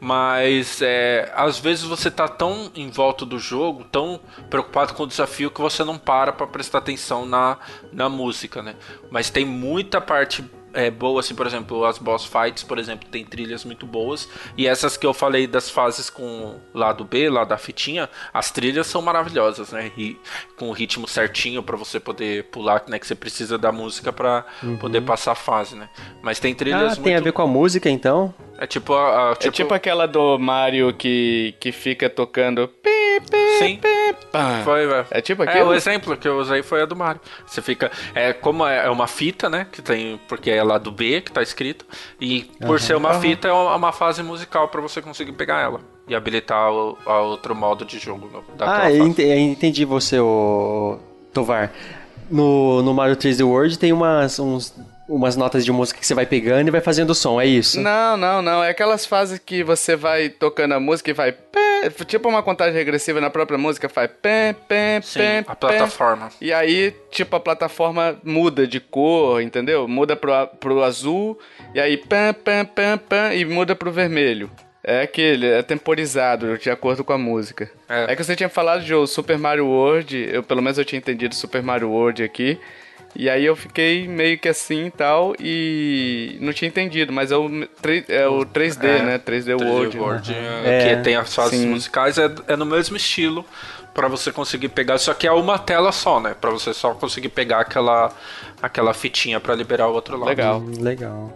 Mas 0.00 0.80
é, 0.80 1.32
às 1.34 1.58
vezes 1.58 1.84
você 1.84 2.08
tá 2.10 2.28
tão 2.28 2.70
em 2.74 2.88
volta 2.88 3.26
do 3.26 3.38
jogo, 3.38 3.84
tão 3.84 4.20
preocupado 4.48 4.94
com 4.94 5.02
o 5.02 5.06
desafio 5.06 5.50
que 5.50 5.60
você 5.60 5.82
não 5.82 5.98
para 5.98 6.32
para 6.32 6.46
prestar 6.46 6.78
atenção 6.78 7.26
na, 7.26 7.58
na 7.92 8.08
música, 8.08 8.62
né? 8.62 8.76
Mas 9.10 9.28
tem 9.28 9.44
muita 9.44 10.00
parte 10.00 10.44
é, 10.72 10.90
boa, 10.90 11.20
assim, 11.20 11.34
por 11.34 11.46
exemplo, 11.46 11.84
as 11.84 11.98
boss 11.98 12.24
fights, 12.24 12.62
por 12.62 12.78
exemplo, 12.78 13.08
tem 13.08 13.24
trilhas 13.24 13.64
muito 13.64 13.86
boas. 13.86 14.28
E 14.56 14.66
essas 14.66 14.96
que 14.96 15.06
eu 15.06 15.14
falei 15.14 15.46
das 15.46 15.70
fases 15.70 16.10
com 16.10 16.56
lado 16.74 17.04
B, 17.04 17.28
lá 17.30 17.44
da 17.44 17.56
fitinha, 17.56 18.08
as 18.32 18.50
trilhas 18.50 18.86
são 18.86 19.00
maravilhosas, 19.00 19.72
né? 19.72 19.90
E 19.96 20.18
com 20.56 20.68
o 20.68 20.72
ritmo 20.72 21.08
certinho 21.08 21.62
para 21.62 21.76
você 21.76 21.98
poder 21.98 22.44
pular, 22.44 22.84
né? 22.88 22.98
Que 22.98 23.06
você 23.06 23.14
precisa 23.14 23.56
da 23.56 23.72
música 23.72 24.12
para 24.12 24.44
uhum. 24.62 24.76
poder 24.76 25.00
passar 25.02 25.32
a 25.32 25.36
fase, 25.36 25.74
né? 25.74 25.88
Mas 26.22 26.38
tem 26.38 26.54
trilhas 26.54 26.82
ah, 26.82 26.86
muito... 26.86 27.02
tem 27.02 27.16
a 27.16 27.20
ver 27.20 27.32
com 27.32 27.42
a 27.42 27.46
música, 27.46 27.88
então? 27.88 28.34
É 28.58 28.66
tipo 28.66 28.92
a, 28.92 29.28
a 29.28 29.30
é 29.30 29.34
tipo... 29.34 29.48
É 29.48 29.50
tipo 29.52 29.74
aquela 29.74 30.06
do 30.06 30.38
Mario 30.38 30.92
que, 30.92 31.54
que 31.60 31.70
fica 31.70 32.10
tocando... 32.10 32.68
Sim. 33.58 33.80
Foi, 34.64 34.86
velho. 34.86 35.06
É 35.10 35.20
tipo 35.20 35.42
aquilo? 35.42 35.58
É, 35.58 35.64
o 35.64 35.74
exemplo 35.74 36.16
que 36.16 36.26
eu 36.26 36.38
usei 36.38 36.62
foi 36.62 36.82
a 36.82 36.86
do 36.86 36.96
Mario. 36.96 37.20
Você 37.46 37.62
fica... 37.62 37.90
É 38.14 38.32
como 38.32 38.66
é, 38.66 38.86
é 38.86 38.90
uma 38.90 39.06
fita, 39.06 39.48
né? 39.48 39.66
Que 39.70 39.80
tem... 39.80 40.20
Porque 40.28 40.50
é 40.50 40.62
lá 40.62 40.76
do 40.76 40.90
B 40.90 41.20
que 41.20 41.30
tá 41.30 41.42
escrito. 41.42 41.86
E 42.20 42.42
por 42.60 42.70
uhum. 42.70 42.78
ser 42.78 42.96
uma 42.96 43.14
uhum. 43.14 43.20
fita, 43.20 43.48
é 43.48 43.52
uma 43.52 43.92
fase 43.92 44.22
musical 44.22 44.68
para 44.68 44.80
você 44.80 45.00
conseguir 45.00 45.32
pegar 45.32 45.60
ela. 45.60 45.80
E 46.08 46.14
habilitar 46.14 46.72
o, 46.72 46.98
a 47.06 47.20
outro 47.20 47.54
modo 47.54 47.84
de 47.84 47.98
jogo. 47.98 48.44
Ah, 48.58 48.90
eu 48.90 49.06
entendi 49.06 49.84
você, 49.84 50.18
o 50.18 50.98
Tovar. 51.32 51.72
No, 52.30 52.82
no 52.82 52.92
Mario 52.92 53.16
3D 53.16 53.46
World 53.46 53.78
tem 53.78 53.92
umas, 53.92 54.38
uns 54.38 54.74
umas 55.08 55.36
notas 55.36 55.64
de 55.64 55.72
música 55.72 55.98
que 55.98 56.06
você 56.06 56.14
vai 56.14 56.26
pegando 56.26 56.68
e 56.68 56.70
vai 56.70 56.80
fazendo 56.80 57.14
som, 57.14 57.40
é 57.40 57.46
isso? 57.46 57.80
Não, 57.80 58.16
não, 58.16 58.42
não. 58.42 58.62
É 58.62 58.70
aquelas 58.70 59.06
fases 59.06 59.38
que 59.38 59.64
você 59.64 59.96
vai 59.96 60.28
tocando 60.28 60.74
a 60.74 60.80
música 60.80 61.10
e 61.10 61.14
vai. 61.14 61.32
Pé, 61.32 61.90
tipo 62.06 62.28
uma 62.28 62.42
contagem 62.42 62.74
regressiva 62.74 63.20
na 63.20 63.30
própria 63.30 63.58
música, 63.58 63.88
faz 63.88 64.10
pé, 64.20 64.54
pé, 64.68 65.00
Sim, 65.02 65.18
pé, 65.18 65.44
a 65.46 65.56
plataforma. 65.56 66.28
E 66.40 66.52
aí, 66.52 66.94
tipo, 67.10 67.34
a 67.34 67.40
plataforma 67.40 68.18
muda 68.22 68.66
de 68.66 68.80
cor, 68.80 69.40
entendeu? 69.40 69.88
Muda 69.88 70.14
pro, 70.14 70.46
pro 70.60 70.82
azul, 70.82 71.38
e 71.74 71.80
aí 71.80 71.96
pam, 71.96 72.34
pam, 72.34 72.64
pam, 72.66 72.98
pam, 72.98 73.34
e 73.34 73.44
muda 73.44 73.74
pro 73.74 73.90
vermelho. 73.90 74.50
É 74.82 75.02
aquele, 75.02 75.46
é 75.46 75.62
temporizado 75.62 76.56
de 76.56 76.70
acordo 76.70 77.04
com 77.04 77.12
a 77.12 77.18
música. 77.18 77.70
É. 77.88 78.12
é 78.12 78.16
que 78.16 78.22
você 78.22 78.36
tinha 78.36 78.48
falado 78.48 78.82
de 78.82 79.06
Super 79.06 79.38
Mario 79.38 79.66
World, 79.66 80.16
eu 80.32 80.42
pelo 80.42 80.62
menos 80.62 80.78
eu 80.78 80.84
tinha 80.84 80.98
entendido 80.98 81.34
Super 81.34 81.62
Mario 81.62 81.90
World 81.90 82.22
aqui. 82.22 82.58
E 83.16 83.28
aí 83.28 83.44
eu 83.44 83.56
fiquei 83.56 84.06
meio 84.06 84.38
que 84.38 84.48
assim 84.48 84.86
e 84.86 84.90
tal, 84.90 85.34
e 85.40 86.36
não 86.40 86.52
tinha 86.52 86.68
entendido, 86.68 87.12
mas 87.12 87.32
é 87.32 87.36
o, 87.36 87.66
3, 87.82 88.04
é 88.08 88.28
o 88.28 88.44
3D, 88.46 88.84
é, 88.84 89.02
né? 89.02 89.18
3D, 89.18 89.56
3D 89.56 89.64
World. 89.64 89.98
World 89.98 90.34
é, 90.34 90.96
que 90.96 91.02
tem 91.02 91.16
as 91.16 91.34
fases 91.34 91.58
sim. 91.58 91.66
musicais, 91.66 92.18
é, 92.18 92.30
é 92.46 92.56
no 92.56 92.66
mesmo 92.66 92.96
estilo 92.96 93.44
para 93.94 94.06
você 94.06 94.30
conseguir 94.30 94.68
pegar, 94.68 94.98
só 94.98 95.12
que 95.14 95.26
é 95.26 95.32
uma 95.32 95.58
tela 95.58 95.90
só, 95.90 96.20
né? 96.20 96.34
Para 96.40 96.50
você 96.50 96.72
só 96.72 96.94
conseguir 96.94 97.30
pegar 97.30 97.60
aquela 97.60 98.12
aquela 98.62 98.94
fitinha 98.94 99.40
para 99.40 99.54
liberar 99.54 99.88
o 99.88 99.94
outro 99.94 100.16
lado. 100.16 100.28
Legal. 100.28 100.60
Hum, 100.60 100.72
legal. 100.78 101.32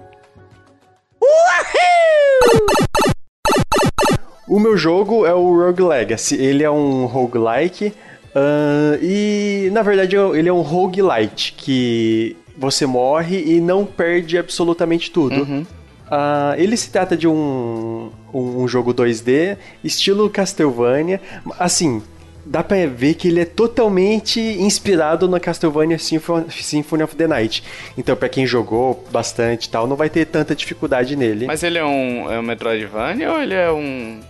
O 4.47 4.61
meu 4.61 4.77
jogo 4.77 5.25
é 5.25 5.33
o 5.33 5.57
Rogue 5.57 5.83
Legacy. 5.83 6.37
Ele 6.37 6.63
é 6.63 6.71
um 6.71 7.07
roguelike 7.07 7.95
Uh, 8.35 8.99
e 9.03 9.69
na 9.73 9.83
verdade 9.83 10.17
ele 10.17 10.49
é 10.49 10.53
um 10.53 10.63
roguelite, 10.63 11.53
que 11.57 12.37
você 12.57 12.87
morre 12.87 13.43
e 13.45 13.61
não 13.61 13.85
perde 13.85 14.39
absolutamente 14.39 15.11
tudo. 15.11 15.43
Uhum. 15.43 15.67
Uh, 16.13 16.55
ele 16.59 16.77
se 16.77 16.91
trata 16.91 17.17
de 17.17 17.27
um, 17.27 18.11
um, 18.33 18.63
um, 18.63 18.69
jogo 18.69 18.93
2D, 18.93 19.57
estilo 19.83 20.29
Castlevania. 20.29 21.21
Assim, 21.59 22.03
dá 22.45 22.63
pra 22.63 22.87
ver 22.87 23.15
que 23.15 23.29
ele 23.29 23.41
é 23.41 23.45
totalmente 23.45 24.39
inspirado 24.39 25.27
no 25.27 25.41
Castlevania 25.41 25.99
Symphony 25.99 27.03
of 27.03 27.17
the 27.17 27.27
Night. 27.27 27.63
Então, 27.97 28.15
para 28.15 28.29
quem 28.29 28.47
jogou 28.47 29.03
bastante 29.11 29.67
e 29.67 29.71
tal, 29.71 29.87
não 29.87 29.97
vai 29.97 30.11
ter 30.11 30.27
tanta 30.27 30.55
dificuldade 30.55 31.17
nele. 31.17 31.47
Mas 31.47 31.63
ele 31.63 31.79
é 31.79 31.85
um, 31.85 32.31
é 32.31 32.39
um 32.39 32.43
Metroidvania 32.43 33.33
ou 33.33 33.41
ele 33.41 33.55
é 33.55 33.73
um 33.73 34.21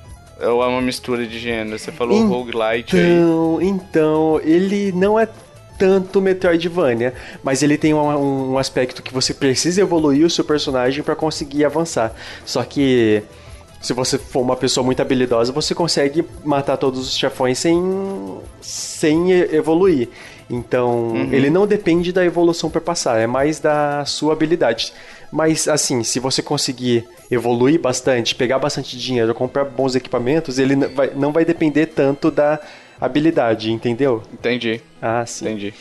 ou 0.42 0.62
é 0.62 0.66
uma 0.66 0.80
mistura 0.80 1.26
de 1.26 1.38
gênero? 1.38 1.78
Você 1.78 1.92
falou 1.92 2.16
então, 2.16 2.28
roguelite 2.28 2.96
aí. 2.96 3.18
Então, 3.62 4.40
ele 4.44 4.92
não 4.92 5.18
é 5.18 5.28
tanto 5.78 6.20
Metroidvania, 6.20 7.14
mas 7.42 7.62
ele 7.62 7.76
tem 7.76 7.92
um, 7.92 8.52
um 8.52 8.58
aspecto 8.58 9.02
que 9.02 9.12
você 9.12 9.34
precisa 9.34 9.80
evoluir 9.80 10.24
o 10.24 10.30
seu 10.30 10.44
personagem 10.44 11.02
para 11.02 11.16
conseguir 11.16 11.64
avançar. 11.64 12.14
Só 12.44 12.62
que 12.62 13.22
se 13.80 13.92
você 13.92 14.16
for 14.16 14.40
uma 14.40 14.54
pessoa 14.54 14.84
muito 14.84 15.02
habilidosa, 15.02 15.52
você 15.52 15.74
consegue 15.74 16.24
matar 16.44 16.76
todos 16.76 17.00
os 17.00 17.18
chefões 17.18 17.58
sem, 17.58 17.82
sem 18.60 19.32
evoluir. 19.32 20.08
Então, 20.48 21.08
uhum. 21.08 21.32
ele 21.32 21.50
não 21.50 21.66
depende 21.66 22.12
da 22.12 22.24
evolução 22.24 22.70
para 22.70 22.80
passar, 22.80 23.18
é 23.18 23.26
mais 23.26 23.58
da 23.58 24.04
sua 24.04 24.34
habilidade. 24.34 24.92
Mas, 25.32 25.66
assim, 25.66 26.04
se 26.04 26.20
você 26.20 26.42
conseguir 26.42 27.08
evoluir 27.30 27.80
bastante, 27.80 28.34
pegar 28.34 28.58
bastante 28.58 28.98
dinheiro, 28.98 29.34
comprar 29.34 29.64
bons 29.64 29.94
equipamentos, 29.94 30.58
ele 30.58 30.76
não 30.76 30.88
vai, 30.90 31.10
não 31.16 31.32
vai 31.32 31.42
depender 31.42 31.86
tanto 31.86 32.30
da 32.30 32.60
habilidade, 33.00 33.72
entendeu? 33.72 34.22
Entendi. 34.30 34.82
Ah, 35.00 35.24
sim. 35.24 35.46
Entendi. 35.46 35.74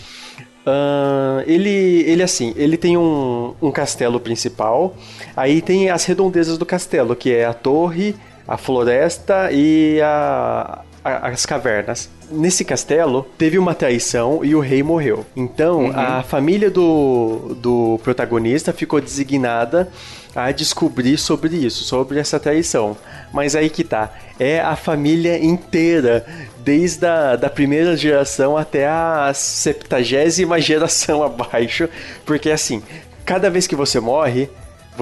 Uh, 0.65 1.43
ele, 1.45 2.03
ele 2.03 2.23
assim, 2.23 2.53
ele 2.55 2.77
tem 2.77 2.95
um, 2.95 3.53
um 3.61 3.71
castelo 3.71 4.19
principal, 4.19 4.95
aí 5.35 5.61
tem 5.61 5.89
as 5.89 6.05
redondezas 6.05 6.57
do 6.57 6.65
castelo, 6.65 7.15
que 7.15 7.33
é 7.33 7.45
a 7.45 7.53
torre, 7.53 8.15
a 8.47 8.57
floresta 8.57 9.51
e 9.51 9.99
a, 10.01 10.79
a, 10.79 10.83
as 11.03 11.45
cavernas 11.45 12.09
nesse 12.29 12.63
castelo 12.63 13.27
teve 13.37 13.57
uma 13.57 13.73
traição 13.73 14.43
e 14.43 14.53
o 14.55 14.59
rei 14.59 14.83
morreu. 14.83 15.25
Então 15.35 15.85
uhum. 15.85 15.93
a 15.95 16.23
família 16.23 16.69
do, 16.69 17.55
do 17.59 17.99
protagonista 18.03 18.71
ficou 18.71 19.01
designada 19.01 19.89
a 20.35 20.51
descobrir 20.51 21.17
sobre 21.17 21.55
isso, 21.55 21.83
sobre 21.83 22.19
essa 22.19 22.39
traição. 22.39 22.95
Mas 23.33 23.55
aí 23.55 23.69
que 23.69 23.83
tá, 23.83 24.13
é 24.39 24.59
a 24.59 24.75
família 24.75 25.43
inteira, 25.43 26.25
desde 26.59 27.05
a 27.05 27.35
da 27.35 27.49
primeira 27.49 27.97
geração 27.97 28.55
até 28.55 28.87
a 28.87 29.31
septagésima 29.33 30.59
geração 30.61 31.21
abaixo, 31.23 31.89
porque 32.25 32.49
assim, 32.49 32.81
cada 33.25 33.49
vez 33.49 33.67
que 33.67 33.75
você 33.75 33.99
morre, 33.99 34.49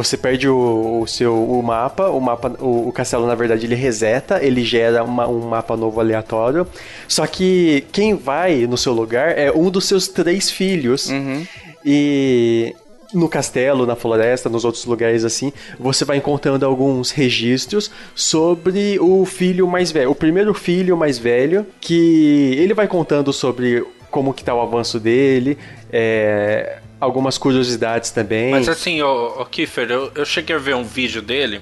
você 0.03 0.17
perde 0.17 0.47
o, 0.47 1.01
o 1.01 1.07
seu 1.07 1.35
o 1.35 1.61
mapa, 1.61 2.09
o 2.09 2.19
mapa, 2.19 2.55
o, 2.59 2.87
o, 2.87 2.91
castelo 2.91 3.27
na 3.27 3.35
verdade 3.35 3.65
ele 3.65 3.75
reseta, 3.75 4.43
ele 4.43 4.63
gera 4.63 5.03
uma, 5.03 5.27
um 5.27 5.47
mapa 5.47 5.75
novo 5.75 5.99
aleatório. 5.99 6.65
Só 7.07 7.27
que 7.27 7.85
quem 7.91 8.15
vai 8.15 8.65
no 8.65 8.77
seu 8.77 8.93
lugar 8.93 9.37
é 9.37 9.51
um 9.51 9.69
dos 9.69 9.85
seus 9.85 10.07
três 10.07 10.49
filhos. 10.49 11.09
Uhum. 11.09 11.45
E 11.85 12.73
no 13.13 13.27
castelo, 13.27 13.85
na 13.85 13.95
floresta, 13.95 14.49
nos 14.49 14.63
outros 14.63 14.85
lugares 14.85 15.25
assim, 15.25 15.51
você 15.79 16.05
vai 16.05 16.17
encontrando 16.17 16.65
alguns 16.65 17.11
registros 17.11 17.91
sobre 18.15 18.99
o 18.99 19.25
filho 19.25 19.67
mais 19.67 19.91
velho, 19.91 20.11
o 20.11 20.15
primeiro 20.15 20.53
filho 20.53 20.95
mais 20.95 21.17
velho, 21.17 21.65
que 21.81 22.55
ele 22.57 22.73
vai 22.73 22.87
contando 22.87 23.33
sobre 23.33 23.83
como 24.11 24.33
que 24.33 24.43
tá 24.43 24.53
o 24.53 24.61
avanço 24.61 24.99
dele, 24.99 25.57
é, 25.91 26.79
algumas 26.99 27.37
curiosidades 27.37 28.11
também. 28.11 28.51
Mas 28.51 28.67
assim, 28.67 29.01
o, 29.01 29.45
Kiefer, 29.45 29.89
eu, 29.89 30.11
eu 30.15 30.25
cheguei 30.25 30.55
a 30.55 30.59
ver 30.59 30.75
um 30.75 30.83
vídeo 30.83 31.21
dele. 31.21 31.61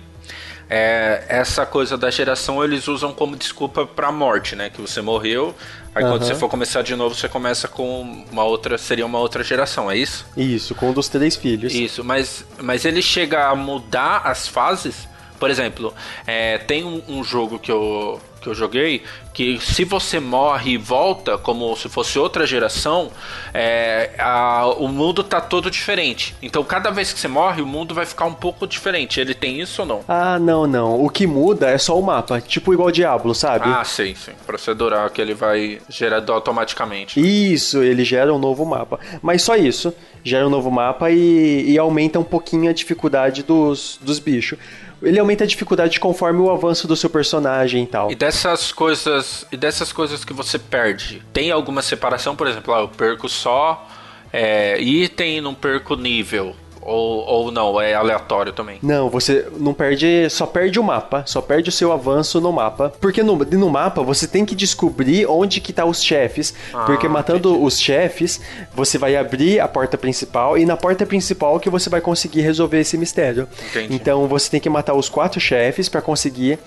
É, 0.70 1.24
essa 1.30 1.66
coisa 1.66 1.98
da 1.98 2.10
geração 2.10 2.62
eles 2.62 2.90
usam 2.90 3.14
como 3.14 3.38
desculpa 3.38 3.86
pra 3.86 4.12
morte, 4.12 4.54
né? 4.54 4.70
Que 4.70 4.82
você 4.82 5.02
morreu, 5.02 5.56
aí 5.96 6.04
uhum. 6.04 6.12
quando 6.12 6.26
você 6.26 6.36
for 6.36 6.50
começar 6.50 6.82
de 6.82 6.94
novo, 6.94 7.16
você 7.16 7.30
começa 7.30 7.70
com 7.70 8.26
uma 8.30 8.44
outra. 8.44 8.78
Seria 8.78 9.06
uma 9.06 9.20
outra 9.20 9.44
geração, 9.44 9.90
é 9.90 9.98
isso? 9.98 10.26
Isso, 10.36 10.76
com 10.76 10.90
um 10.90 10.94
dos 10.94 11.08
três 11.08 11.38
filhos. 11.38 11.74
Isso, 11.74 12.04
mas, 12.04 12.46
mas 12.62 12.84
ele 12.84 13.02
chega 13.02 13.48
a 13.48 13.56
mudar 13.56 14.24
as 14.26 14.48
fases. 14.48 15.08
Por 15.40 15.50
exemplo, 15.50 15.94
é, 16.26 16.58
tem 16.58 16.84
um, 16.84 17.02
um 17.08 17.24
jogo 17.24 17.60
que 17.60 17.72
eu, 17.72 18.20
que 18.48 18.52
eu 18.52 18.56
joguei, 18.56 19.04
que 19.34 19.60
se 19.60 19.84
você 19.84 20.20
morre 20.20 20.72
e 20.72 20.78
volta 20.78 21.38
como 21.38 21.76
se 21.76 21.90
fosse 21.90 22.18
outra 22.18 22.48
geração, 22.48 23.12
é, 23.54 24.12
a, 24.18 24.66
o 24.78 24.88
mundo 24.88 25.24
tá 25.24 25.42
todo 25.42 25.70
diferente. 25.70 26.34
Então 26.42 26.64
cada 26.64 26.90
vez 26.90 27.12
que 27.12 27.20
você 27.20 27.28
morre, 27.28 27.62
o 27.62 27.66
mundo 27.66 27.94
vai 27.94 28.06
ficar 28.06 28.26
um 28.26 28.34
pouco 28.34 28.66
diferente. 28.66 29.20
Ele 29.20 29.34
tem 29.34 29.60
isso 29.60 29.82
ou 29.82 29.88
não? 29.88 30.00
Ah, 30.08 30.40
não, 30.40 30.66
não. 30.66 31.04
O 31.04 31.10
que 31.10 31.28
muda 31.28 31.70
é 31.70 31.78
só 31.78 32.00
o 32.00 32.02
mapa, 32.02 32.40
tipo 32.40 32.74
igual 32.74 32.90
Diablo, 32.90 33.36
sabe? 33.36 33.66
Ah, 33.68 33.84
sim, 33.84 34.16
sim. 34.16 34.32
Procedural 34.46 35.10
que 35.10 35.22
ele 35.22 35.34
vai 35.34 35.80
gerando 35.90 36.32
automaticamente. 36.32 37.20
Isso, 37.20 37.84
ele 37.84 38.04
gera 38.04 38.34
um 38.34 38.40
novo 38.40 38.66
mapa. 38.66 39.00
Mas 39.22 39.42
só 39.42 39.56
isso. 39.56 39.94
Gera 40.24 40.48
um 40.48 40.50
novo 40.50 40.70
mapa 40.72 41.10
e, 41.12 41.72
e 41.72 41.78
aumenta 41.78 42.20
um 42.20 42.24
pouquinho 42.24 42.70
a 42.70 42.74
dificuldade 42.74 43.44
dos, 43.44 44.00
dos 44.02 44.20
bichos 44.20 44.58
ele 45.02 45.20
aumenta 45.20 45.44
a 45.44 45.48
dificuldade 45.48 46.00
conforme 46.00 46.40
o 46.42 46.50
avanço 46.50 46.88
do 46.88 46.96
seu 46.96 47.10
personagem 47.10 47.84
e 47.84 47.88
tal. 47.88 48.12
E 48.12 48.16
dessas 48.16 48.72
coisas, 48.72 49.46
e 49.52 49.58
dessas 49.58 49.92
coisas 49.92 50.26
que 50.26 50.34
você 50.34 50.58
perde, 50.58 51.22
tem 51.32 51.52
alguma 51.52 51.82
separação, 51.82 52.36
por 52.36 52.48
exemplo, 52.48 52.74
ah, 52.74 52.82
eu 52.82 52.88
perco 52.88 53.30
só 53.30 53.88
é, 54.32 54.80
item 54.82 55.42
não 55.42 55.54
perco 55.54 55.96
nível. 55.96 56.56
Ou, 56.88 57.26
ou 57.26 57.52
não, 57.52 57.82
é 57.82 57.94
aleatório 57.94 58.54
também? 58.54 58.80
Não, 58.82 59.10
você 59.10 59.46
não 59.58 59.74
perde, 59.74 60.30
só 60.30 60.46
perde 60.46 60.80
o 60.80 60.84
mapa, 60.84 61.22
só 61.26 61.42
perde 61.42 61.68
o 61.68 61.72
seu 61.72 61.92
avanço 61.92 62.40
no 62.40 62.50
mapa. 62.54 62.94
Porque 63.02 63.22
no, 63.22 63.36
no 63.36 63.70
mapa 63.70 64.02
você 64.02 64.26
tem 64.26 64.46
que 64.46 64.56
descobrir 64.56 65.26
onde 65.26 65.60
que 65.60 65.74
tá 65.74 65.84
os 65.84 66.02
chefes. 66.02 66.54
Ah, 66.74 66.86
porque 66.86 67.10
matando 67.10 67.50
entendi. 67.50 67.66
os 67.66 67.78
chefes, 67.78 68.40
você 68.74 68.98
vai 68.98 69.18
abrir 69.18 69.60
a 69.60 69.68
porta 69.68 69.98
principal 69.98 70.58
e 70.58 70.66
na 70.66 70.78
porta 70.78 71.06
principal 71.06 71.60
que 71.60 71.70
você 71.70 71.90
vai 71.90 72.00
conseguir 72.00 72.40
resolver 72.40 72.80
esse 72.80 72.98
mistério. 72.98 73.50
Entendi. 73.70 73.94
Então 73.94 74.26
você 74.26 74.50
tem 74.50 74.62
que 74.62 74.70
matar 74.70 74.94
os 74.94 75.10
quatro 75.10 75.42
chefes 75.42 75.90
para 75.90 76.02
conseguir 76.02 76.58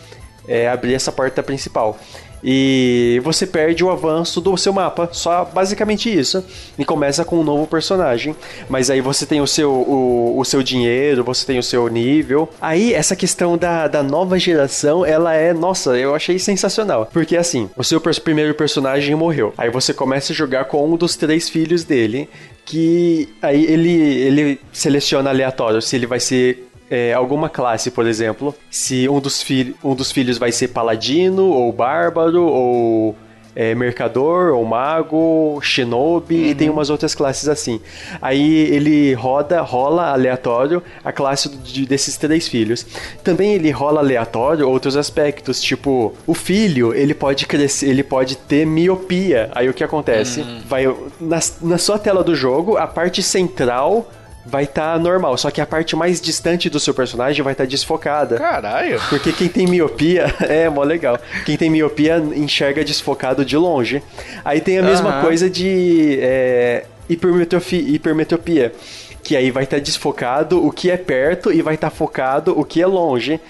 é, 0.46 0.68
abrir 0.68 0.92
essa 0.92 1.10
porta 1.10 1.42
principal 1.42 1.98
e 2.42 3.20
você 3.22 3.46
perde 3.46 3.84
o 3.84 3.90
avanço 3.90 4.40
do 4.40 4.56
seu 4.56 4.72
mapa. 4.72 5.08
Só 5.12 5.44
basicamente 5.44 6.12
isso. 6.12 6.44
E 6.78 6.84
começa 6.84 7.24
com 7.24 7.40
um 7.40 7.44
novo 7.44 7.66
personagem. 7.66 8.34
Mas 8.68 8.90
aí 8.90 9.00
você 9.00 9.26
tem 9.26 9.40
o 9.40 9.46
seu, 9.46 9.70
o, 9.70 10.38
o 10.38 10.44
seu 10.44 10.62
dinheiro, 10.62 11.24
você 11.24 11.46
tem 11.46 11.58
o 11.58 11.62
seu 11.62 11.88
nível. 11.88 12.48
Aí 12.60 12.94
essa 12.94 13.14
questão 13.14 13.56
da, 13.56 13.86
da 13.86 14.02
nova 14.02 14.38
geração, 14.38 15.04
ela 15.04 15.34
é, 15.34 15.52
nossa, 15.52 15.96
eu 15.98 16.14
achei 16.14 16.38
sensacional. 16.38 17.08
Porque 17.12 17.36
assim, 17.36 17.68
o 17.76 17.84
seu 17.84 18.00
primeiro 18.00 18.54
personagem 18.54 19.14
morreu. 19.14 19.52
Aí 19.56 19.70
você 19.70 19.92
começa 19.92 20.32
a 20.32 20.36
jogar 20.36 20.64
com 20.64 20.90
um 20.90 20.96
dos 20.96 21.16
três 21.16 21.48
filhos 21.48 21.84
dele. 21.84 22.28
Que 22.64 23.28
aí 23.42 23.64
ele, 23.64 23.90
ele 23.90 24.60
seleciona 24.72 25.30
aleatório 25.30 25.82
se 25.82 25.96
ele 25.96 26.06
vai 26.06 26.20
ser 26.20 26.69
é, 26.90 27.12
alguma 27.14 27.48
classe, 27.48 27.90
por 27.90 28.04
exemplo, 28.04 28.52
se 28.68 29.08
um 29.08 29.20
dos, 29.20 29.46
um 29.82 29.94
dos 29.94 30.10
filhos 30.10 30.36
vai 30.38 30.50
ser 30.50 30.68
paladino, 30.68 31.46
ou 31.46 31.72
bárbaro, 31.72 32.42
ou 32.42 33.16
é, 33.54 33.74
mercador, 33.74 34.54
ou 34.54 34.64
mago, 34.64 35.60
shinobi, 35.62 36.36
uhum. 36.36 36.46
e 36.46 36.54
tem 36.54 36.68
umas 36.68 36.90
outras 36.90 37.14
classes 37.14 37.48
assim. 37.48 37.80
Aí 38.20 38.66
ele 38.74 39.12
roda, 39.14 39.60
rola 39.60 40.10
aleatório 40.10 40.82
a 41.04 41.12
classe 41.12 41.48
de, 41.48 41.86
desses 41.86 42.16
três 42.16 42.48
filhos. 42.48 42.86
Também 43.22 43.54
ele 43.54 43.70
rola 43.70 44.00
aleatório 44.00 44.68
outros 44.68 44.96
aspectos, 44.96 45.60
tipo, 45.60 46.12
o 46.26 46.34
filho, 46.34 46.94
ele 46.94 47.14
pode 47.14 47.46
crescer, 47.46 47.88
ele 47.88 48.02
pode 48.02 48.36
ter 48.36 48.66
miopia. 48.66 49.48
Aí 49.54 49.68
o 49.68 49.74
que 49.74 49.84
acontece? 49.84 50.40
Uhum. 50.40 50.60
Vai 50.66 50.86
na, 51.20 51.38
na 51.62 51.78
sua 51.78 51.98
tela 51.98 52.24
do 52.24 52.34
jogo, 52.34 52.76
a 52.76 52.86
parte 52.86 53.22
central 53.22 54.10
vai 54.44 54.64
estar 54.64 54.94
tá 54.94 54.98
normal, 54.98 55.36
só 55.36 55.50
que 55.50 55.60
a 55.60 55.66
parte 55.66 55.94
mais 55.94 56.20
distante 56.20 56.70
do 56.70 56.80
seu 56.80 56.94
personagem 56.94 57.42
vai 57.42 57.52
estar 57.52 57.64
tá 57.64 57.70
desfocada. 57.70 58.36
Caralho! 58.36 59.00
Porque 59.08 59.32
quem 59.32 59.48
tem 59.48 59.66
miopia, 59.66 60.34
é 60.40 60.68
mó 60.68 60.82
legal. 60.82 61.18
Quem 61.44 61.56
tem 61.56 61.70
miopia 61.70 62.18
enxerga 62.34 62.84
desfocado 62.84 63.44
de 63.44 63.56
longe. 63.56 64.02
Aí 64.44 64.60
tem 64.60 64.78
a 64.78 64.82
mesma 64.82 65.16
uhum. 65.16 65.22
coisa 65.22 65.50
de 65.50 66.18
é, 66.20 66.86
hipermetropia, 67.08 68.72
que 69.22 69.36
aí 69.36 69.50
vai 69.50 69.64
estar 69.64 69.76
tá 69.76 69.82
desfocado 69.82 70.64
o 70.64 70.70
que 70.70 70.90
é 70.90 70.96
perto 70.96 71.52
e 71.52 71.60
vai 71.62 71.74
estar 71.74 71.90
tá 71.90 71.96
focado 71.96 72.58
o 72.58 72.64
que 72.64 72.80
é 72.80 72.86
longe. 72.86 73.40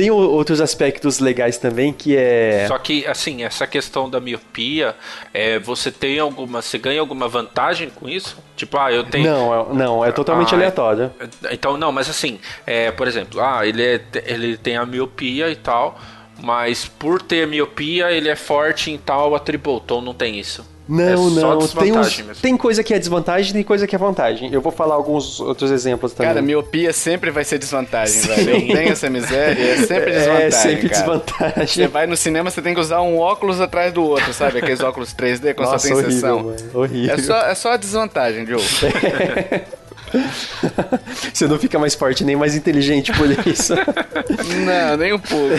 Tem 0.00 0.10
outros 0.10 0.62
aspectos 0.62 1.18
legais 1.18 1.58
também 1.58 1.92
que 1.92 2.16
é. 2.16 2.64
Só 2.66 2.78
que, 2.78 3.06
assim, 3.06 3.44
essa 3.44 3.66
questão 3.66 4.08
da 4.08 4.18
miopia, 4.18 4.96
é, 5.34 5.58
você 5.58 5.90
tem 5.90 6.18
alguma. 6.18 6.62
Você 6.62 6.78
ganha 6.78 6.98
alguma 7.00 7.28
vantagem 7.28 7.90
com 7.90 8.08
isso? 8.08 8.38
Tipo, 8.56 8.78
ah, 8.78 8.90
eu 8.90 9.04
tenho. 9.04 9.30
Não, 9.30 9.52
é, 9.52 9.74
não, 9.74 10.02
é 10.02 10.10
totalmente 10.10 10.54
ah, 10.54 10.56
aleatório. 10.56 11.12
Então, 11.50 11.76
não, 11.76 11.92
mas 11.92 12.08
assim, 12.08 12.40
é, 12.66 12.90
por 12.90 13.06
exemplo, 13.06 13.42
ah, 13.42 13.66
ele, 13.66 13.84
é, 13.84 14.00
ele 14.24 14.56
tem 14.56 14.78
a 14.78 14.86
miopia 14.86 15.50
e 15.50 15.56
tal, 15.56 16.00
mas 16.42 16.86
por 16.86 17.20
ter 17.20 17.46
miopia, 17.46 18.10
ele 18.10 18.30
é 18.30 18.36
forte 18.36 18.90
em 18.90 18.96
tal 18.96 19.34
atributo, 19.34 19.96
ou 19.96 20.00
não 20.00 20.14
tem 20.14 20.38
isso? 20.38 20.66
Não, 20.90 21.28
é 21.28 21.40
não. 21.40 21.58
Tem, 21.68 21.92
uns, 21.96 22.24
tem 22.42 22.56
coisa 22.56 22.82
que 22.82 22.92
é 22.92 22.98
desvantagem, 22.98 23.52
tem 23.52 23.62
coisa 23.62 23.86
que 23.86 23.94
é 23.94 23.98
vantagem. 23.98 24.52
Eu 24.52 24.60
vou 24.60 24.72
falar 24.72 24.96
alguns 24.96 25.38
outros 25.38 25.70
exemplos 25.70 26.12
também. 26.12 26.32
Cara, 26.32 26.42
miopia 26.42 26.92
sempre 26.92 27.30
vai 27.30 27.44
ser 27.44 27.58
desvantagem, 27.58 28.20
Sim. 28.20 28.28
velho. 28.28 28.50
Eu 28.50 28.76
tenho 28.76 28.92
essa 28.92 29.08
miséria, 29.08 29.62
é 29.62 29.76
sempre 29.76 30.10
é, 30.10 30.18
desvantagem. 30.18 30.46
É 30.46 30.50
sempre 30.50 30.88
cara. 30.88 31.00
desvantagem. 31.00 31.66
Você 31.68 31.86
vai 31.86 32.06
no 32.08 32.16
cinema, 32.16 32.50
você 32.50 32.60
tem 32.60 32.74
que 32.74 32.80
usar 32.80 33.02
um 33.02 33.18
óculos 33.18 33.60
atrás 33.60 33.92
do 33.92 34.02
outro, 34.02 34.34
sabe? 34.34 34.58
Aqueles 34.58 34.80
óculos 34.80 35.14
3D 35.14 35.54
quando 35.54 35.70
Nossa, 35.70 35.78
só 35.78 35.94
tem 35.94 35.96
horrível, 35.96 36.12
sessão. 36.12 36.42
Mano. 36.42 36.56
Horrível. 36.74 37.14
É 37.14 37.18
só, 37.18 37.36
é 37.42 37.54
só 37.54 37.72
a 37.72 37.76
desvantagem, 37.76 38.44
Diogo. 38.44 38.64
Você 41.32 41.46
não 41.46 41.58
fica 41.58 41.78
mais 41.78 41.94
forte 41.94 42.24
nem 42.24 42.36
mais 42.36 42.54
inteligente 42.54 43.12
por 43.12 43.30
isso. 43.46 43.74
não, 44.64 44.96
nem 44.96 45.12
um 45.12 45.18
pouco. 45.18 45.54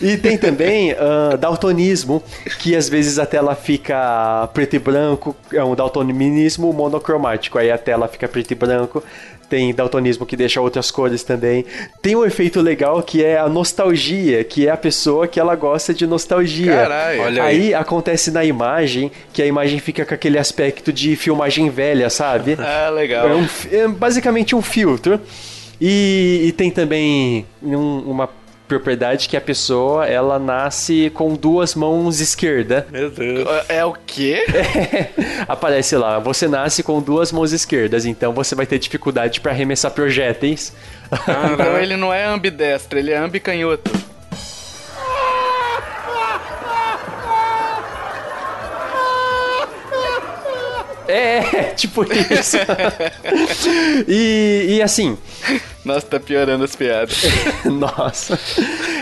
e 0.00 0.16
tem 0.16 0.36
também 0.36 0.92
uh, 0.92 1.36
daltonismo, 1.38 2.22
que 2.58 2.76
às 2.76 2.88
vezes 2.88 3.18
a 3.18 3.26
tela 3.26 3.54
fica 3.54 4.48
preto 4.52 4.76
e 4.76 4.78
branco, 4.78 5.34
é 5.52 5.62
um 5.62 5.74
daltonismo 5.74 6.72
monocromático, 6.72 7.58
aí 7.58 7.70
a 7.70 7.78
tela 7.78 8.08
fica 8.08 8.28
preto 8.28 8.50
e 8.52 8.54
branco 8.54 9.02
tem 9.48 9.74
daltonismo 9.74 10.26
que 10.26 10.36
deixa 10.36 10.60
outras 10.60 10.90
cores 10.90 11.22
também. 11.22 11.64
Tem 12.02 12.14
um 12.14 12.24
efeito 12.24 12.60
legal 12.60 13.02
que 13.02 13.24
é 13.24 13.38
a 13.38 13.48
nostalgia, 13.48 14.44
que 14.44 14.66
é 14.66 14.70
a 14.70 14.76
pessoa 14.76 15.26
que 15.26 15.40
ela 15.40 15.54
gosta 15.56 15.94
de 15.94 16.06
nostalgia. 16.06 16.74
Caralho, 16.74 17.22
olha 17.22 17.44
aí. 17.44 17.56
aí 17.58 17.74
acontece 17.74 18.30
na 18.30 18.44
imagem 18.44 19.10
que 19.32 19.42
a 19.42 19.46
imagem 19.46 19.78
fica 19.78 20.04
com 20.04 20.14
aquele 20.14 20.38
aspecto 20.38 20.92
de 20.92 21.16
filmagem 21.16 21.70
velha, 21.70 22.08
sabe? 22.10 22.56
Ah, 22.68 22.90
legal. 22.90 23.26
É, 23.26 23.34
um, 23.34 23.46
é 23.72 23.88
basicamente 23.88 24.54
um 24.54 24.60
filtro. 24.60 25.18
E, 25.80 26.42
e 26.44 26.52
tem 26.52 26.70
também 26.70 27.46
um, 27.62 28.00
uma 28.00 28.28
propriedade 28.68 29.28
que 29.28 29.36
a 29.36 29.40
pessoa 29.40 30.06
ela 30.06 30.38
nasce 30.38 31.10
com 31.10 31.34
duas 31.34 31.74
mãos 31.74 32.20
esquerda. 32.20 32.86
Meu 32.90 33.10
Deus. 33.10 33.48
É, 33.68 33.78
é 33.78 33.84
o 33.84 33.94
quê? 34.06 34.44
É, 34.54 35.10
aparece 35.48 35.96
lá, 35.96 36.18
você 36.18 36.46
nasce 36.46 36.82
com 36.82 37.00
duas 37.00 37.32
mãos 37.32 37.52
esquerdas, 37.52 38.04
então 38.04 38.32
você 38.32 38.54
vai 38.54 38.66
ter 38.66 38.78
dificuldade 38.78 39.40
para 39.40 39.50
arremessar 39.50 39.90
projéteis. 39.90 40.74
Ah, 41.10 41.50
então 41.54 41.78
ele 41.80 41.96
não 41.96 42.12
é 42.12 42.26
ambidestro, 42.26 42.98
ele 42.98 43.10
é 43.10 43.16
ambicanhoto. 43.16 43.90
É, 51.08 51.40
tipo 51.74 52.04
isso. 52.04 52.58
e, 54.06 54.76
e 54.76 54.82
assim. 54.82 55.16
Nossa, 55.82 56.06
tá 56.06 56.20
piorando 56.20 56.64
as 56.64 56.76
piadas. 56.76 57.22
Nossa. 57.64 58.38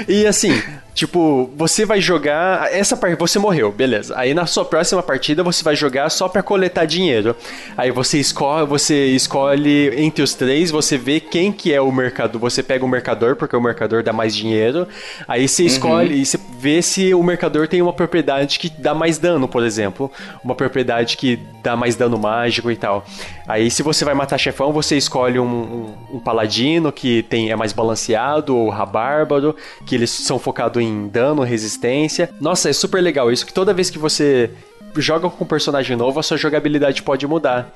E 0.07 0.25
assim, 0.25 0.63
Tipo, 0.97 1.51
você 1.55 1.85
vai 1.85 2.01
jogar. 2.01 2.73
Essa 2.73 2.97
parte. 2.97 3.19
Você 3.19 3.39
morreu, 3.39 3.71
beleza. 3.71 4.15
Aí 4.17 4.33
na 4.33 4.47
sua 4.47 4.65
próxima 4.65 5.03
partida 5.03 5.43
você 5.43 5.63
vai 5.63 5.77
jogar 5.77 6.09
só 6.09 6.27
para 6.27 6.43
coletar 6.43 6.87
dinheiro. 6.87 7.37
Aí 7.77 7.91
você 7.91 8.19
escolhe, 8.19 8.67
você 8.67 9.09
escolhe 9.09 9.93
entre 9.95 10.23
os 10.23 10.33
três, 10.33 10.71
você 10.71 10.97
vê 10.97 11.21
quem 11.21 11.53
que 11.53 11.71
é 11.71 11.79
o 11.83 11.93
mercador. 11.93 12.41
Você 12.41 12.63
pega 12.63 12.83
o 12.83 12.89
mercador, 12.89 13.37
porque 13.37 13.55
o 13.55 13.61
mercador 13.61 14.03
dá 14.03 14.11
mais 14.11 14.35
dinheiro. 14.35 14.89
Aí 15.29 15.47
você 15.47 15.65
uhum. 15.65 15.69
escolhe 15.69 16.15
e 16.23 16.25
você 16.25 16.41
vê 16.59 16.81
se 16.81 17.13
o 17.13 17.23
mercador 17.23 17.69
tem 17.69 17.83
uma 17.83 17.93
propriedade 17.93 18.59
que 18.59 18.71
dá 18.71 18.95
mais 18.95 19.19
dano, 19.19 19.47
por 19.47 19.63
exemplo. 19.63 20.11
Uma 20.43 20.55
propriedade 20.55 21.19
que 21.19 21.39
dá 21.63 21.77
mais 21.77 21.95
dano 21.95 22.17
mágico 22.19 22.71
e 22.71 22.77
tal. 22.77 23.05
Aí 23.47 23.71
se 23.71 23.83
você 23.83 24.03
vai 24.03 24.15
matar 24.15 24.39
chefão, 24.39 24.73
você 24.73 24.97
escolhe 24.97 25.39
um, 25.39 25.45
um, 25.45 26.17
um 26.17 26.19
paladino 26.19 26.91
que 26.91 27.23
tem, 27.25 27.51
é 27.51 27.57
mais 27.57 27.75
balanceado, 27.75 28.57
ou 28.57 28.71
rabárbaro, 28.71 29.55
que 29.85 29.95
eles 29.95 30.09
são 30.09 30.39
focados 30.39 30.83
em 30.83 30.86
dano, 31.09 31.43
resistência. 31.43 32.31
Nossa, 32.41 32.71
é 32.71 32.73
super 32.73 33.01
legal 33.01 33.31
isso, 33.31 33.47
que 33.47 33.53
toda 33.53 33.75
vez 33.75 33.91
que 33.91 33.99
você 33.99 34.51
joga 34.97 35.29
com 35.29 35.45
um 35.45 35.47
personagem 35.47 35.97
novo, 35.97 36.19
a 36.19 36.23
sua 36.23 36.37
jogabilidade 36.37 37.03
pode 37.03 37.27
mudar. 37.27 37.75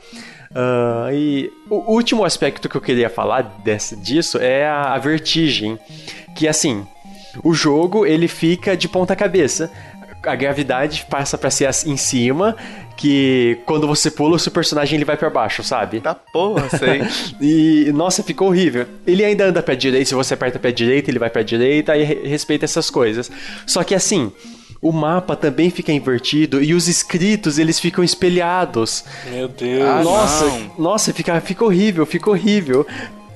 Uh, 0.50 1.12
e 1.12 1.52
o 1.68 1.92
último 1.92 2.24
aspecto 2.24 2.68
que 2.68 2.76
eu 2.76 2.80
queria 2.80 3.08
falar 3.08 3.42
desse, 3.62 3.96
disso 3.96 4.38
é 4.38 4.66
a, 4.66 4.94
a 4.94 4.98
vertigem. 4.98 5.78
Que 6.34 6.48
assim, 6.48 6.86
o 7.44 7.52
jogo 7.52 8.06
ele 8.06 8.26
fica 8.26 8.76
de 8.76 8.88
ponta 8.88 9.14
cabeça 9.14 9.70
a 10.22 10.34
gravidade 10.34 11.06
passa 11.08 11.38
para 11.38 11.50
ser 11.50 11.68
em 11.86 11.96
cima, 11.96 12.56
que 13.01 13.59
quando 13.64 13.86
você 13.86 14.11
pula, 14.11 14.36
o 14.36 14.38
seu 14.38 14.53
personagem 14.53 14.96
ele 14.96 15.07
vai 15.07 15.16
para 15.16 15.30
baixo, 15.30 15.64
sabe? 15.64 16.03
Tá 16.03 16.14
porra, 16.14 16.68
sei. 16.68 17.01
e, 17.40 17.90
nossa, 17.92 18.22
ficou 18.22 18.48
horrível. 18.48 18.86
Ele 19.07 19.24
ainda 19.24 19.46
anda 19.46 19.62
pra 19.62 19.74
direita, 19.74 20.05
se 20.05 20.14
você 20.14 20.34
aperta 20.34 20.59
pra 20.59 20.70
direita, 20.70 21.11
ele 21.11 21.18
vai 21.18 21.30
pra 21.30 21.42
direita 21.42 21.96
e 21.96 22.05
respeita 22.05 22.66
essas 22.66 22.90
coisas. 22.90 23.30
Só 23.66 23.82
que 23.82 23.94
assim, 23.94 24.30
o 24.82 24.92
mapa 24.92 25.34
também 25.34 25.70
fica 25.70 25.90
invertido 25.90 26.62
e 26.62 26.74
os 26.74 26.88
escritos 26.88 27.59
eles 27.59 27.80
ficam 27.80 28.05
espelhados. 28.05 29.03
Meu 29.30 29.48
Deus. 29.48 29.82
Ah, 29.82 30.03
nossa, 30.03 30.44
não. 30.44 30.72
nossa, 30.78 31.14
fica, 31.14 31.40
fica 31.40 31.64
horrível, 31.64 32.05
fica 32.05 32.28
horrível 32.28 32.86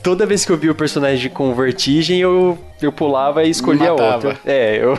toda 0.04 0.26
vez 0.26 0.44
que 0.44 0.52
eu 0.52 0.56
vi 0.58 0.68
o 0.68 0.74
personagem 0.74 1.30
com 1.30 1.52
vertigem, 1.54 2.20
eu, 2.20 2.58
eu 2.80 2.92
pulava 2.92 3.42
e 3.42 3.48
escolhia 3.48 3.90
outro. 3.90 4.36
É, 4.44 4.76
eu. 4.76 4.98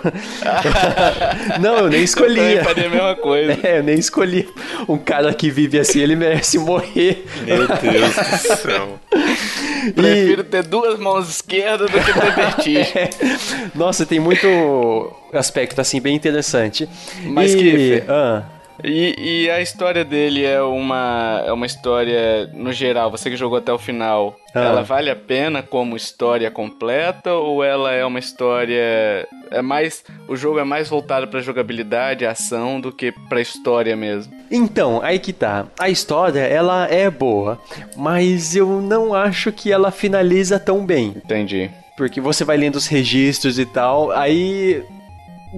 não, 1.62 1.78
eu 1.78 1.90
nem 1.90 2.04
escolhia. 2.04 2.56
Eu 2.56 2.64
faria 2.64 2.88
a 2.88 2.90
mesma 2.90 3.16
coisa. 3.16 3.58
É, 3.64 3.78
eu 3.78 3.84
nem 3.84 4.00
escolhi. 4.00 4.50
Um 4.90 4.98
cara 4.98 5.32
que 5.32 5.52
vive 5.52 5.80
assim, 5.80 6.00
ele 6.00 6.16
merece 6.16 6.58
morrer. 6.58 7.24
Meu 7.46 7.68
Deus 7.68 8.16
do 8.16 8.58
céu. 8.58 9.00
Prefiro 9.94 10.44
ter 10.44 10.64
duas 10.64 11.00
mãos 11.00 11.30
esquerdas 11.30 11.92
do 11.92 12.00
que 12.00 12.12
ter 12.12 12.36
vertigem. 12.36 12.86
É. 12.96 13.10
Nossa, 13.76 14.06
tem 14.06 14.20
muito 14.20 14.48
aspecto 15.34 15.80
assim 15.82 16.02
bem 16.02 16.16
interessante. 16.16 16.90
Mas 17.26 17.54
e... 17.54 17.58
que. 17.58 18.04
Ah. 18.08 18.55
E, 18.84 19.16
e, 19.46 19.50
a 19.50 19.62
história 19.62 20.04
dele 20.04 20.44
é 20.44 20.62
uma, 20.62 21.44
é 21.46 21.52
uma 21.52 21.66
história, 21.66 22.48
no 22.54 22.74
geral, 22.74 23.10
você 23.10 23.30
que 23.30 23.38
jogou 23.38 23.58
até 23.58 23.72
o 23.72 23.78
final, 23.78 24.38
ah. 24.54 24.60
ela 24.60 24.82
vale 24.84 25.10
a 25.10 25.16
pena 25.16 25.64
como 25.64 25.96
história 25.96 26.52
completa 26.52 27.34
ou 27.34 27.64
ela 27.64 27.92
é 27.92 28.06
uma 28.06 28.20
história. 28.20 29.28
É 29.52 29.62
mais. 29.62 30.04
O 30.28 30.36
jogo 30.36 30.60
é 30.60 30.64
mais 30.64 30.90
voltado 30.90 31.28
pra 31.28 31.42
jogabilidade, 31.42 32.26
ação, 32.26 32.82
do 32.82 32.92
que 32.92 33.12
pra 33.30 33.42
história 33.42 33.96
mesmo? 33.96 34.34
Então, 34.52 35.02
aí 35.02 35.20
que 35.20 35.32
tá. 35.32 35.66
A 35.80 35.90
história, 35.90 36.42
ela 36.42 36.88
é 36.88 37.10
boa, 37.10 37.60
mas 37.96 38.56
eu 38.56 38.82
não 38.82 39.14
acho 39.14 39.52
que 39.52 39.72
ela 39.72 39.92
finaliza 39.92 40.60
tão 40.60 40.86
bem. 40.86 41.14
Entendi. 41.16 41.70
Porque 41.96 42.20
você 42.20 42.44
vai 42.44 42.58
lendo 42.58 42.76
os 42.76 42.88
registros 42.88 43.58
e 43.58 43.66
tal, 43.66 44.12
aí 44.12 44.84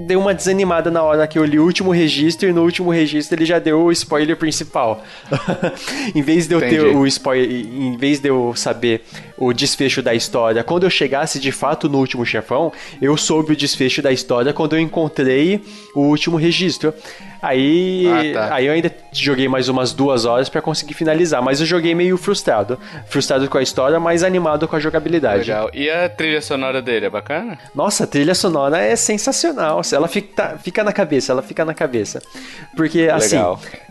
deu 0.05 0.19
uma 0.19 0.33
desanimada 0.33 0.91
na 0.91 1.01
hora 1.01 1.27
que 1.27 1.39
eu 1.39 1.45
li 1.45 1.59
o 1.59 1.63
último 1.63 1.91
registro 1.91 2.47
e 2.47 2.53
no 2.53 2.63
último 2.63 2.91
registro 2.91 3.35
ele 3.37 3.45
já 3.45 3.57
deu 3.57 3.81
o 3.81 3.91
spoiler 3.91 4.37
principal. 4.37 5.03
em 6.13 6.21
vez 6.21 6.47
de 6.47 6.53
eu 6.53 6.59
Entendi. 6.59 6.75
ter 6.75 6.95
o 6.95 7.07
spoiler, 7.07 7.49
em 7.49 7.97
vez 7.97 8.19
de 8.19 8.29
eu 8.29 8.53
saber 8.55 9.03
o 9.37 9.53
desfecho 9.53 10.01
da 10.01 10.13
história, 10.13 10.63
quando 10.63 10.83
eu 10.83 10.89
chegasse 10.89 11.39
de 11.39 11.51
fato 11.51 11.87
no 11.87 11.99
último 11.99 12.25
chefão, 12.25 12.71
eu 13.01 13.15
soube 13.15 13.53
o 13.53 13.55
desfecho 13.55 14.01
da 14.01 14.11
história 14.11 14.51
quando 14.53 14.75
eu 14.75 14.79
encontrei 14.79 15.61
o 15.93 16.01
último 16.01 16.37
registro. 16.37 16.93
Aí, 17.41 18.07
ah, 18.07 18.33
tá. 18.33 18.55
aí 18.55 18.65
eu 18.65 18.73
ainda 18.73 18.91
joguei 19.11 19.47
mais 19.47 19.69
umas 19.69 19.93
duas 19.93 20.25
horas 20.25 20.49
para 20.49 20.61
conseguir 20.61 20.95
finalizar, 20.95 21.41
mas 21.41 21.59
eu 21.59 21.67
joguei 21.67 21.93
meio 21.93 22.17
frustrado. 22.17 22.79
Frustrado 23.05 23.47
com 23.47 23.57
a 23.57 23.61
história, 23.61 23.99
mas 23.99 24.23
animado 24.23 24.67
com 24.67 24.75
a 24.75 24.79
jogabilidade. 24.79 25.49
Legal. 25.49 25.69
E 25.73 25.89
a 25.89 26.09
trilha 26.09 26.41
sonora 26.41 26.81
dele 26.81 27.05
é 27.05 27.09
bacana? 27.09 27.59
Nossa, 27.75 28.05
a 28.05 28.07
trilha 28.07 28.33
sonora 28.33 28.79
é 28.79 28.95
sensacional. 28.95 29.81
Ela 29.91 30.07
fica, 30.07 30.57
fica 30.63 30.83
na 30.83 30.91
cabeça, 30.91 31.31
ela 31.31 31.43
fica 31.43 31.63
na 31.63 31.75
cabeça. 31.75 32.21
Porque, 32.75 33.07
assim, 33.11 33.37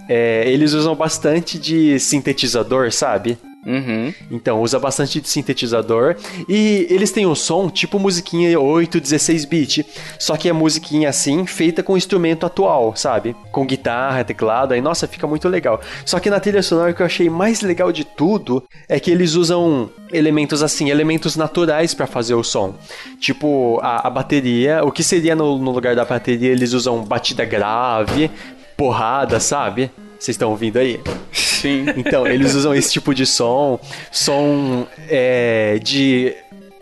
é, 0.08 0.42
eles 0.46 0.72
usam 0.72 0.94
bastante 0.94 1.58
de 1.58 1.98
sintetizador, 2.00 2.90
sabe? 2.90 3.38
Uhum. 3.66 4.14
Então, 4.30 4.62
usa 4.62 4.78
bastante 4.78 5.20
de 5.20 5.28
sintetizador. 5.28 6.14
E 6.48 6.86
eles 6.88 7.10
têm 7.10 7.26
um 7.26 7.34
som 7.34 7.68
tipo 7.68 7.98
musiquinha 7.98 8.58
8, 8.58 9.00
16 9.00 9.44
bit. 9.44 9.86
Só 10.18 10.36
que 10.36 10.48
é 10.48 10.52
musiquinha 10.52 11.08
assim, 11.08 11.44
feita 11.46 11.82
com 11.82 11.96
instrumento 11.96 12.46
atual, 12.46 12.94
sabe? 12.94 13.34
Com 13.50 13.66
guitarra, 13.66 14.22
teclado. 14.22 14.72
Aí, 14.72 14.80
nossa, 14.80 15.08
fica 15.08 15.26
muito 15.26 15.48
legal. 15.48 15.80
Só 16.04 16.20
que 16.20 16.30
na 16.30 16.38
trilha 16.38 16.62
sonora 16.62 16.92
o 16.92 16.94
que 16.94 17.02
eu 17.02 17.06
achei 17.06 17.28
mais 17.28 17.60
legal 17.60 17.90
de 17.90 18.04
tudo 18.04 18.62
é 18.88 19.00
que 19.00 19.10
eles 19.10 19.34
usam 19.34 19.90
elementos 20.12 20.62
assim, 20.62 20.88
elementos 20.88 21.34
naturais 21.34 21.92
para 21.92 22.06
fazer 22.06 22.34
o 22.34 22.44
som. 22.44 22.74
Tipo, 23.18 23.80
a, 23.82 24.06
a, 24.06 24.10
bateria. 24.10 24.84
O 24.84 24.92
que 24.92 25.02
seria 25.02 25.34
no, 25.34 25.58
no 25.58 25.72
lugar 25.72 25.96
da 25.96 26.04
bateria? 26.04 26.52
Eles 26.52 26.72
usam 26.72 27.02
batida 27.02 27.44
grave, 27.44 28.30
porrada, 28.76 29.40
sabe? 29.40 29.90
Vocês 30.18 30.34
estão 30.34 30.50
ouvindo 30.50 30.78
aí? 30.78 31.00
Sim. 31.32 31.86
Então, 31.96 32.26
eles 32.26 32.54
usam 32.54 32.74
esse 32.74 32.92
tipo 32.92 33.14
de 33.14 33.26
som, 33.26 33.78
som 34.10 34.86
é, 35.08 35.78
de 35.82 36.34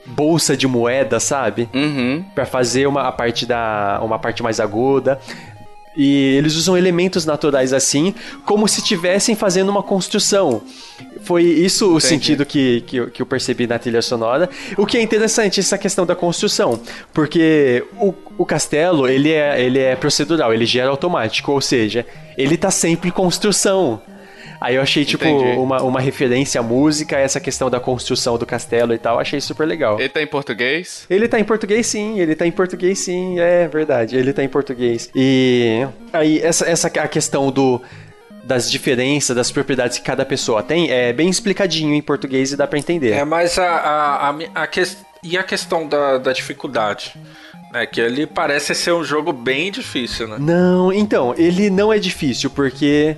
bolsa 0.06 0.56
de 0.56 0.66
moeda, 0.66 1.18
sabe? 1.18 1.68
Uhum. 1.74 2.24
Para 2.34 2.44
fazer 2.44 2.86
uma 2.86 3.08
a 3.08 3.12
parte 3.12 3.46
da 3.46 4.00
uma 4.02 4.18
parte 4.18 4.42
mais 4.42 4.60
aguda. 4.60 5.18
E 5.96 6.34
eles 6.36 6.56
usam 6.56 6.76
elementos 6.76 7.24
naturais 7.24 7.72
assim, 7.72 8.14
como 8.44 8.66
se 8.66 8.80
estivessem 8.80 9.34
fazendo 9.34 9.68
uma 9.68 9.82
construção. 9.82 10.62
Foi 11.22 11.42
isso 11.42 11.86
o 11.86 11.90
Entendi. 11.92 12.06
sentido 12.06 12.46
que, 12.46 12.82
que, 12.82 13.06
que, 13.10 13.22
eu 13.22 13.26
percebi 13.26 13.66
na 13.66 13.78
trilha 13.78 14.02
sonora. 14.02 14.48
O 14.76 14.84
que 14.84 14.98
é 14.98 15.02
interessante, 15.02 15.60
essa 15.60 15.78
questão 15.78 16.04
da 16.04 16.14
construção. 16.14 16.78
Porque 17.12 17.84
o, 17.98 18.12
o 18.36 18.44
castelo, 18.44 19.08
ele 19.08 19.30
é, 19.30 19.62
ele 19.62 19.78
é 19.78 19.96
procedural, 19.96 20.52
ele 20.52 20.66
gera 20.66 20.90
automático. 20.90 21.52
Ou 21.52 21.60
seja, 21.60 22.04
ele 22.36 22.56
tá 22.56 22.70
sempre 22.70 23.08
em 23.08 23.12
construção. 23.12 24.02
Aí 24.64 24.76
eu 24.76 24.82
achei, 24.82 25.04
tipo, 25.04 25.28
uma, 25.28 25.82
uma 25.82 26.00
referência 26.00 26.58
à 26.58 26.64
música, 26.64 27.18
essa 27.18 27.38
questão 27.38 27.68
da 27.68 27.78
construção 27.78 28.38
do 28.38 28.46
castelo 28.46 28.94
e 28.94 28.98
tal, 28.98 29.20
achei 29.20 29.38
super 29.38 29.66
legal. 29.66 30.00
Ele 30.00 30.08
tá 30.08 30.22
em 30.22 30.26
português? 30.26 31.04
Ele 31.10 31.28
tá 31.28 31.38
em 31.38 31.44
português 31.44 31.86
sim, 31.86 32.18
ele 32.18 32.34
tá 32.34 32.46
em 32.46 32.50
português 32.50 32.98
sim, 32.98 33.38
é 33.38 33.68
verdade, 33.68 34.16
ele 34.16 34.32
tá 34.32 34.42
em 34.42 34.48
português. 34.48 35.10
E 35.14 35.86
aí, 36.10 36.40
essa, 36.40 36.66
essa 36.66 36.88
a 36.88 37.06
questão 37.06 37.50
do 37.50 37.78
das 38.42 38.70
diferenças, 38.70 39.36
das 39.36 39.52
propriedades 39.52 39.98
que 39.98 40.04
cada 40.04 40.24
pessoa 40.24 40.62
tem, 40.62 40.90
é 40.90 41.12
bem 41.12 41.28
explicadinho 41.28 41.92
em 41.92 42.00
português 42.00 42.50
e 42.52 42.56
dá 42.56 42.66
para 42.66 42.78
entender. 42.78 43.10
É, 43.10 43.24
mas 43.24 43.58
a, 43.58 43.66
a, 43.66 44.30
a, 44.30 44.36
a 44.62 44.66
que, 44.66 44.82
e 45.22 45.36
a 45.36 45.42
questão 45.42 45.86
da, 45.86 46.16
da 46.16 46.32
dificuldade? 46.32 47.14
É 47.74 47.84
que 47.84 48.00
ele 48.00 48.26
parece 48.26 48.74
ser 48.74 48.92
um 48.92 49.04
jogo 49.04 49.30
bem 49.30 49.70
difícil, 49.70 50.28
né? 50.28 50.36
Não, 50.38 50.90
então, 50.90 51.34
ele 51.36 51.68
não 51.68 51.92
é 51.92 51.98
difícil, 51.98 52.48
porque 52.48 53.16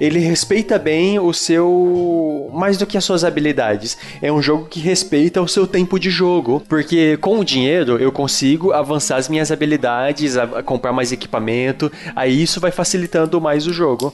ele 0.00 0.18
respeita 0.18 0.78
bem 0.78 1.18
o 1.18 1.32
seu. 1.32 2.50
mais 2.52 2.76
do 2.76 2.86
que 2.86 2.96
as 2.96 3.04
suas 3.04 3.24
habilidades. 3.24 3.96
É 4.22 4.32
um 4.32 4.40
jogo 4.40 4.66
que 4.66 4.80
respeita 4.80 5.40
o 5.42 5.48
seu 5.48 5.66
tempo 5.66 5.98
de 5.98 6.10
jogo. 6.10 6.62
Porque 6.68 7.16
com 7.18 7.38
o 7.38 7.44
dinheiro 7.44 7.98
eu 7.98 8.12
consigo 8.12 8.72
avançar 8.72 9.16
as 9.16 9.28
minhas 9.28 9.50
habilidades, 9.50 10.34
comprar 10.64 10.92
mais 10.92 11.12
equipamento. 11.12 11.90
Aí 12.14 12.42
isso 12.42 12.60
vai 12.60 12.70
facilitando 12.70 13.40
mais 13.40 13.66
o 13.66 13.72
jogo. 13.72 14.12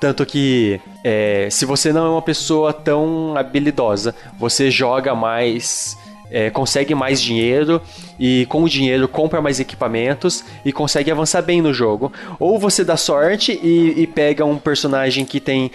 Tanto 0.00 0.24
que 0.24 0.80
é, 1.04 1.48
se 1.50 1.64
você 1.64 1.92
não 1.92 2.06
é 2.06 2.10
uma 2.10 2.22
pessoa 2.22 2.72
tão 2.72 3.36
habilidosa, 3.36 4.14
você 4.38 4.70
joga 4.70 5.14
mais 5.14 5.96
é, 6.30 6.50
consegue 6.50 6.94
mais 6.94 7.20
dinheiro 7.20 7.80
e 8.18 8.46
com 8.46 8.62
o 8.62 8.68
dinheiro 8.68 9.08
compra 9.08 9.40
mais 9.40 9.60
equipamentos 9.60 10.44
e 10.64 10.72
consegue 10.72 11.10
avançar 11.10 11.42
bem 11.42 11.60
no 11.60 11.72
jogo. 11.72 12.12
Ou 12.38 12.58
você 12.58 12.84
dá 12.84 12.96
sorte 12.96 13.52
e, 13.62 13.94
e 13.96 14.06
pega 14.06 14.44
um 14.44 14.58
personagem 14.58 15.24
que 15.24 15.40
tem 15.40 15.70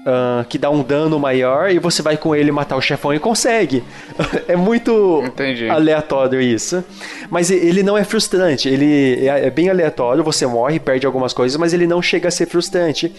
Uh, 0.00 0.42
que 0.48 0.56
dá 0.56 0.70
um 0.70 0.82
dano 0.82 1.18
maior 1.18 1.70
e 1.70 1.78
você 1.78 2.00
vai 2.00 2.16
com 2.16 2.34
ele 2.34 2.50
matar 2.50 2.74
o 2.74 2.80
chefão 2.80 3.12
e 3.12 3.18
consegue. 3.18 3.84
é 4.48 4.56
muito 4.56 5.22
Entendi. 5.26 5.68
aleatório 5.68 6.40
isso. 6.40 6.82
Mas 7.28 7.50
ele 7.50 7.82
não 7.82 7.98
é 7.98 8.02
frustrante, 8.02 8.66
ele 8.66 9.28
é, 9.28 9.48
é 9.48 9.50
bem 9.50 9.68
aleatório, 9.68 10.24
você 10.24 10.46
morre, 10.46 10.80
perde 10.80 11.04
algumas 11.04 11.34
coisas, 11.34 11.54
mas 11.58 11.74
ele 11.74 11.86
não 11.86 12.00
chega 12.00 12.28
a 12.28 12.30
ser 12.30 12.46
frustrante. 12.46 13.12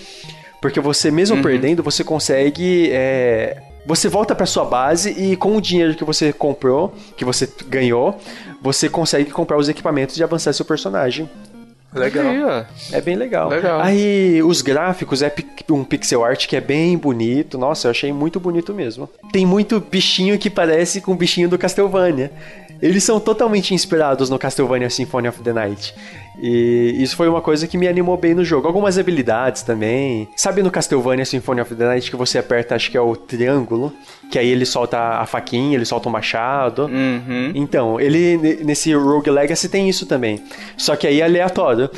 Porque 0.60 0.80
você, 0.80 1.12
mesmo 1.12 1.38
uhum. 1.38 1.44
perdendo, 1.44 1.84
você 1.84 2.04
consegue 2.04 2.90
é, 2.92 3.58
você 3.86 4.08
volta 4.08 4.36
para 4.36 4.46
sua 4.46 4.66
base 4.66 5.12
e 5.12 5.36
com 5.36 5.56
o 5.56 5.62
dinheiro 5.62 5.96
que 5.96 6.04
você 6.04 6.32
comprou, 6.32 6.94
que 7.18 7.26
você 7.26 7.50
ganhou, 7.68 8.20
você 8.62 8.88
consegue 8.88 9.32
comprar 9.32 9.58
os 9.58 9.70
equipamentos 9.70 10.18
e 10.18 10.24
avançar 10.24 10.54
seu 10.54 10.66
personagem. 10.66 11.30
Legal. 11.94 12.26
Aí. 12.26 12.66
É 12.94 13.02
bem 13.02 13.16
legal. 13.16 13.50
Legal. 13.50 13.82
Aí 13.82 14.42
os 14.44 14.62
gráficos 14.62 15.22
é 15.22 15.34
um 15.70 15.84
pixel 15.84 16.24
art 16.24 16.48
que 16.48 16.56
é 16.56 16.62
bem 16.62 16.98
bonito. 16.98 17.58
Nossa, 17.58 17.88
eu 17.88 17.92
achei 17.92 18.14
muito 18.14 18.40
bonito 18.40 18.74
mesmo. 18.74 19.10
Tem 19.32 19.46
muito 19.46 19.80
bichinho 19.80 20.38
que 20.40 20.50
parece 20.50 21.02
com 21.02 21.12
o 21.12 21.16
bichinho 21.16 21.50
do 21.50 21.58
Castlevania. 21.58 22.32
Eles 22.82 23.04
são 23.04 23.20
totalmente 23.20 23.74
inspirados 23.74 24.30
no 24.30 24.40
Castlevania 24.40 24.90
Symphony 24.90 25.28
of 25.28 25.44
the 25.44 25.54
Night. 25.54 25.94
E 26.40 26.96
isso 27.02 27.16
foi 27.16 27.28
uma 27.28 27.42
coisa 27.42 27.68
que 27.68 27.78
me 27.78 27.88
animou 27.88 28.16
bem 28.18 28.34
no 28.34 28.44
jogo. 28.46 28.68
Algumas 28.68 28.98
habilidades 28.98 29.62
também. 29.64 30.28
Sabe 30.36 30.64
no 30.64 30.72
Castlevania 30.72 31.26
Symphony 31.26 31.62
of 31.62 31.76
the 31.76 31.86
Night 31.86 32.10
que 32.10 32.16
você 32.16 32.38
aperta, 32.38 32.76
acho 32.76 32.90
que 32.90 32.98
é 32.98 33.02
o 33.02 33.16
triângulo, 33.16 33.94
que 34.32 34.40
aí 34.40 34.50
ele 34.50 34.66
solta 34.66 34.98
a 34.98 35.26
faquinha, 35.26 35.76
ele 35.76 35.86
solta 35.86 36.08
o 36.10 36.12
machado. 36.12 36.86
Uhum. 36.86 37.52
Então, 37.54 38.00
ele 38.00 38.38
ne- 38.38 38.56
nesse 38.64 38.94
Rogue 38.94 39.30
Legacy 39.30 39.68
tem 39.70 39.90
isso 39.90 40.06
também. 40.06 40.42
Só 40.78 40.96
que 40.96 41.06
aí 41.08 41.22
é 41.22 41.24
aleatório. 41.24 41.90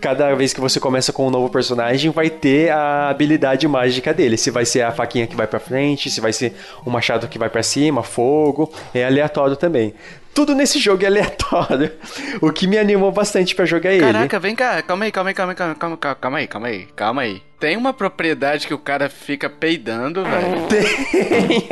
Cada 0.00 0.34
vez 0.34 0.54
que 0.54 0.60
você 0.62 0.80
começa 0.80 1.12
com 1.12 1.26
um 1.26 1.30
novo 1.30 1.50
personagem, 1.50 2.10
vai 2.10 2.30
ter 2.30 2.70
a 2.70 3.10
habilidade 3.10 3.68
mágica 3.68 4.14
dele. 4.14 4.38
Se 4.38 4.50
vai 4.50 4.64
ser 4.64 4.80
a 4.80 4.90
faquinha 4.92 5.26
que 5.26 5.36
vai 5.36 5.46
pra 5.46 5.60
frente, 5.60 6.08
se 6.08 6.22
vai 6.22 6.32
ser 6.32 6.54
o 6.86 6.90
machado 6.90 7.28
que 7.28 7.38
vai 7.38 7.50
pra 7.50 7.62
cima, 7.62 8.02
fogo. 8.02 8.72
É 8.94 9.04
aleatório 9.04 9.56
também. 9.56 9.92
Tudo 10.34 10.54
nesse 10.54 10.78
jogo 10.78 11.02
é 11.02 11.06
aleatório. 11.06 11.92
O 12.40 12.52
que 12.52 12.66
me 12.66 12.78
animou 12.78 13.10
bastante 13.10 13.54
pra 13.54 13.64
jogar 13.64 13.92
ele. 13.92 14.00
Caraca, 14.00 14.38
vem 14.38 14.54
cá, 14.54 14.80
calma 14.82 15.04
aí, 15.04 15.12
calma 15.12 15.30
aí, 15.30 15.34
calma 15.34 15.52
aí, 15.52 15.56
calma, 15.56 15.74
calma, 15.74 15.96
calma, 15.96 16.16
calma 16.16 16.38
aí, 16.38 16.46
calma 16.46 16.68
aí, 16.68 16.88
calma 16.94 17.22
aí. 17.22 17.42
Tem 17.58 17.76
uma 17.76 17.92
propriedade 17.92 18.66
que 18.66 18.72
o 18.72 18.78
cara 18.78 19.10
fica 19.10 19.50
peidando, 19.50 20.24
velho. 20.24 20.62
Tem. 20.68 21.68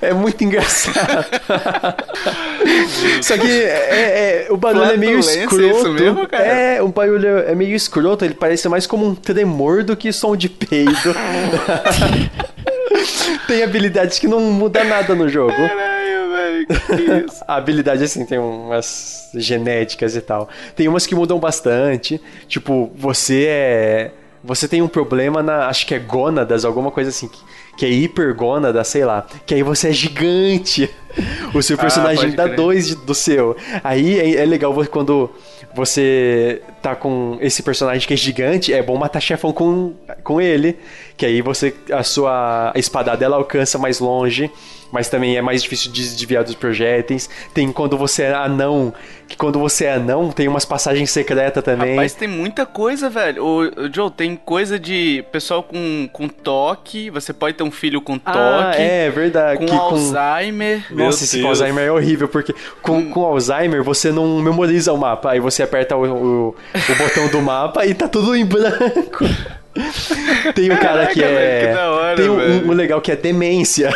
é 0.00 0.14
muito 0.14 0.44
engraçado. 0.44 1.26
Só 3.20 3.36
que 3.36 3.50
é, 3.50 4.46
é, 4.46 4.48
o 4.50 4.56
barulho 4.56 4.84
é 4.84 4.96
meio 4.96 5.22
Flatulência, 5.22 5.44
escroto. 5.44 5.76
isso 5.76 5.92
mesmo, 5.92 6.28
cara? 6.28 6.44
É, 6.44 6.82
o 6.82 6.88
barulho 6.88 7.38
é 7.38 7.54
meio 7.54 7.74
escroto, 7.74 8.24
ele 8.24 8.34
parece 8.34 8.68
mais 8.68 8.86
como 8.86 9.04
um 9.04 9.14
tremor 9.14 9.82
do 9.82 9.96
que 9.96 10.12
som 10.12 10.36
de 10.36 10.48
peido. 10.48 10.92
tem 13.48 13.62
habilidades 13.62 14.20
que 14.20 14.28
não 14.28 14.40
muda 14.40 14.84
nada 14.84 15.16
no 15.16 15.28
jogo. 15.28 15.50
Velho, 15.50 15.93
isso? 16.68 17.44
A 17.46 17.56
habilidade, 17.56 18.02
assim, 18.02 18.24
tem 18.24 18.38
umas 18.38 19.30
genéticas 19.34 20.16
e 20.16 20.20
tal. 20.20 20.48
Tem 20.74 20.88
umas 20.88 21.06
que 21.06 21.14
mudam 21.14 21.38
bastante. 21.38 22.20
Tipo, 22.48 22.90
você 22.96 23.46
é. 23.48 24.10
Você 24.42 24.68
tem 24.68 24.82
um 24.82 24.88
problema 24.88 25.42
na. 25.42 25.66
Acho 25.68 25.86
que 25.86 25.94
é 25.94 25.98
gônadas, 25.98 26.64
alguma 26.64 26.90
coisa 26.90 27.10
assim. 27.10 27.28
Que, 27.28 27.40
que 27.78 27.86
é 27.86 27.90
hipergônada, 27.90 28.82
sei 28.84 29.04
lá. 29.04 29.26
Que 29.46 29.54
aí 29.54 29.62
você 29.62 29.88
é 29.88 29.92
gigante. 29.92 30.90
O 31.54 31.62
seu 31.62 31.78
personagem 31.78 32.24
pode 32.24 32.36
dá 32.36 32.44
crer. 32.44 32.56
dois 32.56 32.94
do 32.94 33.14
seu. 33.14 33.56
Aí 33.82 34.18
é, 34.18 34.42
é 34.42 34.44
legal 34.44 34.74
quando 34.90 35.30
você 35.74 36.62
tá 36.80 36.94
com 36.94 37.38
esse 37.40 37.62
personagem 37.62 38.06
que 38.06 38.14
é 38.14 38.16
gigante, 38.16 38.72
é 38.72 38.82
bom 38.82 38.96
matar 38.96 39.20
chefão 39.20 39.52
com, 39.52 39.94
com 40.22 40.40
ele. 40.40 40.78
Que 41.16 41.26
aí 41.26 41.42
você. 41.42 41.74
A 41.92 42.02
sua 42.02 42.72
espadada 42.74 43.24
ela 43.24 43.36
alcança 43.36 43.78
mais 43.78 44.00
longe. 44.00 44.50
Mas 44.92 45.08
também 45.08 45.36
é 45.36 45.42
mais 45.42 45.60
difícil 45.60 45.90
de 45.90 46.02
desviar 46.02 46.44
dos 46.44 46.54
projéteis. 46.54 47.28
Tem 47.52 47.72
quando 47.72 47.98
você 47.98 48.22
é 48.22 48.32
anão. 48.32 48.94
Que 49.26 49.36
quando 49.36 49.58
você 49.58 49.86
é 49.86 49.94
anão, 49.94 50.30
tem 50.30 50.46
umas 50.46 50.64
passagens 50.64 51.10
secretas 51.10 51.64
também. 51.64 51.96
Rapaz, 51.96 52.14
tem 52.14 52.28
muita 52.28 52.64
coisa, 52.64 53.10
velho. 53.10 53.44
O, 53.44 53.60
o 53.62 53.92
Joe, 53.92 54.08
tem 54.08 54.36
coisa 54.36 54.78
de 54.78 55.24
pessoal 55.32 55.64
com, 55.64 56.08
com 56.12 56.28
toque. 56.28 57.10
Você 57.10 57.32
pode 57.32 57.56
ter 57.56 57.64
um 57.64 57.72
filho 57.72 58.00
com 58.00 58.16
toque. 58.16 58.38
ah, 58.38 58.74
é 58.76 59.10
verdade. 59.10 59.58
Com 59.58 59.66
que 59.66 59.74
Alzheimer. 59.74 60.86
Meu 60.90 61.03
Nossa, 61.04 61.24
esse 61.24 61.40
com. 61.40 61.48
Alzheimer 61.48 61.86
é 61.86 61.92
horrível, 61.92 62.28
porque 62.28 62.54
com, 62.82 63.10
com 63.10 63.24
Alzheimer 63.24 63.82
você 63.82 64.10
não 64.10 64.38
memoriza 64.40 64.92
o 64.92 64.98
mapa. 64.98 65.30
Aí 65.30 65.40
você 65.40 65.62
aperta 65.62 65.96
o, 65.96 66.04
o, 66.04 66.48
o 66.48 66.94
botão 66.96 67.28
do 67.28 67.40
mapa 67.40 67.86
e 67.86 67.94
tá 67.94 68.08
tudo 68.08 68.34
em 68.34 68.44
branco. 68.44 69.24
Tem 70.54 70.70
um 70.70 70.76
cara 70.76 71.06
que 71.08 71.22
é. 71.22 71.72
que 71.72 71.78
hora, 71.78 72.16
tem 72.16 72.30
um, 72.30 72.68
um 72.68 72.72
legal 72.72 73.00
que 73.00 73.10
é 73.10 73.16
demência. 73.16 73.90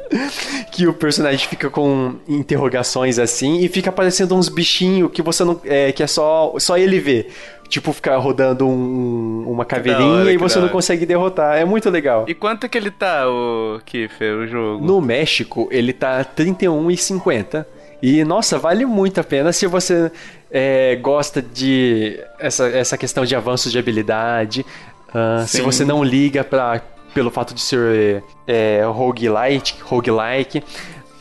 que 0.72 0.86
o 0.86 0.94
personagem 0.94 1.46
fica 1.46 1.68
com 1.68 2.16
interrogações 2.26 3.18
assim 3.18 3.58
e 3.60 3.68
fica 3.68 3.90
aparecendo 3.90 4.34
uns 4.34 4.48
bichinhos 4.48 5.10
que 5.12 5.20
você 5.20 5.44
não. 5.44 5.60
É, 5.64 5.92
que 5.92 6.02
é 6.02 6.06
só, 6.06 6.54
só 6.58 6.78
ele 6.78 6.98
vê. 6.98 7.26
Tipo, 7.72 7.90
ficar 7.94 8.18
rodando 8.18 8.68
um- 8.68 9.44
uma 9.48 9.64
caveirinha 9.64 10.06
hora, 10.24 10.30
e 10.30 10.36
você 10.36 10.58
não 10.60 10.68
consegue 10.68 11.06
derrotar. 11.06 11.56
É 11.56 11.64
muito 11.64 11.88
legal. 11.88 12.26
E 12.28 12.34
quanto 12.34 12.68
que 12.68 12.76
ele 12.76 12.90
tá, 12.90 13.26
o 13.26 13.80
Kiffer, 13.86 14.34
o 14.34 14.46
jogo? 14.46 14.84
No 14.84 15.00
México, 15.00 15.68
ele 15.70 15.90
tá 15.94 16.18
R$ 16.18 16.26
31,50. 16.36 17.64
E, 18.02 18.24
nossa, 18.24 18.58
vale 18.58 18.84
muito 18.84 19.20
a 19.20 19.24
pena 19.24 19.54
se 19.54 19.66
você 19.66 20.12
é, 20.50 20.96
gosta 20.96 21.40
de 21.40 22.20
essa, 22.38 22.68
essa 22.68 22.98
questão 22.98 23.24
de 23.24 23.34
avanços 23.34 23.72
de 23.72 23.78
habilidade. 23.78 24.66
ah, 25.14 25.42
se 25.46 25.62
você 25.62 25.82
não 25.82 26.04
liga 26.04 26.44
pra, 26.44 26.82
pelo 27.14 27.30
fato 27.30 27.54
de 27.54 27.60
ser 27.62 28.22
é, 28.46 28.82
roguelike. 28.84 29.76
roguelike 29.82 30.62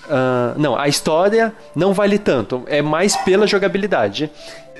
ah, 0.09 0.53
não, 0.57 0.75
a 0.75 0.89
história 0.89 1.53
não 1.73 1.93
vale 1.93 2.19
tanto. 2.19 2.63
É 2.67 2.81
mais 2.81 3.15
pela 3.15 3.47
jogabilidade. 3.47 4.29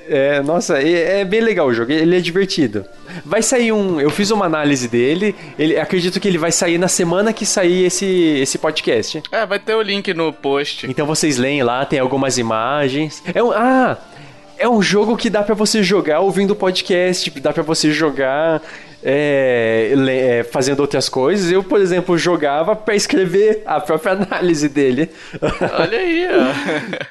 É, 0.08 0.42
nossa, 0.42 0.82
é, 0.82 1.22
é 1.22 1.26
bem 1.26 1.42
legal 1.42 1.68
o 1.68 1.74
jogo, 1.74 1.92
ele 1.92 2.18
é 2.18 2.20
divertido. 2.20 2.86
Vai 3.26 3.42
sair 3.42 3.72
um. 3.72 4.00
Eu 4.00 4.10
fiz 4.10 4.32
uma 4.32 4.46
análise 4.46 4.88
dele. 4.88 5.36
Ele, 5.58 5.78
acredito 5.78 6.20
que 6.20 6.28
ele 6.28 6.38
vai 6.38 6.52
sair 6.52 6.78
na 6.78 6.88
semana 6.88 7.34
que 7.34 7.46
sair 7.46 7.86
esse, 7.86 8.06
esse 8.06 8.58
podcast. 8.58 9.22
É, 9.32 9.46
vai 9.46 9.60
ter 9.60 9.76
o 9.76 9.82
link 9.82 10.14
no 10.14 10.32
post. 10.32 10.88
Então 10.90 11.06
vocês 11.06 11.38
leem 11.38 11.64
lá, 11.64 11.86
tem 11.86 12.00
algumas 12.00 12.38
imagens. 12.38 13.22
É 13.34 13.44
um, 13.44 13.52
ah, 13.52 13.98
é 14.58 14.68
um 14.68 14.82
jogo 14.82 15.18
que 15.18 15.30
dá 15.30 15.44
pra 15.44 15.56
você 15.56 15.82
jogar 15.84 16.20
ouvindo 16.20 16.56
podcast, 16.56 17.30
dá 17.40 17.52
pra 17.52 17.64
você 17.64 17.92
jogar 17.92 18.62
é, 19.04 19.94
é, 20.08 20.44
fazendo 20.44 20.80
outras 20.82 21.10
coisas. 21.10 21.52
Eu, 21.52 21.64
por 21.64 21.80
exemplo, 21.80 22.18
jogava 22.18 22.76
pra 22.76 22.96
escrever 22.96 23.64
a 23.66 23.80
própria 23.80 24.14
análise 24.30 24.70
dele. 24.70 25.10
Olha 25.80 25.98
aí, 25.98 26.28
ó. 26.28 27.06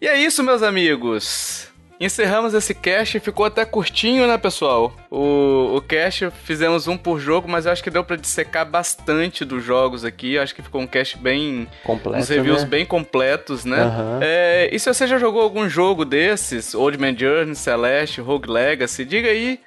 e 0.00 0.06
é 0.06 0.20
isso, 0.20 0.42
meus 0.42 0.62
amigos. 0.62 1.67
Encerramos 2.00 2.54
esse 2.54 2.74
cast, 2.74 3.18
ficou 3.18 3.44
até 3.44 3.64
curtinho, 3.64 4.26
né, 4.26 4.38
pessoal? 4.38 4.94
O, 5.10 5.76
o 5.76 5.80
cast 5.80 6.30
fizemos 6.44 6.86
um 6.86 6.96
por 6.96 7.18
jogo, 7.18 7.48
mas 7.48 7.66
eu 7.66 7.72
acho 7.72 7.82
que 7.82 7.90
deu 7.90 8.04
pra 8.04 8.16
dissecar 8.16 8.64
bastante 8.64 9.44
dos 9.44 9.64
jogos 9.64 10.04
aqui. 10.04 10.34
Eu 10.34 10.42
acho 10.42 10.54
que 10.54 10.62
ficou 10.62 10.80
um 10.80 10.86
cast 10.86 11.18
bem. 11.18 11.66
Completo, 11.82 12.18
uns 12.18 12.28
reviews 12.28 12.62
né? 12.62 12.68
bem 12.68 12.86
completos, 12.86 13.64
né? 13.64 13.82
Aham. 13.82 14.20
É, 14.22 14.70
e 14.72 14.78
se 14.78 14.92
você 14.92 15.06
já 15.06 15.18
jogou 15.18 15.42
algum 15.42 15.68
jogo 15.68 16.04
desses, 16.04 16.74
Old 16.74 16.98
Man 16.98 17.16
Journey, 17.16 17.56
Celeste, 17.56 18.20
Rogue 18.20 18.48
Legacy, 18.48 19.04
diga 19.04 19.28
aí 19.28 19.60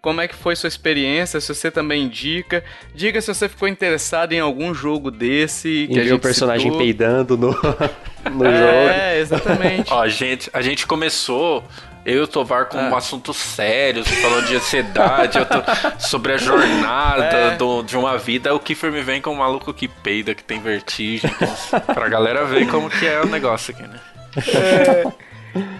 como 0.00 0.20
é 0.20 0.28
que 0.28 0.34
foi 0.34 0.54
sua 0.56 0.68
experiência, 0.68 1.40
se 1.40 1.54
você 1.54 1.70
também 1.70 2.04
indica. 2.04 2.62
Diga 2.94 3.20
se 3.20 3.32
você 3.32 3.48
ficou 3.48 3.68
interessado 3.68 4.32
em 4.32 4.40
algum 4.40 4.72
jogo 4.74 5.10
desse. 5.10 5.86
Que 5.90 5.94
E 5.96 5.98
a 5.98 6.02
ver 6.02 6.08
gente 6.08 6.18
o 6.18 6.20
personagem 6.20 6.64
citou. 6.66 6.78
peidando 6.78 7.36
no, 7.36 7.48
no 8.30 8.44
jogo. 8.44 8.88
É, 8.90 9.18
exatamente. 9.18 9.92
Ó, 9.92 10.00
a 10.02 10.08
gente, 10.08 10.48
a 10.52 10.62
gente 10.62 10.86
começou, 10.86 11.64
eu 12.06 12.14
e 12.16 12.20
o 12.20 12.26
Tovar, 12.26 12.66
com 12.66 12.78
Ah. 12.78 12.96
assuntos 12.96 13.36
sérios, 13.36 14.06
falando 14.08 14.46
de 14.46 14.56
ansiedade, 14.56 15.36
eu 15.38 15.44
tô- 15.46 15.62
sobre 15.98 16.32
a 16.32 16.36
jornada 16.36 17.24
É. 17.24 17.56
do- 17.56 17.82
de 17.82 17.96
uma 17.96 18.16
vida. 18.16 18.54
O 18.54 18.60
Kiffer 18.60 18.90
me 18.92 19.02
vem 19.02 19.20
com 19.20 19.30
um 19.30 19.36
maluco 19.36 19.74
que 19.74 19.88
peida, 19.88 20.34
que 20.34 20.44
tem 20.44 20.60
vertigem, 20.60 21.28
que- 21.30 21.80
pra 21.94 22.08
galera 22.08 22.44
ver 22.44 22.66
como 22.68 22.88
que 22.88 23.04
é 23.06 23.20
o 23.20 23.26
negócio 23.26 23.74
aqui, 23.74 23.82
né? 23.82 24.00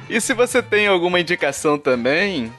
E 0.09 0.21
se 0.21 0.33
você 0.35 0.63
tem 0.63 0.87
alguma 0.87 1.21
indicação 1.21 1.79
também, 1.79 2.53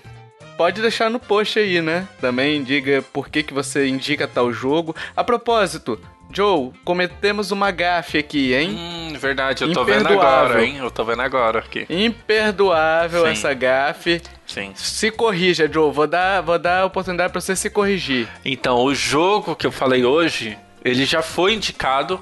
pode 0.59 0.81
deixar 0.81 1.09
no 1.09 1.21
post 1.21 1.57
aí, 1.57 1.81
né? 1.81 2.05
Também 2.19 2.61
diga 2.61 3.01
por 3.13 3.29
que, 3.29 3.43
que 3.43 3.53
você 3.53 3.87
indica 3.87 4.27
tal 4.27 4.51
jogo. 4.51 4.93
A 5.15 5.23
propósito, 5.23 5.97
Joe, 6.33 6.73
cometemos 6.83 7.51
uma 7.51 7.71
gafe 7.71 8.17
aqui, 8.17 8.53
hein? 8.53 8.71
Hum, 8.71 9.17
verdade, 9.17 9.63
eu 9.63 9.71
tô 9.71 9.85
vendo 9.85 10.09
agora, 10.09 10.61
hein? 10.61 10.75
Eu 10.75 10.91
tô 10.91 11.05
vendo 11.05 11.21
agora 11.21 11.59
aqui. 11.59 11.85
Imperdoável 11.89 13.23
Sim. 13.23 13.31
essa 13.31 13.53
gafe. 13.53 14.21
Sim. 14.45 14.73
Se 14.75 15.09
corrija, 15.09 15.65
Joe. 15.71 15.93
Vou 15.93 16.05
dar, 16.05 16.41
vou 16.41 16.59
dar 16.59 16.81
a 16.81 16.85
oportunidade 16.85 17.31
pra 17.31 17.39
você 17.39 17.55
se 17.55 17.69
corrigir. 17.69 18.27
Então, 18.43 18.83
o 18.83 18.93
jogo 18.93 19.55
que 19.55 19.65
eu 19.65 19.71
falei 19.71 20.03
hoje, 20.03 20.57
ele 20.83 21.05
já 21.05 21.21
foi 21.21 21.53
indicado 21.53 22.19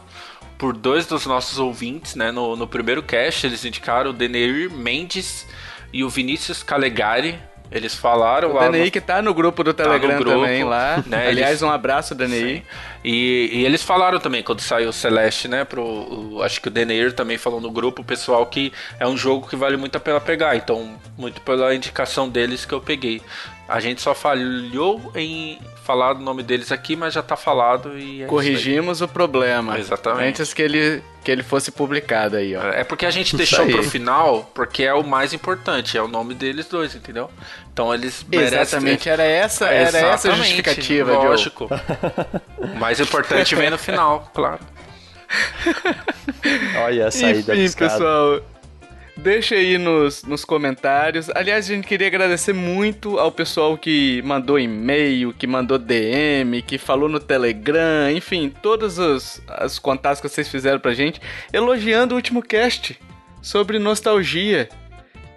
por 0.59 0.77
dois 0.77 1.07
dos 1.07 1.25
nossos 1.25 1.57
ouvintes, 1.57 2.13
né? 2.13 2.31
No, 2.31 2.55
no 2.55 2.67
primeiro 2.67 3.01
cast, 3.01 3.47
eles 3.47 3.65
indicaram 3.65 4.11
o 4.11 4.13
Deneir 4.13 4.71
Mendes 4.71 5.47
e 5.91 6.03
o 6.03 6.09
Vinícius 6.09 6.61
Calegari. 6.61 7.39
Eles 7.71 7.95
falaram 7.95 8.51
O 8.51 8.53
lá. 8.53 8.67
DNI 8.69 8.85
no- 8.85 8.91
que 8.91 9.01
tá 9.01 9.21
no 9.21 9.33
grupo 9.33 9.63
do 9.63 9.73
Tá 9.73 9.83
Telegram 9.83 10.17
grupo, 10.19 10.39
também 10.39 10.63
lá. 10.63 11.03
né, 11.05 11.27
Aliás, 11.27 11.51
eles- 11.51 11.61
um 11.63 11.69
abraço, 11.69 12.15
DNI. 12.15 12.63
E, 13.03 13.49
e 13.53 13.65
eles 13.65 13.83
falaram 13.83 14.19
também, 14.19 14.41
quando 14.43 14.61
saiu 14.61 14.89
o 14.89 14.93
Celeste, 14.93 15.47
né? 15.47 15.63
Pro, 15.65 15.83
o- 15.83 16.41
acho 16.43 16.61
que 16.61 16.67
o 16.67 16.71
Deneir 16.71 17.13
também 17.13 17.37
falou 17.37 17.59
no 17.61 17.69
grupo, 17.71 18.01
o 18.01 18.05
pessoal, 18.05 18.45
que 18.45 18.71
é 18.99 19.07
um 19.07 19.17
jogo 19.17 19.47
que 19.47 19.55
vale 19.55 19.75
muito 19.77 19.95
a 19.95 19.99
pena 19.99 20.19
pegar. 20.19 20.55
Então, 20.55 20.95
muito 21.17 21.41
pela 21.41 21.73
indicação 21.75 22.27
deles 22.29 22.65
que 22.65 22.73
eu 22.73 22.81
peguei. 22.81 23.21
A 23.67 23.79
gente 23.79 24.01
só 24.01 24.15
falhou 24.15 25.11
em 25.15 25.59
falar 25.83 26.15
o 26.15 26.19
nome 26.19 26.43
deles 26.43 26.71
aqui, 26.71 26.95
mas 26.95 27.13
já 27.13 27.23
tá 27.23 27.37
falado 27.37 27.97
e 27.97 28.23
é 28.23 28.25
Corrigimos 28.25 29.01
o 29.01 29.07
problema. 29.07 29.79
Exatamente. 29.79 30.27
Antes 30.27 30.53
que 30.53 30.61
ele, 30.61 31.01
que 31.23 31.31
ele 31.31 31.43
fosse 31.43 31.71
publicado 31.71 32.35
aí, 32.35 32.55
ó. 32.55 32.61
É 32.61 32.83
porque 32.83 33.05
a 33.05 33.11
gente 33.11 33.37
deixou 33.37 33.65
pro 33.65 33.83
final, 33.83 34.51
porque 34.53 34.83
é 34.83 34.93
o 34.93 35.03
mais 35.03 35.33
importante, 35.33 35.97
é 35.97 36.01
o 36.01 36.07
nome 36.07 36.33
deles 36.33 36.67
dois, 36.67 36.93
entendeu? 36.93 37.29
Então 37.71 37.93
eles 37.93 38.25
merecem... 38.27 38.59
Exatamente, 38.59 39.09
era 39.09 39.23
essa, 39.23 39.67
era 39.67 39.97
essa 39.97 40.31
a 40.31 40.35
justificativa, 40.35 41.13
lógico. 41.13 41.69
o 42.57 42.75
mais 42.79 42.99
importante 42.99 43.55
vem 43.55 43.69
no 43.69 43.77
final, 43.77 44.29
claro. 44.33 44.59
Olha 46.85 47.07
a 47.07 47.11
saída 47.11 47.55
Enfim, 47.55 47.77
pessoal, 47.77 48.41
Deixa 49.17 49.55
aí 49.55 49.79
nos, 49.79 50.23
nos 50.23 50.45
comentários. 50.45 51.27
Aliás, 51.31 51.65
a 51.65 51.73
gente 51.73 51.87
queria 51.87 52.05
agradecer 52.05 52.53
muito 52.53 53.17
ao 53.17 53.31
pessoal 53.31 53.75
que 53.75 54.21
mandou 54.23 54.59
e-mail, 54.59 55.33
que 55.33 55.47
mandou 55.47 55.79
DM, 55.79 56.61
que 56.61 56.77
falou 56.77 57.09
no 57.09 57.19
Telegram, 57.19 58.11
enfim, 58.11 58.53
todos 58.61 58.99
os, 58.99 59.41
os 59.65 59.79
contatos 59.79 60.21
que 60.21 60.29
vocês 60.29 60.47
fizeram 60.47 60.79
pra 60.79 60.93
gente, 60.93 61.19
elogiando 61.51 62.13
o 62.13 62.15
último 62.15 62.43
cast 62.43 62.97
sobre 63.41 63.79
nostalgia. 63.79 64.69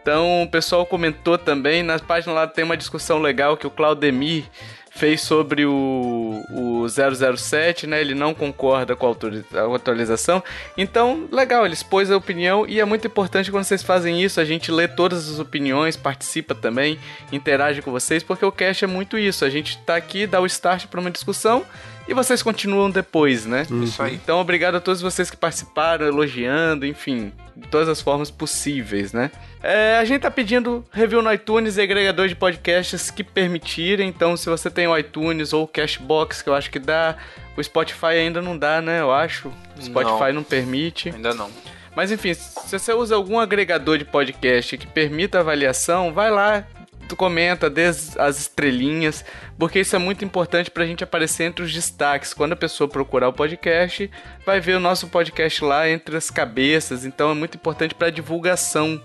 Então, 0.03 0.43
o 0.43 0.51
pessoal 0.51 0.85
comentou 0.85 1.39
também, 1.39 1.83
na 1.83 1.99
página 1.99 2.35
lá 2.35 2.47
tem 2.47 2.65
uma 2.65 2.77
discussão 2.77 3.19
legal 3.19 3.57
que 3.57 3.67
o 3.67 3.71
Claudemir 3.71 4.45
fez 4.91 5.21
sobre 5.23 5.65
o, 5.65 6.45
o 6.51 6.87
007, 6.89 7.87
né? 7.87 8.01
Ele 8.01 8.15
não 8.15 8.35
concorda 8.35 8.97
com 8.97 9.07
a 9.07 9.77
atualização. 9.77 10.43
Então, 10.77 11.29
legal, 11.31 11.65
ele 11.65 11.75
expôs 11.75 12.11
a 12.11 12.17
opinião 12.17 12.67
e 12.69 12.81
é 12.81 12.85
muito 12.85 13.07
importante 13.07 13.51
quando 13.51 13.65
vocês 13.65 13.83
fazem 13.83 14.23
isso, 14.23 14.41
a 14.41 14.45
gente 14.45 14.71
lê 14.71 14.89
todas 14.89 15.31
as 15.31 15.39
opiniões, 15.39 15.97
participa 15.97 16.55
também, 16.55 16.99
interage 17.33 17.81
com 17.81 17.93
vocês, 17.93 18.23
porque 18.23 18.45
o 18.45 18.53
cast 18.53 18.85
é 18.85 18.89
muito 18.89 19.17
isso. 19.17 19.45
A 19.45 19.51
gente 19.51 19.79
tá 19.79 19.97
aqui, 19.97 20.27
dá 20.27 20.41
o 20.41 20.47
start 20.47 20.87
para 20.87 21.01
uma 21.01 21.11
discussão 21.11 21.65
e 22.11 22.15
vocês 22.15 22.43
continuam 22.43 22.91
depois, 22.91 23.47
né? 23.47 23.65
Uhum. 23.71 23.85
Isso 23.85 24.03
aí. 24.03 24.17
Então, 24.17 24.41
obrigado 24.41 24.75
a 24.75 24.81
todos 24.81 25.01
vocês 25.01 25.31
que 25.31 25.37
participaram, 25.37 26.05
elogiando, 26.05 26.85
enfim, 26.85 27.33
de 27.55 27.69
todas 27.69 27.89
as 27.89 28.01
formas 28.01 28.33
possíveis, 28.33 29.13
né? 29.13 29.31
É, 29.63 29.97
a 29.97 30.05
gente 30.05 30.23
tá 30.23 30.31
pedindo 30.31 30.85
review 30.91 31.23
no 31.23 31.33
iTunes 31.33 31.77
e 31.77 31.81
agregador 31.81 32.27
de 32.27 32.35
podcasts 32.35 33.13
que 33.13 33.23
permitirem. 33.23 34.09
Então, 34.09 34.37
se 34.37 34.51
você 34.51 34.69
tem 34.69 34.89
o 34.89 34.99
iTunes 34.99 35.53
ou 35.53 35.63
o 35.63 35.69
Cashbox, 35.69 36.43
que 36.43 36.49
eu 36.49 36.55
acho 36.55 36.69
que 36.69 36.81
dá, 36.81 37.17
o 37.57 37.63
Spotify 37.63 38.07
ainda 38.07 38.43
não 38.43 38.59
dá, 38.59 38.83
né? 38.83 39.01
Eu 39.01 39.13
acho. 39.13 39.47
O 39.79 39.83
Spotify 39.83 40.25
não, 40.25 40.33
não 40.33 40.43
permite. 40.43 41.11
Ainda 41.11 41.33
não. 41.33 41.49
Mas 41.95 42.11
enfim, 42.11 42.35
se 42.35 42.77
você 42.77 42.93
usa 42.93 43.15
algum 43.15 43.39
agregador 43.39 43.99
de 43.99 44.05
podcast 44.05 44.77
que 44.77 44.87
permita 44.87 45.39
avaliação, 45.39 46.13
vai 46.13 46.31
lá, 46.31 46.65
tu 47.11 47.17
comenta, 47.17 47.69
dê 47.69 47.85
as 47.85 48.39
estrelinhas, 48.39 49.25
porque 49.59 49.81
isso 49.81 49.95
é 49.95 49.99
muito 49.99 50.25
importante 50.25 50.71
pra 50.71 50.87
gente 50.87 51.05
aparecer 51.05 51.45
entre 51.45 51.65
os 51.65 51.73
destaques. 51.73 52.33
Quando 52.33 52.53
a 52.53 52.57
pessoa 52.57 52.89
procurar 52.89 53.29
o 53.29 53.33
podcast, 53.33 54.11
vai 54.47 54.61
ver 54.61 54.77
o 54.77 54.81
nosso 54.81 55.09
podcast 55.09 55.65
lá 55.65 55.89
entre 55.89 56.17
as 56.17 56.31
cabeças, 56.31 57.05
então 57.05 57.31
é 57.31 57.35
muito 57.35 57.57
importante 57.57 57.95
pra 57.95 58.11
divulgação 58.11 59.03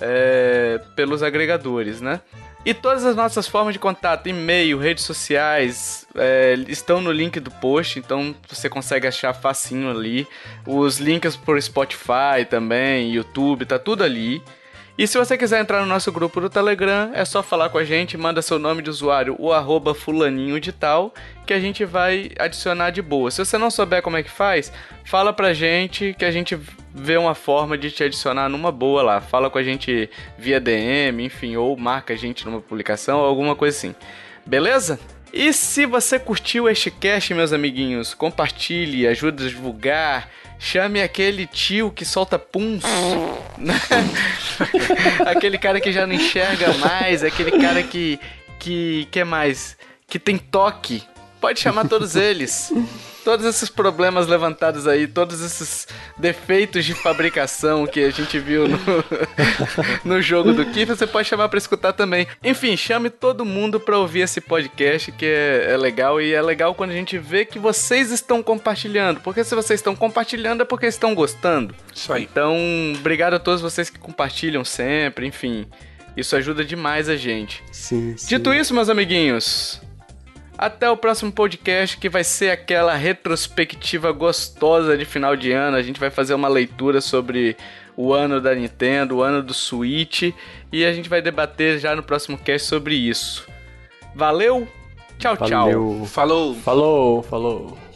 é, 0.00 0.80
pelos 0.96 1.22
agregadores, 1.22 2.00
né? 2.00 2.20
E 2.64 2.74
todas 2.74 3.04
as 3.06 3.16
nossas 3.16 3.48
formas 3.48 3.72
de 3.72 3.78
contato, 3.78 4.28
e-mail, 4.28 4.78
redes 4.78 5.04
sociais, 5.04 6.06
é, 6.14 6.54
estão 6.68 7.00
no 7.00 7.10
link 7.10 7.40
do 7.40 7.50
post, 7.50 7.98
então 7.98 8.34
você 8.46 8.68
consegue 8.68 9.06
achar 9.06 9.32
facinho 9.32 9.90
ali. 9.90 10.28
Os 10.66 10.98
links 10.98 11.36
por 11.36 11.60
Spotify 11.60 12.44
também, 12.48 13.12
YouTube, 13.12 13.64
tá 13.64 13.78
tudo 13.78 14.04
ali. 14.04 14.42
E 15.00 15.06
se 15.06 15.16
você 15.16 15.38
quiser 15.38 15.62
entrar 15.62 15.80
no 15.80 15.86
nosso 15.86 16.12
grupo 16.12 16.42
do 16.42 16.50
Telegram, 16.50 17.10
é 17.14 17.24
só 17.24 17.42
falar 17.42 17.70
com 17.70 17.78
a 17.78 17.84
gente, 17.84 18.18
manda 18.18 18.42
seu 18.42 18.58
nome 18.58 18.82
de 18.82 18.90
usuário, 18.90 19.34
o 19.38 19.50
arroba 19.50 19.94
fulaninho 19.94 20.60
de 20.60 20.72
tal, 20.72 21.14
que 21.46 21.54
a 21.54 21.58
gente 21.58 21.86
vai 21.86 22.28
adicionar 22.38 22.90
de 22.90 23.00
boa. 23.00 23.30
Se 23.30 23.42
você 23.42 23.56
não 23.56 23.70
souber 23.70 24.02
como 24.02 24.18
é 24.18 24.22
que 24.22 24.30
faz, 24.30 24.70
fala 25.02 25.32
pra 25.32 25.54
gente 25.54 26.14
que 26.18 26.24
a 26.26 26.30
gente 26.30 26.54
vê 26.94 27.16
uma 27.16 27.34
forma 27.34 27.78
de 27.78 27.90
te 27.90 28.04
adicionar 28.04 28.50
numa 28.50 28.70
boa 28.70 29.02
lá. 29.02 29.22
Fala 29.22 29.48
com 29.48 29.56
a 29.56 29.62
gente 29.62 30.10
via 30.36 30.60
DM, 30.60 31.24
enfim, 31.24 31.56
ou 31.56 31.74
marca 31.78 32.12
a 32.12 32.16
gente 32.16 32.44
numa 32.44 32.60
publicação 32.60 33.20
alguma 33.20 33.56
coisa 33.56 33.74
assim. 33.74 33.94
Beleza? 34.44 35.00
E 35.32 35.50
se 35.54 35.86
você 35.86 36.18
curtiu 36.18 36.68
este 36.68 36.90
cast, 36.90 37.32
meus 37.32 37.54
amiguinhos, 37.54 38.12
compartilhe, 38.12 39.06
ajude 39.06 39.46
a 39.46 39.48
divulgar, 39.48 40.28
chame 40.60 41.02
aquele 41.02 41.46
tio 41.46 41.90
que 41.90 42.04
solta 42.04 42.38
puns, 42.38 42.84
né? 43.58 43.74
aquele 45.26 45.58
cara 45.58 45.80
que 45.80 45.90
já 45.90 46.06
não 46.06 46.14
enxerga 46.14 46.72
mais, 46.74 47.24
aquele 47.24 47.52
cara 47.52 47.82
que 47.82 48.20
que 48.58 49.08
que 49.10 49.24
mais, 49.24 49.76
que 50.06 50.18
tem 50.18 50.36
toque. 50.38 51.02
Pode 51.40 51.58
chamar 51.58 51.88
todos 51.88 52.14
eles 52.14 52.70
todos 53.24 53.46
esses 53.46 53.68
problemas 53.68 54.26
levantados 54.26 54.86
aí, 54.86 55.06
todos 55.06 55.40
esses 55.40 55.86
defeitos 56.18 56.84
de 56.84 56.94
fabricação 56.94 57.86
que 57.86 58.00
a 58.00 58.10
gente 58.10 58.38
viu 58.38 58.66
no, 58.68 58.78
no 60.04 60.22
jogo 60.22 60.52
do 60.52 60.64
Kiff, 60.66 60.86
você 60.86 61.06
pode 61.06 61.28
chamar 61.28 61.48
para 61.48 61.58
escutar 61.58 61.92
também. 61.92 62.26
Enfim, 62.42 62.76
chame 62.76 63.10
todo 63.10 63.44
mundo 63.44 63.78
para 63.78 63.98
ouvir 63.98 64.20
esse 64.20 64.40
podcast 64.40 65.12
que 65.12 65.26
é, 65.26 65.72
é, 65.72 65.76
legal 65.76 66.20
e 66.20 66.32
é 66.32 66.42
legal 66.42 66.74
quando 66.74 66.90
a 66.90 66.94
gente 66.94 67.18
vê 67.18 67.44
que 67.44 67.58
vocês 67.58 68.10
estão 68.10 68.42
compartilhando, 68.42 69.20
porque 69.20 69.44
se 69.44 69.54
vocês 69.54 69.80
estão 69.80 69.94
compartilhando 69.94 70.62
é 70.62 70.64
porque 70.64 70.86
estão 70.86 71.14
gostando. 71.14 71.74
Isso 71.94 72.12
aí. 72.12 72.28
Então, 72.30 72.56
obrigado 72.98 73.34
a 73.34 73.38
todos 73.38 73.60
vocês 73.60 73.90
que 73.90 73.98
compartilham 73.98 74.64
sempre, 74.64 75.26
enfim. 75.26 75.66
Isso 76.16 76.34
ajuda 76.36 76.64
demais 76.64 77.08
a 77.08 77.16
gente. 77.16 77.62
Sim, 77.70 78.14
sim. 78.16 78.26
Dito 78.28 78.52
isso, 78.52 78.74
meus 78.74 78.88
amiguinhos, 78.88 79.80
até 80.60 80.90
o 80.90 80.96
próximo 80.96 81.32
podcast, 81.32 81.96
que 81.96 82.10
vai 82.10 82.22
ser 82.22 82.50
aquela 82.50 82.94
retrospectiva 82.94 84.12
gostosa 84.12 84.94
de 84.94 85.06
final 85.06 85.34
de 85.34 85.52
ano. 85.52 85.74
A 85.74 85.80
gente 85.82 85.98
vai 85.98 86.10
fazer 86.10 86.34
uma 86.34 86.48
leitura 86.48 87.00
sobre 87.00 87.56
o 87.96 88.12
ano 88.12 88.42
da 88.42 88.54
Nintendo, 88.54 89.16
o 89.16 89.22
ano 89.22 89.42
do 89.42 89.54
Switch, 89.54 90.34
e 90.70 90.84
a 90.84 90.92
gente 90.92 91.08
vai 91.08 91.22
debater 91.22 91.78
já 91.78 91.96
no 91.96 92.02
próximo 92.02 92.36
cast 92.36 92.68
sobre 92.68 92.94
isso. 92.94 93.48
Valeu, 94.14 94.68
tchau, 95.18 95.34
Valeu. 95.34 95.48
tchau. 95.48 96.06
Falou. 96.06 96.54
Falou, 96.56 97.22
falou. 97.22 97.89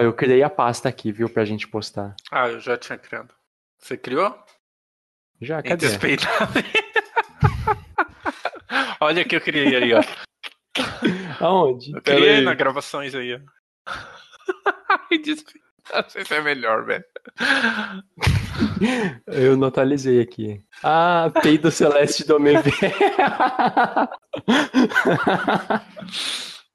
Ó, 0.00 0.02
eu 0.02 0.12
criei 0.14 0.42
a 0.42 0.48
pasta 0.48 0.88
aqui, 0.88 1.12
viu, 1.12 1.28
pra 1.28 1.44
gente 1.44 1.68
postar. 1.68 2.16
Ah, 2.32 2.48
eu 2.48 2.58
já 2.58 2.78
tinha 2.78 2.96
criado. 2.96 3.34
Você 3.78 3.98
criou? 3.98 4.34
Já, 5.42 5.62
cadê? 5.62 5.88
Olha 8.98 9.24
que 9.26 9.36
eu 9.36 9.42
criei 9.42 9.76
aí, 9.76 9.92
ó. 9.92 10.00
Aonde? 11.44 11.94
Eu 11.94 12.00
criei 12.00 12.20
Peraí. 12.20 12.44
nas 12.44 12.56
gravações 12.56 13.14
aí, 13.14 13.34
ó. 13.34 13.40
Indespeitável. 15.12 15.60
Isso 16.16 16.34
é 16.34 16.40
melhor, 16.40 16.86
velho. 16.86 17.04
Eu 19.26 19.56
não 19.56 19.66
atualizei 19.68 20.20
aqui. 20.20 20.62
Ah, 20.82 21.30
peido 21.42 21.70
celeste 21.70 22.24
do 22.24 22.38
velho. 22.38 22.62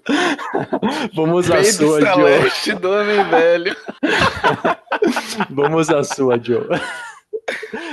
Vamos 1.15 1.49
Peido 1.49 1.71
sua, 1.73 1.99
Joe. 2.01 2.13
celeste 2.13 2.73
do 2.73 2.91
homem 2.91 3.23
velho. 3.29 3.75
Vamos 5.49 5.89
a 5.89 6.03
sua, 6.03 6.37
Joe. 6.41 6.67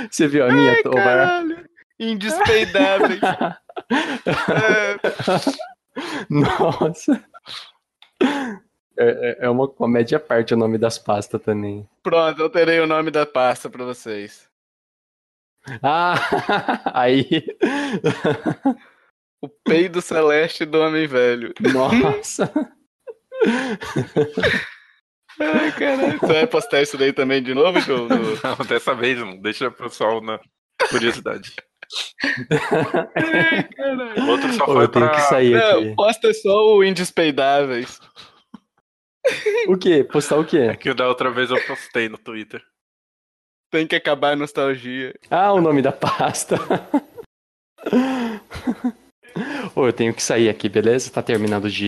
Você 0.09 0.27
viu 0.27 0.45
a 0.45 0.51
minha, 0.51 0.73
Omar? 0.85 0.93
Caralho. 1.03 1.65
Indespeidáveis. 1.99 3.19
É, 3.91 4.97
Nossa. 6.29 7.23
É, 8.97 9.05
é- 9.41 9.45
é 9.45 9.49
uma 9.49 9.67
comédia 9.67 10.17
à 10.17 10.19
parte 10.21 10.53
o 10.53 10.57
nome 10.57 10.77
das 10.77 10.97
pastas 10.97 11.41
também. 11.41 11.87
pronto, 12.01 12.39
eu 12.41 12.49
terei 12.49 12.79
o 12.79 12.87
nome 12.87 13.11
da 13.11 13.25
pasta 13.25 13.69
pra 13.69 13.83
vocês. 13.83 14.47
Ah, 15.81 16.13
aí. 16.93 17.45
O 19.43 19.49
peido 19.49 20.01
celeste 20.01 20.63
do 20.63 20.79
homem 20.79 21.05
velho. 21.05 21.53
Nossa. 21.73 22.49
Ai, 25.39 25.71
caralho. 25.73 26.17
Você 26.19 26.27
vai 26.33 26.47
postar 26.47 26.81
isso 26.81 26.97
daí 26.97 27.11
também 27.11 27.43
de 27.43 27.53
novo, 27.53 27.77
Joe? 27.81 28.07
No- 28.07 28.17
Não, 28.57 28.65
dessa 28.65 28.95
vez 28.95 29.19
não. 29.19 29.35
Deixa 29.41 29.67
o 29.67 29.71
pessoal 29.71 30.21
na 30.21 30.39
curiosidade. 30.89 31.53
Ai, 32.49 33.63
caralho. 33.63 34.23
O 34.23 34.27
outro 34.29 34.53
só 34.53 34.63
Ô, 34.63 34.73
foi 34.73 34.83
eu 34.83 34.87
tenho 34.87 35.05
pra... 35.07 35.15
que 35.15 35.21
sair 35.23 35.51
Não, 35.51 35.79
aqui. 35.79 35.95
posta 35.95 36.33
só 36.33 36.75
o 36.75 36.83
Indespeidáveis. 36.83 37.99
O 39.67 39.77
quê? 39.77 40.03
Postar 40.05 40.37
o 40.37 40.45
quê? 40.45 40.75
Que 40.77 40.93
da 40.93 41.07
outra 41.09 41.29
vez 41.31 41.49
eu 41.49 41.61
postei 41.67 42.07
no 42.07 42.17
Twitter. 42.17 42.63
Tem 43.71 43.85
que 43.87 43.95
acabar 43.95 44.33
a 44.33 44.35
nostalgia. 44.37 45.13
Ah, 45.29 45.51
o 45.51 45.59
nome 45.59 45.81
da 45.81 45.91
pasta. 45.91 46.55
Ô, 49.75 49.87
eu 49.87 49.93
tenho 49.93 50.13
que 50.13 50.21
sair 50.21 50.49
aqui, 50.49 50.69
beleza? 50.69 51.11
Tá 51.11 51.21
terminando 51.23 51.69
de, 51.69 51.85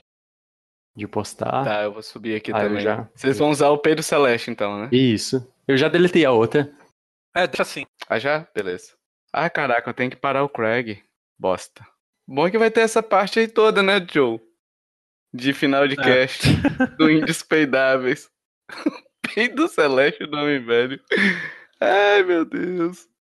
de 0.95 1.07
postar. 1.07 1.63
Tá, 1.63 1.83
eu 1.83 1.93
vou 1.93 2.01
subir 2.01 2.35
aqui 2.35 2.51
Ah, 2.51 2.59
também. 2.61 2.81
já- 2.81 3.07
Vocês 3.15 3.37
vão 3.37 3.49
usar 3.51 3.69
o 3.69 3.77
peido 3.77 4.01
celeste 4.01 4.49
então, 4.49 4.81
né? 4.81 4.89
Isso. 4.91 5.47
Eu 5.67 5.77
já 5.77 5.87
deletei 5.87 6.25
a 6.25 6.31
outra. 6.31 6.71
É, 7.35 7.45
deixa 7.47 7.63
assim. 7.63 7.85
Ah, 8.09 8.17
já? 8.19 8.47
Beleza. 8.55 8.93
Ah, 9.33 9.49
caraca, 9.49 9.89
eu 9.89 9.93
tenho 9.93 10.09
que 10.09 10.15
parar 10.15 10.43
o 10.43 10.49
Craig. 10.49 11.03
Bosta. 11.37 11.85
Bom 12.27 12.49
que 12.49 12.57
vai 12.57 12.71
ter 12.71 12.81
essa 12.81 13.03
parte 13.03 13.39
aí 13.39 13.47
toda, 13.47 13.83
né, 13.83 14.05
Joe? 14.11 14.39
De 15.33 15.53
final 15.53 15.87
de 15.87 15.99
É. 15.99 16.03
cast. 16.03 16.41
do 16.97 17.11
Indespeidáveis. 17.11 18.29
Peido 19.35 19.67
celeste 19.67 20.25
do 20.25 20.37
homem 20.37 20.63
velho. 20.63 20.99
Ai, 21.81 22.23
meu 22.23 22.45
Deus. 22.45 23.07